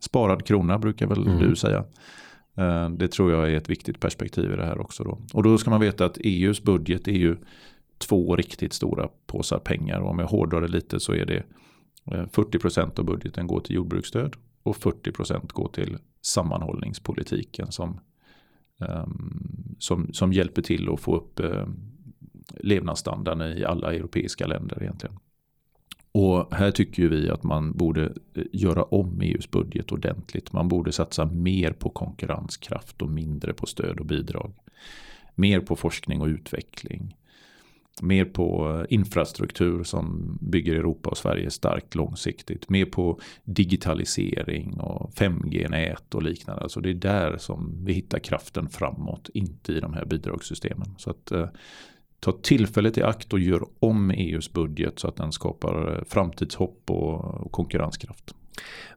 Sparad 0.00 0.46
krona 0.46 0.78
brukar 0.78 1.06
väl 1.06 1.26
mm. 1.26 1.38
du 1.38 1.56
säga. 1.56 1.84
Eh, 2.56 2.90
det 2.90 3.08
tror 3.08 3.32
jag 3.32 3.52
är 3.52 3.56
ett 3.56 3.70
viktigt 3.70 4.00
perspektiv 4.00 4.52
i 4.52 4.56
det 4.56 4.66
här 4.66 4.80
också. 4.80 5.04
Då. 5.04 5.18
Och 5.34 5.42
då 5.42 5.58
ska 5.58 5.70
man 5.70 5.80
veta 5.80 6.04
att 6.04 6.18
EUs 6.20 6.62
budget 6.62 7.08
är 7.08 7.12
ju 7.12 7.36
två 7.98 8.36
riktigt 8.36 8.72
stora 8.72 9.08
påsar 9.26 9.58
pengar. 9.58 10.00
Och 10.00 10.10
om 10.10 10.18
jag 10.18 10.26
hårdrar 10.26 10.60
det 10.60 10.68
lite 10.68 11.00
så 11.00 11.12
är 11.12 11.26
det 11.26 11.42
eh, 12.12 12.26
40% 12.26 12.98
av 12.98 13.04
budgeten 13.04 13.46
går 13.46 13.60
till 13.60 13.76
jordbruksstöd 13.76 14.36
och 14.62 14.76
40% 14.76 15.52
går 15.52 15.68
till 15.68 15.98
sammanhållningspolitiken 16.22 17.72
som, 17.72 18.00
ehm, 18.80 19.76
som, 19.78 20.12
som 20.12 20.32
hjälper 20.32 20.62
till 20.62 20.88
att 20.88 21.00
få 21.00 21.16
upp 21.16 21.40
eh, 21.40 21.66
levnadsstandarden 22.60 23.58
i 23.58 23.64
alla 23.64 23.92
europeiska 23.94 24.46
länder 24.46 24.82
egentligen. 24.82 25.18
Och 26.12 26.54
här 26.54 26.70
tycker 26.70 27.08
vi 27.08 27.30
att 27.30 27.42
man 27.42 27.72
borde 27.72 28.02
eh, 28.34 28.44
göra 28.52 28.82
om 28.82 29.20
EUs 29.20 29.50
budget 29.50 29.92
ordentligt. 29.92 30.52
Man 30.52 30.68
borde 30.68 30.92
satsa 30.92 31.24
mer 31.24 31.72
på 31.72 31.90
konkurrenskraft 31.90 33.02
och 33.02 33.10
mindre 33.10 33.52
på 33.52 33.66
stöd 33.66 34.00
och 34.00 34.06
bidrag. 34.06 34.52
Mer 35.34 35.60
på 35.60 35.76
forskning 35.76 36.20
och 36.20 36.26
utveckling. 36.26 37.16
Mer 38.02 38.24
på 38.24 38.70
eh, 38.70 38.94
infrastruktur 38.94 39.84
som 39.84 40.38
bygger 40.40 40.74
Europa 40.74 41.10
och 41.10 41.18
Sverige 41.18 41.50
starkt 41.50 41.94
långsiktigt. 41.94 42.68
Mer 42.68 42.84
på 42.84 43.20
digitalisering 43.44 44.80
och 44.80 45.10
5G-nät 45.14 46.14
och 46.14 46.22
liknande. 46.22 46.62
Alltså 46.62 46.80
det 46.80 46.90
är 46.90 46.94
där 46.94 47.38
som 47.38 47.84
vi 47.84 47.92
hittar 47.92 48.18
kraften 48.18 48.68
framåt. 48.68 49.30
Inte 49.34 49.72
i 49.72 49.80
de 49.80 49.94
här 49.94 50.04
bidragssystemen. 50.04 50.94
Så 50.98 51.10
att 51.10 51.32
eh, 51.32 51.48
ta 52.20 52.32
tillfället 52.32 52.98
i 52.98 53.02
akt 53.02 53.32
och 53.32 53.40
gör 53.40 53.62
om 53.78 54.10
EUs 54.10 54.52
budget 54.52 54.98
så 54.98 55.08
att 55.08 55.16
den 55.16 55.32
skapar 55.32 55.96
eh, 55.96 56.04
framtidshopp 56.04 56.90
och 56.90 57.52
konkurrenskraft. 57.52 58.34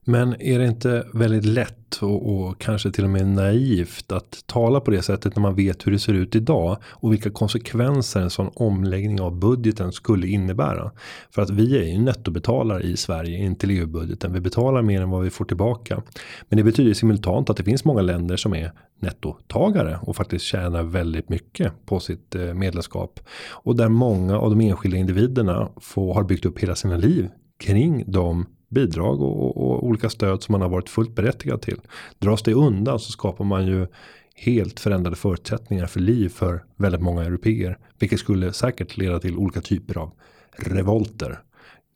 Men 0.06 0.42
är 0.42 0.60
det 0.60 0.66
inte 0.66 1.08
väldigt 1.14 1.46
lätt 1.46 1.98
och, 2.02 2.36
och, 2.36 2.62
kanske 2.62 2.92
till 2.92 3.04
och 3.04 3.10
med 3.10 3.28
naivt 3.28 4.12
att 4.12 4.44
tala 4.46 4.80
på 4.80 4.92
det 4.92 5.02
sättet 5.02 5.36
när 5.36 5.42
man 5.42 5.56
vet 5.56 5.88
hur 5.88 5.92
det 5.92 6.00
ser 6.00 6.14
ut 6.14 6.36
idag 6.36 6.78
och 6.84 7.14
vilka 7.14 7.30
konsekvenser 7.30 8.22
en 8.22 8.30
sån 8.30 8.52
omläggning 8.54 9.22
av 9.22 9.40
budgeten 9.40 9.92
skulle 9.92 10.28
innebära. 10.28 10.92
För 11.32 11.42
att 11.42 11.50
vi 11.50 11.78
är 11.78 11.84
ju 11.84 11.98
nettobetalare 12.00 12.84
i 12.84 12.98
Sverige 12.98 13.38
in 13.38 13.56
till 13.56 13.72
EU-budgeten. 13.72 14.34
Vi 14.34 14.40
betalar 14.40 14.82
mer 14.82 15.02
än 15.02 15.10
vad 15.10 15.24
vi 15.24 15.30
får 15.30 15.46
tillbaka. 15.46 16.04
Men 16.50 16.58
det 16.58 16.64
betyder 16.64 16.94
simultant 16.94 17.50
att 17.50 17.58
det 17.58 17.64
finns 17.64 17.86
många 17.86 18.02
länder 18.02 18.38
som 18.38 18.54
är 18.54 18.72
nettotagare 19.00 20.00
och 20.02 20.16
faktiskt 20.16 20.46
tjänar 20.46 20.84
väldigt 20.84 21.30
mycket 21.30 21.86
på 21.86 22.00
sitt 22.00 22.36
eh, 22.36 22.54
medlemskap. 22.54 23.20
Och 23.50 23.76
där 23.76 23.90
många 23.90 24.38
av 24.38 24.50
de 24.50 24.62
enskilda 24.62 24.98
individerna 24.98 25.70
får, 25.82 26.14
har 26.14 26.24
byggt 26.24 26.46
upp 26.46 26.60
hela 26.60 26.76
sina 26.76 26.98
liv 26.98 27.30
kring 27.60 28.04
de 28.08 28.46
bidrag 28.74 29.22
och, 29.22 29.58
och, 29.58 29.86
olika 29.86 30.10
stöd 30.10 30.44
som 30.44 30.52
man 30.52 30.62
har 30.62 30.70
varit 30.70 30.90
fullt 30.90 31.16
berättigad 31.16 31.62
till. 31.62 31.80
Dras 32.20 32.44
det 32.44 32.54
undan 32.54 33.00
så 33.00 33.12
skapar 33.12 33.46
man 33.46 33.68
ju 33.68 33.88
helt 34.36 34.80
förändrade 34.80 35.16
förutsättningar 35.16 35.86
för 35.86 36.00
liv 36.00 36.30
för 36.30 36.64
väldigt 36.76 37.02
många 37.02 37.24
europeer. 37.24 37.78
Vilket 38.00 38.20
skulle 38.20 38.54
säkert 38.54 38.98
leda 38.98 39.20
till 39.20 39.38
olika 39.38 39.62
typer 39.62 39.98
av 39.98 40.12
revolter. 40.58 41.40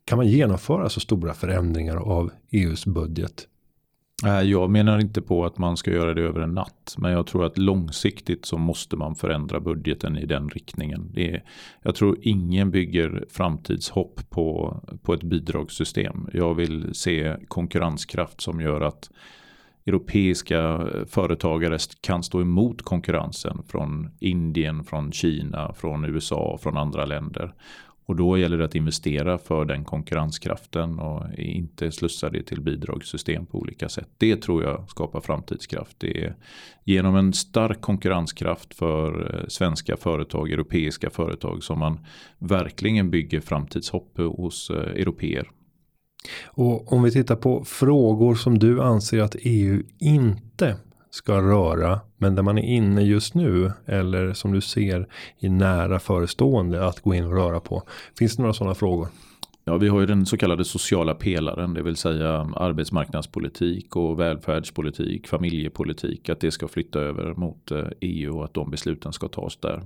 Kan 0.04 0.16
man 0.18 0.28
genomföra 0.28 0.88
så 0.88 1.00
stora 1.00 1.34
förändringar 1.34 1.96
av 1.96 2.30
EUs 2.50 2.86
budget 2.86 3.46
Eh, 4.26 4.40
jag 4.40 4.70
menar 4.70 4.98
inte 4.98 5.22
på 5.22 5.44
att 5.44 5.58
man 5.58 5.76
ska 5.76 5.90
göra 5.90 6.14
det 6.14 6.22
över 6.22 6.40
en 6.40 6.54
natt. 6.54 6.94
Men 6.98 7.12
jag 7.12 7.26
tror 7.26 7.44
att 7.44 7.58
långsiktigt 7.58 8.46
så 8.46 8.58
måste 8.58 8.96
man 8.96 9.14
förändra 9.14 9.60
budgeten 9.60 10.18
i 10.18 10.26
den 10.26 10.48
riktningen. 10.48 11.10
Det 11.14 11.30
är, 11.30 11.44
jag 11.82 11.94
tror 11.94 12.18
ingen 12.22 12.70
bygger 12.70 13.24
framtidshopp 13.30 14.30
på, 14.30 14.76
på 15.02 15.14
ett 15.14 15.22
bidragssystem. 15.22 16.28
Jag 16.32 16.54
vill 16.54 16.94
se 16.94 17.36
konkurrenskraft 17.48 18.40
som 18.40 18.60
gör 18.60 18.80
att 18.80 19.10
europeiska 19.86 20.88
företagare 21.06 21.78
kan 22.00 22.22
stå 22.22 22.40
emot 22.40 22.82
konkurrensen 22.82 23.62
från 23.68 24.10
Indien, 24.18 24.84
från 24.84 25.12
Kina, 25.12 25.72
från 25.72 26.04
USA, 26.04 26.52
och 26.54 26.60
från 26.60 26.76
andra 26.76 27.04
länder. 27.04 27.54
Och 28.08 28.16
då 28.16 28.38
gäller 28.38 28.58
det 28.58 28.64
att 28.64 28.74
investera 28.74 29.38
för 29.38 29.64
den 29.64 29.84
konkurrenskraften 29.84 30.98
och 30.98 31.34
inte 31.38 31.90
slussa 31.90 32.30
det 32.30 32.42
till 32.42 32.60
bidragssystem 32.60 33.46
på 33.46 33.58
olika 33.58 33.88
sätt. 33.88 34.08
Det 34.18 34.36
tror 34.36 34.62
jag 34.62 34.90
skapar 34.90 35.20
framtidskraft. 35.20 35.96
Det 36.00 36.24
är 36.24 36.36
genom 36.84 37.16
en 37.16 37.32
stark 37.32 37.80
konkurrenskraft 37.80 38.74
för 38.74 39.34
eh, 39.34 39.48
svenska 39.48 39.96
företag, 39.96 40.52
europeiska 40.52 41.10
företag 41.10 41.62
som 41.62 41.78
man 41.78 41.98
verkligen 42.38 43.10
bygger 43.10 43.40
framtidshopp 43.40 44.18
hos 44.18 44.70
eh, 44.70 44.76
europeer. 44.76 45.50
Och 46.46 46.92
om 46.92 47.02
vi 47.02 47.10
tittar 47.10 47.36
på 47.36 47.64
frågor 47.64 48.34
som 48.34 48.58
du 48.58 48.82
anser 48.82 49.18
att 49.18 49.36
EU 49.38 49.82
inte 49.98 50.76
ska 51.10 51.40
röra 51.40 52.00
men 52.16 52.34
där 52.34 52.42
man 52.42 52.58
är 52.58 52.62
inne 52.62 53.02
just 53.02 53.34
nu 53.34 53.72
eller 53.86 54.32
som 54.32 54.52
du 54.52 54.60
ser 54.60 55.08
i 55.38 55.48
nära 55.48 55.98
förestående 55.98 56.86
att 56.86 57.00
gå 57.00 57.14
in 57.14 57.24
och 57.24 57.32
röra 57.32 57.60
på. 57.60 57.82
Finns 58.18 58.36
det 58.36 58.42
några 58.42 58.54
sådana 58.54 58.74
frågor? 58.74 59.08
Ja, 59.64 59.76
vi 59.76 59.88
har 59.88 60.00
ju 60.00 60.06
den 60.06 60.26
så 60.26 60.36
kallade 60.36 60.64
sociala 60.64 61.14
pelaren, 61.14 61.74
det 61.74 61.82
vill 61.82 61.96
säga 61.96 62.50
arbetsmarknadspolitik 62.56 63.96
och 63.96 64.20
välfärdspolitik, 64.20 65.28
familjepolitik, 65.28 66.28
att 66.28 66.40
det 66.40 66.50
ska 66.50 66.68
flytta 66.68 67.00
över 67.00 67.34
mot 67.34 67.70
eh, 67.70 67.86
EU 68.00 68.38
och 68.38 68.44
att 68.44 68.54
de 68.54 68.70
besluten 68.70 69.12
ska 69.12 69.28
tas 69.28 69.56
där. 69.56 69.82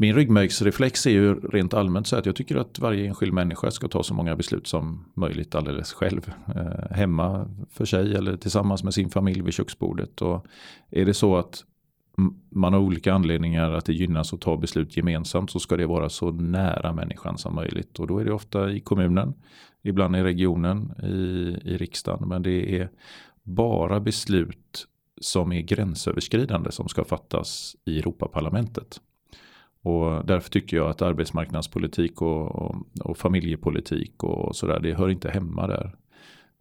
Min 0.00 0.14
ryggmärgsreflex 0.14 1.06
är 1.06 1.10
ju 1.10 1.34
rent 1.34 1.74
allmänt 1.74 2.06
så 2.06 2.16
att 2.16 2.26
jag 2.26 2.36
tycker 2.36 2.56
att 2.56 2.78
varje 2.78 3.06
enskild 3.06 3.32
människa 3.32 3.70
ska 3.70 3.88
ta 3.88 4.02
så 4.02 4.14
många 4.14 4.36
beslut 4.36 4.66
som 4.66 5.04
möjligt 5.14 5.54
alldeles 5.54 5.92
själv. 5.92 6.32
Eh, 6.54 6.96
hemma 6.96 7.48
för 7.70 7.84
sig 7.84 8.14
eller 8.14 8.36
tillsammans 8.36 8.84
med 8.84 8.94
sin 8.94 9.10
familj 9.10 9.42
vid 9.42 9.54
köksbordet. 9.54 10.22
Och 10.22 10.46
är 10.90 11.04
det 11.04 11.14
så 11.14 11.36
att 11.36 11.64
man 12.50 12.72
har 12.72 12.80
olika 12.80 13.14
anledningar 13.14 13.70
att 13.70 13.84
det 13.84 13.92
gynnas 13.92 14.32
att 14.32 14.40
ta 14.40 14.56
beslut 14.56 14.96
gemensamt 14.96 15.50
så 15.50 15.58
ska 15.58 15.76
det 15.76 15.86
vara 15.86 16.08
så 16.08 16.30
nära 16.30 16.92
människan 16.92 17.38
som 17.38 17.54
möjligt. 17.54 17.98
Och 17.98 18.06
då 18.06 18.18
är 18.18 18.24
det 18.24 18.32
ofta 18.32 18.70
i 18.70 18.80
kommunen, 18.80 19.34
ibland 19.82 20.16
i 20.16 20.22
regionen, 20.22 20.92
i, 21.02 21.16
i 21.64 21.76
riksdagen. 21.76 22.28
Men 22.28 22.42
det 22.42 22.80
är 22.80 22.90
bara 23.42 24.00
beslut 24.00 24.86
som 25.20 25.52
är 25.52 25.60
gränsöverskridande 25.60 26.72
som 26.72 26.88
ska 26.88 27.04
fattas 27.04 27.76
i 27.84 27.98
Europaparlamentet. 27.98 29.00
Och 29.82 30.26
därför 30.26 30.50
tycker 30.50 30.76
jag 30.76 30.90
att 30.90 31.02
arbetsmarknadspolitik 31.02 32.22
och, 32.22 32.54
och, 32.54 32.76
och 33.00 33.18
familjepolitik 33.18 34.24
och 34.24 34.56
sådär, 34.56 34.80
det 34.80 34.94
hör 34.94 35.08
inte 35.08 35.30
hemma 35.30 35.66
där. 35.66 35.96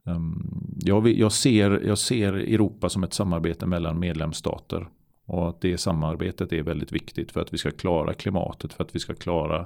Ehm, 0.05 0.75
jag, 0.79 1.07
jag, 1.07 1.31
ser, 1.31 1.81
jag 1.87 1.97
ser 1.97 2.33
Europa 2.33 2.89
som 2.89 3.03
ett 3.03 3.13
samarbete 3.13 3.65
mellan 3.65 3.99
medlemsstater. 3.99 4.87
Och 5.25 5.49
att 5.49 5.61
det 5.61 5.77
samarbetet 5.77 6.53
är 6.53 6.63
väldigt 6.63 6.91
viktigt 6.91 7.31
för 7.31 7.41
att 7.41 7.53
vi 7.53 7.57
ska 7.57 7.71
klara 7.71 8.13
klimatet, 8.13 8.73
för 8.73 8.83
att 8.83 8.95
vi 8.95 8.99
ska 8.99 9.13
klara 9.13 9.65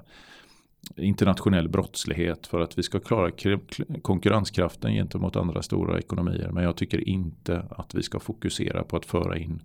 internationell 0.96 1.70
brottslighet, 1.70 2.48
för 2.48 2.60
att 2.60 2.78
vi 2.78 2.84
ska 2.84 3.00
klara 3.00 3.32
konkurrenskraften 4.02 4.94
gentemot 4.94 5.36
andra 5.36 5.62
stora 5.62 6.00
ekonomier. 6.00 6.50
Men 6.52 6.64
jag 6.64 6.76
tycker 6.76 7.10
inte 7.10 7.66
att 7.70 7.96
vi 7.96 8.04
ska 8.04 8.20
fokusera 8.20 8.84
på 8.84 8.98
att 8.98 9.06
föra 9.06 9.38
in 9.38 9.62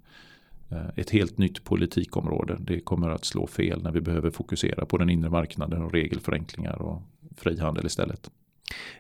Eh, 0.70 0.88
ett 0.96 1.10
helt 1.10 1.38
nytt 1.38 1.64
politikområde. 1.64 2.56
Det 2.60 2.80
kommer 2.80 3.10
att 3.10 3.24
slå 3.24 3.46
fel 3.46 3.82
när 3.82 3.90
vi 3.90 4.00
behöver 4.00 4.30
fokusera 4.30 4.86
på 4.86 4.98
den 4.98 5.10
inre 5.10 5.30
marknaden 5.30 5.82
och 5.82 5.92
regelförenklingar 5.92 6.82
och 6.82 7.02
frihandel 7.36 7.86
istället. 7.86 8.30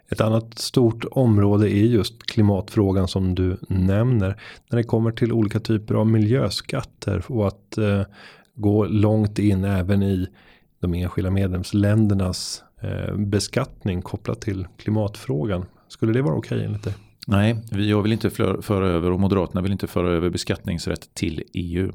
Ett 0.08 0.20
annat 0.20 0.58
stort 0.58 1.04
område 1.10 1.70
är 1.70 1.84
just 1.84 2.26
klimatfrågan 2.26 3.08
som 3.08 3.34
du 3.34 3.56
nämner. 3.68 4.40
När 4.70 4.76
det 4.76 4.84
kommer 4.84 5.10
till 5.10 5.32
olika 5.32 5.60
typer 5.60 5.94
av 5.94 6.06
miljöskatter 6.06 7.24
och 7.28 7.46
att 7.46 7.78
eh, 7.78 8.02
gå 8.54 8.84
långt 8.84 9.38
in 9.38 9.64
även 9.64 10.02
i 10.02 10.26
de 10.80 10.94
enskilda 10.94 11.30
medlemsländernas 11.30 12.62
eh, 12.80 13.16
beskattning 13.16 14.02
kopplat 14.02 14.40
till 14.40 14.66
klimatfrågan. 14.76 15.64
Skulle 15.88 16.12
det 16.12 16.22
vara 16.22 16.34
okej 16.34 16.56
okay, 16.56 16.66
enligt 16.66 16.84
dig? 16.84 16.94
Nej, 17.28 17.56
jag 17.70 18.02
vill 18.02 18.12
inte 18.12 18.30
föra 18.62 18.88
över 18.88 19.10
och 19.10 19.20
Moderaterna 19.20 19.60
vill 19.60 19.72
inte 19.72 19.86
föra 19.86 20.10
över 20.10 20.30
beskattningsrätt 20.30 21.14
till 21.14 21.42
EU. 21.54 21.92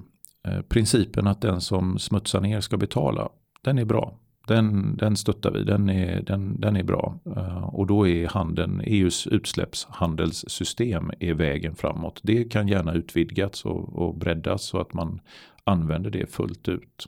Eh, 0.47 0.61
principen 0.61 1.27
att 1.27 1.41
den 1.41 1.61
som 1.61 1.99
smutsar 1.99 2.41
ner 2.41 2.61
ska 2.61 2.77
betala, 2.77 3.29
den 3.63 3.77
är 3.77 3.85
bra. 3.85 4.17
Den, 4.47 4.97
den 4.97 5.15
stöttar 5.15 5.51
vi, 5.51 5.63
den 5.63 5.89
är, 5.89 6.21
den, 6.21 6.61
den 6.61 6.75
är 6.75 6.83
bra. 6.83 7.19
Eh, 7.35 7.63
och 7.63 7.87
då 7.87 8.07
är 8.07 8.27
handeln, 8.27 8.81
EUs 8.85 9.27
utsläppshandelssystem 9.27 11.11
är 11.19 11.33
vägen 11.33 11.75
framåt. 11.75 12.19
Det 12.23 12.43
kan 12.43 12.67
gärna 12.67 12.93
utvidgas 12.93 13.65
och, 13.65 13.95
och 13.95 14.17
breddas 14.17 14.63
så 14.63 14.81
att 14.81 14.93
man 14.93 15.19
använder 15.63 16.09
det 16.09 16.31
fullt 16.31 16.69
ut. 16.69 17.07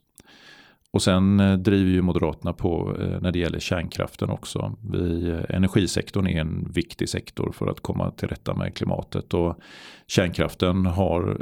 Och 0.94 1.02
sen 1.02 1.40
eh, 1.40 1.58
driver 1.58 1.92
ju 1.92 2.02
Moderaterna 2.02 2.54
på 2.54 2.98
eh, 3.00 3.22
när 3.22 3.32
det 3.32 3.40
gäller 3.40 3.60
kärnkraften 3.60 4.30
också. 4.30 4.76
Vi, 4.92 5.30
eh, 5.30 5.56
energisektorn 5.56 6.28
är 6.28 6.42
en 6.42 6.72
viktig 6.74 7.10
sektor 7.10 7.52
för 7.52 7.68
att 7.68 7.80
komma 7.80 8.12
till 8.12 8.28
rätta 8.28 8.54
med 8.54 8.76
klimatet. 8.76 9.34
Och 9.34 9.60
kärnkraften 10.08 10.86
har, 10.86 11.38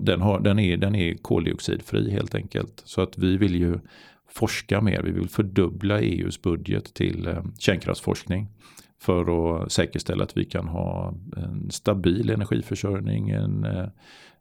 den, 0.00 0.20
har 0.20 0.40
den, 0.40 0.58
är, 0.58 0.76
den 0.76 0.94
är 0.94 1.14
koldioxidfri 1.14 2.10
helt 2.10 2.34
enkelt. 2.34 2.82
Så 2.84 3.00
att 3.00 3.18
vi 3.18 3.36
vill 3.36 3.54
ju 3.54 3.78
forska 4.28 4.80
mer. 4.80 5.02
Vi 5.02 5.10
vill 5.10 5.28
fördubbla 5.28 6.00
EUs 6.00 6.42
budget 6.42 6.94
till 6.94 7.36
kärnkraftsforskning. 7.58 8.48
För 9.06 9.62
att 9.62 9.72
säkerställa 9.72 10.24
att 10.24 10.36
vi 10.36 10.44
kan 10.44 10.68
ha 10.68 11.14
en 11.36 11.70
stabil 11.70 12.30
energiförsörjning. 12.30 13.30
En, 13.30 13.64
eh, 13.64 13.88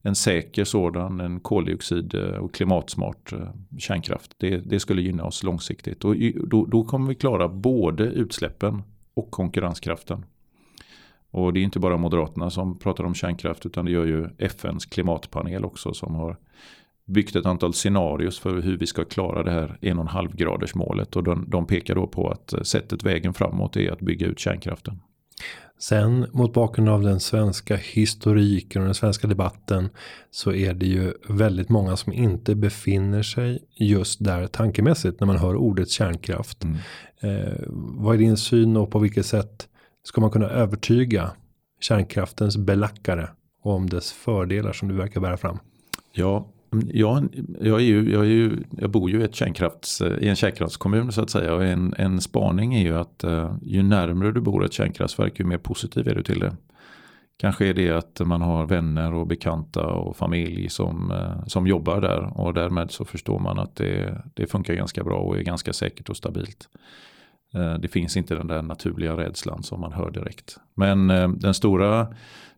en 0.01 0.16
säker 0.16 0.63
sådan, 0.63 1.20
en 1.20 1.39
koldioxid 1.39 2.16
eh, 2.16 2.22
och 2.22 2.53
klimatsmart 2.53 3.34
eh, 3.34 3.49
kärnkraft. 3.78 4.32
Det, 4.38 4.57
det 4.57 4.80
skulle 4.80 5.01
gynna 5.01 5.24
oss 5.24 5.43
långsiktigt. 5.43 6.05
Och 6.05 6.16
då, 6.47 6.66
då, 6.66 6.84
kommer 6.84 7.07
vi 7.07 7.16
klara 7.16 7.47
både 7.47 8.03
utsläppen 8.03 8.84
och 9.13 9.32
konkurrenskraften. 9.32 10.26
Och 11.32 11.53
det 11.53 11.59
är 11.59 11.63
inte 11.63 11.80
bara 11.80 11.97
Moderaterna 11.97 12.49
som 12.49 12.80
pratar 12.80 13.03
om 13.03 13.13
kärnkraft 13.13 13.66
utan 13.66 13.86
det 13.86 13.91
gör 13.91 14.05
ju 14.05 14.30
FNs 14.38 14.86
klimatpanel 14.86 15.66
också 15.66 15.93
som 15.93 16.16
har 16.16 16.38
byggt 17.06 17.36
ett 17.36 17.45
antal 17.45 17.74
scenarios 17.74 18.39
för 18.39 18.62
hur 18.62 18.78
vi 18.78 18.88
ska 18.88 19.06
klara 19.06 19.43
det 19.43 19.51
här 19.51 19.78
1,5 19.82 20.36
graders 20.36 20.76
målet. 20.76 21.16
Och 21.16 21.24
de, 21.24 21.45
de 21.47 21.68
pekar 21.68 21.95
då 21.95 22.08
på 22.08 22.30
att 22.30 22.53
sättet 22.68 23.03
vägen 23.03 23.34
framåt 23.34 23.78
är 23.78 23.91
att 23.91 24.01
bygga 24.01 24.28
ut 24.28 24.39
kärnkraften. 24.39 24.99
Sen 25.80 26.28
mot 26.32 26.53
bakgrund 26.53 26.89
av 26.89 27.01
den 27.01 27.20
svenska 27.20 27.76
historiken 27.76 28.82
och 28.82 28.86
den 28.86 28.95
svenska 28.95 29.28
debatten 29.28 29.89
så 30.32 30.53
är 30.53 30.74
det 30.74 30.86
ju 30.86 31.14
väldigt 31.30 31.70
många 31.70 31.95
som 31.95 32.14
inte 32.14 32.56
befinner 32.56 33.24
sig 33.24 33.60
just 33.76 34.24
där 34.24 34.47
tankemässigt 34.47 35.20
när 35.20 35.28
man 35.28 35.38
hör 35.38 35.56
ordet 35.56 35.89
kärnkraft. 35.89 36.64
Mm. 36.64 36.78
Eh, 37.20 37.64
vad 37.68 38.16
är 38.16 38.20
din 38.20 38.38
syn 38.38 38.78
och 38.78 38.91
på 38.91 38.99
vilket 38.99 39.26
sätt 39.26 39.68
ska 40.03 40.22
man 40.22 40.32
kunna 40.32 40.49
övertyga 40.49 41.32
kärnkraftens 41.80 42.58
belackare 42.58 43.30
om 43.62 43.89
dess 43.89 44.12
fördelar 44.12 44.74
som 44.74 44.88
du 44.88 44.95
verkar 44.95 45.22
bära 45.22 45.38
fram? 45.38 45.60
Ja, 46.12 46.47
jag, 46.93 47.28
jag, 47.61 47.80
är 47.80 47.84
ju, 47.84 48.11
jag, 48.11 48.22
är 48.22 48.30
ju, 48.30 48.63
jag 48.72 48.89
bor 48.89 49.09
ju 49.09 49.22
i, 49.22 49.24
ett 49.24 49.36
kärnkrafts, 49.36 50.01
i 50.01 50.28
en 50.28 50.36
kärnkraftskommun 50.36 51.11
så 51.11 51.22
att 51.22 51.30
säga. 51.30 51.53
Och 51.53 51.63
en, 51.63 51.93
en 51.97 52.22
spaning 52.22 52.76
är 52.76 52.82
ju 52.82 52.97
att 52.97 53.24
uh, 53.24 53.55
ju 53.61 53.84
närmare 53.84 54.32
du 54.32 54.41
bor 54.41 54.66
ett 54.66 54.74
kärnkraftverk 54.74 55.39
ju 55.39 55.45
mer 55.45 55.57
positiv 55.57 56.07
är 56.07 56.16
du 56.16 56.24
till 56.24 56.39
det. 56.39 56.55
Kanske 57.38 57.68
är 57.68 57.74
det 57.74 57.91
att 57.91 58.22
man 58.26 58.41
har 58.41 58.66
vänner 58.66 59.13
och 59.13 59.28
bekanta 59.28 59.86
och 59.86 60.18
familj 60.18 60.70
som, 60.70 61.11
uh, 61.11 61.45
som 61.47 61.68
jobbar 61.68 62.01
där. 62.01 62.41
Och 62.41 62.53
därmed 62.53 62.91
så 62.91 63.05
förstår 63.05 63.39
man 63.39 63.59
att 63.59 63.76
det, 63.76 64.22
det 64.34 64.47
funkar 64.47 64.74
ganska 64.74 65.03
bra 65.03 65.18
och 65.18 65.38
är 65.38 65.41
ganska 65.41 65.74
säkert 65.74 66.09
och 66.09 66.18
stabilt. 66.18 66.70
Eh, 67.53 67.73
det 67.73 67.87
finns 67.87 68.17
inte 68.17 68.35
den 68.35 68.47
där 68.47 68.61
naturliga 68.61 69.17
rädslan 69.17 69.63
som 69.63 69.81
man 69.81 69.93
hör 69.93 70.11
direkt. 70.11 70.57
Men 70.73 71.09
eh, 71.09 71.29
den 71.29 71.53
stora 71.53 72.07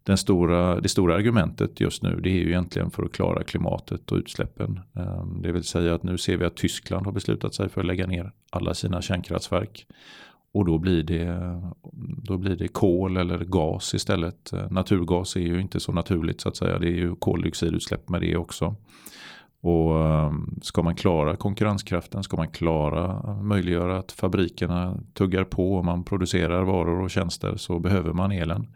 den 0.04 0.18
stora, 0.18 0.80
det 0.80 0.90
stora 0.90 1.16
argumentet 1.16 1.80
just 1.80 2.04
nu 2.04 2.20
det 2.24 2.30
är 2.30 2.34
ju 2.34 2.48
egentligen 2.48 2.92
för 2.92 3.04
att 3.04 3.12
klara 3.12 3.44
klimatet 3.44 4.12
och 4.12 4.18
utsläppen. 4.18 4.80
Eh, 4.96 5.26
det 5.26 5.52
vill 5.52 5.64
säga 5.64 5.96
att 5.96 6.04
nu 6.04 6.18
ser 6.18 6.38
vi 6.38 6.46
att 6.46 6.56
Tyskland 6.56 7.06
har 7.06 7.14
beslutat 7.14 7.54
sig 7.54 7.70
för 7.70 7.82
att 7.82 7.88
lägga 7.88 8.08
ner 8.08 8.32
alla 8.50 8.74
sina 8.74 9.02
kärnkraftverk. 9.02 9.88
Och 10.54 10.66
då 10.66 10.78
blir 10.78 11.04
det, 11.04 11.62
då 12.24 12.38
blir 12.38 12.56
det 12.56 12.68
kol 12.68 13.18
eller 13.18 13.38
gas 13.38 13.94
istället. 13.94 14.52
Naturgas 14.70 15.36
är 15.36 15.40
ju 15.40 15.62
inte 15.62 15.80
så 15.80 15.92
naturligt 15.92 16.42
så 16.42 16.50
att 16.50 16.58
säga. 16.58 16.80
Det 16.80 16.88
är 16.88 16.96
ju 16.96 17.16
koldioxidutsläpp 17.16 18.10
med 18.10 18.22
det 18.22 18.38
också. 18.38 18.76
Och 19.68 20.06
ehm, 20.06 20.60
ska 20.62 20.84
man 20.84 20.96
klara 20.96 21.36
konkurrenskraften, 21.36 22.24
ska 22.24 22.38
man 22.38 22.48
klara 22.48 23.34
möjliggöra 23.42 23.98
att 23.98 24.12
fabrikerna 24.12 25.00
tuggar 25.14 25.44
på 25.44 25.74
och 25.74 25.86
man 25.86 26.04
producerar 26.04 26.64
varor 26.64 27.02
och 27.02 27.10
tjänster 27.10 27.56
så 27.56 27.80
behöver 27.80 28.14
man 28.14 28.32
elen. 28.32 28.68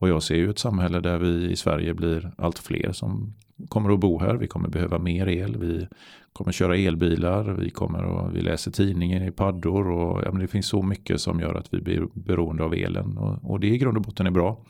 Och 0.00 0.08
jag 0.08 0.22
ser 0.22 0.36
ju 0.36 0.50
ett 0.50 0.58
samhälle 0.58 1.00
där 1.00 1.18
vi 1.18 1.50
i 1.50 1.56
Sverige 1.56 1.94
blir 1.94 2.32
allt 2.38 2.58
fler 2.58 2.92
som 2.92 3.34
kommer 3.68 3.94
att 3.94 4.00
bo 4.00 4.18
här. 4.18 4.34
Vi 4.34 4.46
kommer 4.46 4.68
behöva 4.68 4.98
mer 4.98 5.28
el. 5.28 5.56
Vi 5.56 5.88
kommer 6.32 6.52
köra 6.52 6.76
elbilar. 6.76 7.44
Vi, 7.44 7.70
kommer 7.70 8.04
och, 8.04 8.36
vi 8.36 8.40
läser 8.40 8.70
tidningen 8.70 9.22
i 9.22 9.30
paddor. 9.30 9.90
Och, 9.90 10.22
ja, 10.24 10.32
men 10.32 10.40
det 10.40 10.48
finns 10.48 10.66
så 10.66 10.82
mycket 10.82 11.20
som 11.20 11.40
gör 11.40 11.54
att 11.54 11.74
vi 11.74 11.80
blir 11.80 12.08
beroende 12.14 12.64
av 12.64 12.74
elen. 12.74 13.18
Och, 13.18 13.50
och 13.50 13.60
det 13.60 13.66
i 13.66 13.78
grund 13.78 13.96
och 13.96 14.02
botten 14.02 14.26
är 14.26 14.30
bra. 14.30 14.64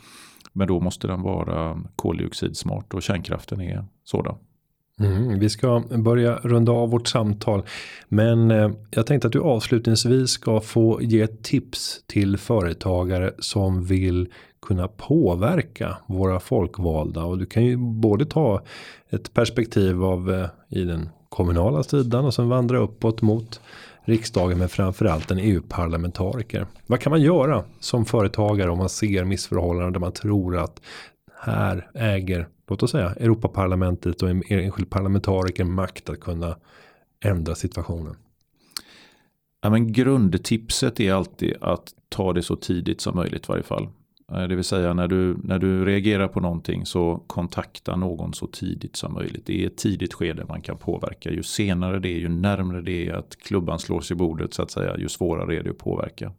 Men 0.53 0.69
då 0.69 0.81
måste 0.81 1.07
den 1.07 1.23
vara 1.23 1.83
koldioxidsmart 1.97 2.95
och 2.95 3.03
kärnkraften 3.03 3.61
är 3.61 3.85
sådan. 4.05 4.37
Mm, 5.05 5.39
vi 5.39 5.51
ska 5.51 5.83
börja 5.91 6.37
runda 6.43 6.73
av 6.73 6.91
vårt 6.91 7.09
samtal. 7.09 7.63
Men 8.09 8.51
eh, 8.51 8.71
jag 8.91 9.07
tänkte 9.07 9.27
att 9.27 9.33
du 9.33 9.41
avslutningsvis 9.41 10.31
ska 10.31 10.61
få 10.61 11.03
ge 11.03 11.21
ett 11.21 11.43
tips 11.43 12.01
till 12.07 12.37
företagare 12.37 13.33
som 13.39 13.85
vill 13.85 14.29
kunna 14.67 14.89
påverka 14.89 15.97
våra 16.07 16.41
folkvalda. 16.41 17.25
Och 17.25 17.39
du 17.39 17.47
kan 17.47 17.65
ju 17.65 17.77
både 17.77 18.27
ta 18.27 18.63
ett 19.11 19.35
perspektiv 19.35 20.05
av 20.05 20.33
eh, 20.33 20.79
i 20.79 20.85
den 20.85 21.09
kommunala 21.29 21.83
sidan 21.83 22.25
och 22.25 22.35
sen 22.35 22.49
vandra 22.49 22.79
uppåt 22.79 23.23
mot 23.23 23.61
riksdagen 24.05 24.59
men 24.59 24.69
framförallt 24.69 25.31
en 25.31 25.39
EU-parlamentariker. 25.39 26.67
Vad 26.87 27.01
kan 27.01 27.11
man 27.11 27.23
göra 27.23 27.65
som 27.81 28.05
företagare 28.05 28.71
om 28.71 28.79
man 28.79 28.89
ser 28.89 29.25
missförhållanden 29.25 29.93
där 29.93 30.01
man 30.01 30.13
tror 30.13 30.57
att 30.57 30.81
här 31.45 31.91
äger, 31.95 32.49
låt 32.69 32.83
oss 32.83 32.91
säga 32.91 33.11
Europaparlamentet 33.11 34.23
och 34.23 34.31
en 34.31 34.43
enskild 34.49 34.91
parlamentariker 34.91 35.65
makt 35.65 36.11
att 36.11 36.21
kunna 36.21 36.57
ändra 37.25 37.55
situationen. 37.55 38.17
Ja, 39.63 39.71
men 39.71 39.93
grundtipset 39.93 41.01
är 41.01 41.13
alltid 41.13 41.57
att 41.61 41.95
ta 42.09 42.33
det 42.33 42.43
så 42.43 42.57
tidigt 42.57 43.01
som 43.01 43.17
möjligt 43.17 43.45
i 43.45 43.47
varje 43.49 43.63
fall. 43.63 43.89
Eh, 44.33 44.43
det 44.43 44.55
vill 44.55 44.65
säga 44.65 44.95
när 44.95 45.09
du, 45.09 45.37
när 45.43 45.59
du 45.59 45.85
reagerar 45.85 46.29
på 46.29 46.41
någonting 46.41 46.87
så 46.87 47.25
kontakta 47.27 47.97
någon 47.97 48.35
så 48.35 48.47
tidigt 48.47 48.97
som 48.97 49.15
möjligt. 49.15 49.47
Det 49.47 49.63
är 49.63 49.67
ett 49.67 49.77
tidigt 49.77 50.15
skede 50.15 50.45
man 50.49 50.61
kan 50.61 50.77
påverka. 50.77 51.31
Ju 51.31 51.43
senare 51.43 51.99
det 51.99 52.09
är, 52.09 52.19
ju 52.19 52.29
närmre 52.29 52.81
det 52.81 53.09
är 53.09 53.13
att 53.13 53.37
klubban 53.37 53.79
slås 53.79 54.11
i 54.11 54.15
bordet 54.15 54.55
så 54.55 54.63
att 54.63 54.71
säga, 54.71 54.99
ju 54.99 55.09
svårare 55.09 55.57
är 55.57 55.63
det 55.63 55.71
att 55.71 55.79
påverka. 55.79 56.33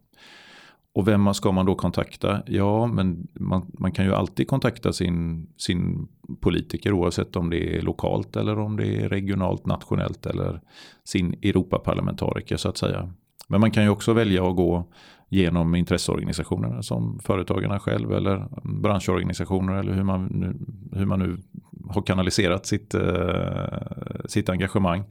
Och 0.94 1.08
vem 1.08 1.34
ska 1.34 1.52
man 1.52 1.66
då 1.66 1.74
kontakta? 1.74 2.42
Ja, 2.46 2.86
men 2.86 3.28
man, 3.32 3.70
man 3.78 3.92
kan 3.92 4.04
ju 4.04 4.14
alltid 4.14 4.48
kontakta 4.48 4.92
sin, 4.92 5.46
sin 5.56 6.08
politiker 6.40 6.92
oavsett 6.92 7.36
om 7.36 7.50
det 7.50 7.76
är 7.76 7.82
lokalt 7.82 8.36
eller 8.36 8.58
om 8.58 8.76
det 8.76 8.86
är 8.86 9.08
regionalt, 9.08 9.66
nationellt 9.66 10.26
eller 10.26 10.60
sin 11.04 11.32
Europaparlamentariker 11.42 12.56
så 12.56 12.68
att 12.68 12.76
säga. 12.76 13.12
Men 13.48 13.60
man 13.60 13.70
kan 13.70 13.82
ju 13.82 13.88
också 13.88 14.12
välja 14.12 14.48
att 14.48 14.56
gå 14.56 14.88
genom 15.28 15.74
intresseorganisationerna 15.74 16.82
som 16.82 17.18
företagarna 17.18 17.80
själv 17.80 18.12
eller 18.12 18.48
branschorganisationer 18.62 19.74
eller 19.74 19.92
hur 19.92 20.02
man 20.02 20.24
nu, 20.24 20.56
hur 20.98 21.06
man 21.06 21.18
nu 21.18 21.36
har 21.90 22.02
kanaliserat 22.02 22.66
sitt, 22.66 22.94
eh, 22.94 23.78
sitt 24.24 24.48
engagemang. 24.48 25.04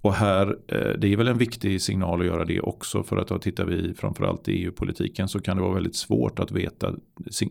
Och 0.00 0.14
här, 0.14 0.56
eh, 0.68 0.98
det 0.98 1.12
är 1.12 1.16
väl 1.16 1.28
en 1.28 1.38
viktig 1.38 1.82
signal 1.82 2.20
att 2.20 2.26
göra 2.26 2.44
det 2.44 2.60
också 2.60 3.02
för 3.02 3.16
att 3.16 3.28
då 3.28 3.38
tittar 3.38 3.64
vi 3.64 3.94
framförallt 3.94 4.48
i 4.48 4.52
EU-politiken 4.52 5.28
så 5.28 5.40
kan 5.40 5.56
det 5.56 5.62
vara 5.62 5.74
väldigt 5.74 5.96
svårt 5.96 6.38
att 6.38 6.50
veta, 6.50 6.94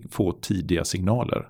få 0.10 0.32
tidiga 0.32 0.86
signaler. 0.86 1.50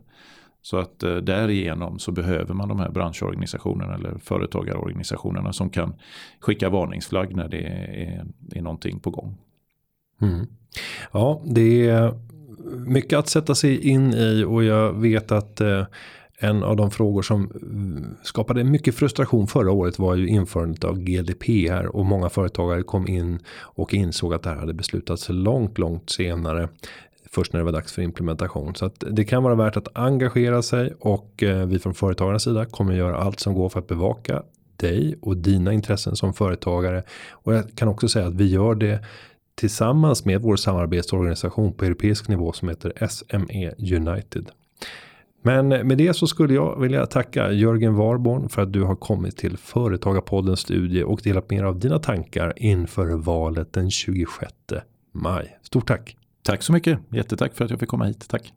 Så 0.62 0.78
att 0.78 1.04
eh, 1.04 1.16
därigenom 1.16 2.00
så 2.00 2.12
behöver 2.12 2.54
man 2.54 2.70
de 2.70 2.80
här 2.80 2.90
branschorganisationerna 2.90 3.96
eller 3.96 4.18
företagarorganisationerna 4.18 5.54
som 5.54 5.70
kan 5.70 5.94
skicka 6.40 6.70
varningsflagg 6.70 7.36
när 7.36 7.48
det 7.48 7.62
är, 7.62 8.26
är 8.52 8.62
någonting 8.62 9.00
på 9.00 9.10
gång. 9.10 9.38
Mm. 10.22 10.48
Ja, 11.12 11.42
det 11.46 11.88
är 11.88 12.14
mycket 12.88 13.20
att 13.20 13.28
sätta 13.28 13.56
sig 13.56 13.88
in 13.88 14.14
i 14.14 14.44
och 14.44 14.64
jag 14.64 14.94
vet 14.94 15.32
att 15.32 15.62
eh, 15.62 15.86
en 16.46 16.64
av 16.64 16.76
de 16.76 16.92
frågor 16.92 17.22
som 17.22 17.52
mm, 17.62 18.16
skapade 18.24 18.64
mycket 18.64 18.96
frustration 18.96 19.48
förra 19.48 19.72
året 19.72 20.00
var 20.00 20.16
ju 20.16 20.28
införandet 20.28 20.84
av 20.84 21.00
GDPR 21.00 21.86
och 21.86 22.06
många 22.06 22.30
företagare 22.30 22.84
kom 22.84 23.08
in 23.08 23.40
och 23.60 23.94
insåg 23.94 24.34
att 24.34 24.44
det 24.44 24.50
här 24.50 24.58
hade 24.58 24.74
beslutats 24.74 25.30
långt, 25.30 25.78
långt 25.78 26.10
senare. 26.10 26.70
Först 27.32 27.54
när 27.54 27.60
det 27.60 27.64
var 27.64 27.72
dags 27.72 27.94
för 27.94 28.02
implementation. 28.02 28.76
Så 28.76 28.86
att 28.86 29.04
det 29.12 29.26
kan 29.26 29.44
vara 29.44 29.56
värt 29.56 29.78
att 29.78 29.88
engagera 29.98 30.62
sig 30.62 30.94
och 31.00 31.44
eh, 31.44 31.66
vi 31.66 31.80
från 31.80 31.94
företagarnas 31.94 32.44
sida 32.44 32.66
kommer 32.66 32.94
göra 32.94 33.18
allt 33.18 33.40
som 33.40 33.54
går 33.54 33.70
för 33.70 33.80
att 33.80 33.88
bevaka 33.88 34.44
dig 34.78 35.18
och 35.22 35.38
dina 35.38 35.74
intressen 35.74 36.16
som 36.16 36.34
företagare. 36.34 37.04
Och 37.32 37.54
jag 37.54 37.76
kan 37.76 37.88
också 37.88 38.08
säga 38.08 38.28
att 38.28 38.34
vi 38.34 38.48
gör 38.48 38.76
det 38.76 39.00
tillsammans 39.56 40.26
med 40.26 40.42
vår 40.42 40.56
samarbetsorganisation 40.56 41.74
på 41.74 41.86
europeisk 41.86 42.28
nivå 42.28 42.54
som 42.54 42.70
heter 42.70 43.08
SME 43.08 43.74
United. 43.78 44.52
Men 45.46 45.68
med 45.68 45.98
det 45.98 46.14
så 46.14 46.28
skulle 46.28 46.54
jag 46.54 46.80
vilja 46.80 47.06
tacka 47.06 47.52
Jörgen 47.52 47.96
Warborn 47.96 48.50
för 48.50 48.62
att 48.62 48.74
du 48.74 48.84
har 48.84 48.96
kommit 48.96 49.38
till 49.38 49.58
Företagarpoddens 49.58 50.60
studie 50.60 51.04
och 51.04 51.20
delat 51.24 51.50
med 51.50 51.60
er 51.60 51.64
av 51.64 51.80
dina 51.80 52.00
tankar 52.00 52.54
inför 52.56 53.08
valet 53.08 53.74
den 53.74 53.92
26 53.92 54.54
maj. 55.14 55.58
Stort 55.62 55.88
tack! 55.88 56.18
Tack 56.44 56.64
så 56.64 56.74
mycket! 56.74 57.00
Jättetack 57.10 57.56
för 57.56 57.66
att 57.66 57.72
jag 57.72 57.80
fick 57.80 57.90
komma 57.90 58.06
hit. 58.06 58.26
Tack! 58.30 58.54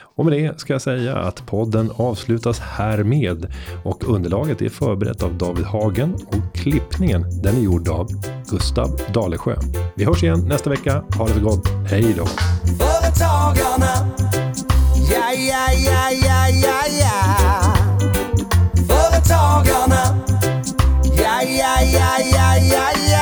Och 0.00 0.24
med 0.24 0.32
det 0.32 0.60
ska 0.60 0.72
jag 0.72 0.82
säga 0.82 1.16
att 1.16 1.46
podden 1.46 1.90
avslutas 1.96 2.58
härmed 2.58 3.52
och 3.84 4.08
underlaget 4.08 4.62
är 4.62 4.68
förberett 4.68 5.22
av 5.22 5.38
David 5.38 5.64
Hagen 5.64 6.14
och 6.14 6.54
klippningen 6.54 7.42
den 7.42 7.56
är 7.56 7.60
gjord 7.60 7.88
av 7.88 8.08
Gustav 8.50 9.00
Dalesjö. 9.14 9.56
Vi 9.94 10.04
hörs 10.04 10.22
igen 10.22 10.48
nästa 10.48 10.70
vecka. 10.70 11.04
Ha 11.18 11.26
det 11.26 11.34
så 11.34 11.40
gott. 11.40 11.68
Hej 11.90 12.14
då! 12.18 12.26
Företagarna, 12.78 14.10
Yeah 15.08 15.32
yeah 15.32 15.70
yeah 15.72 16.10
yeah 16.10 16.48
yeah 16.48 16.86
yeah. 16.86 17.72
For 18.88 19.06
the 19.12 19.20
tall 19.28 19.62
girl 19.64 19.86
now. 19.88 20.24
Yeah 21.14 21.42
yeah 21.42 21.80
yeah 21.82 22.18
yeah 22.18 22.56
yeah 22.56 22.92
yeah. 23.08 23.13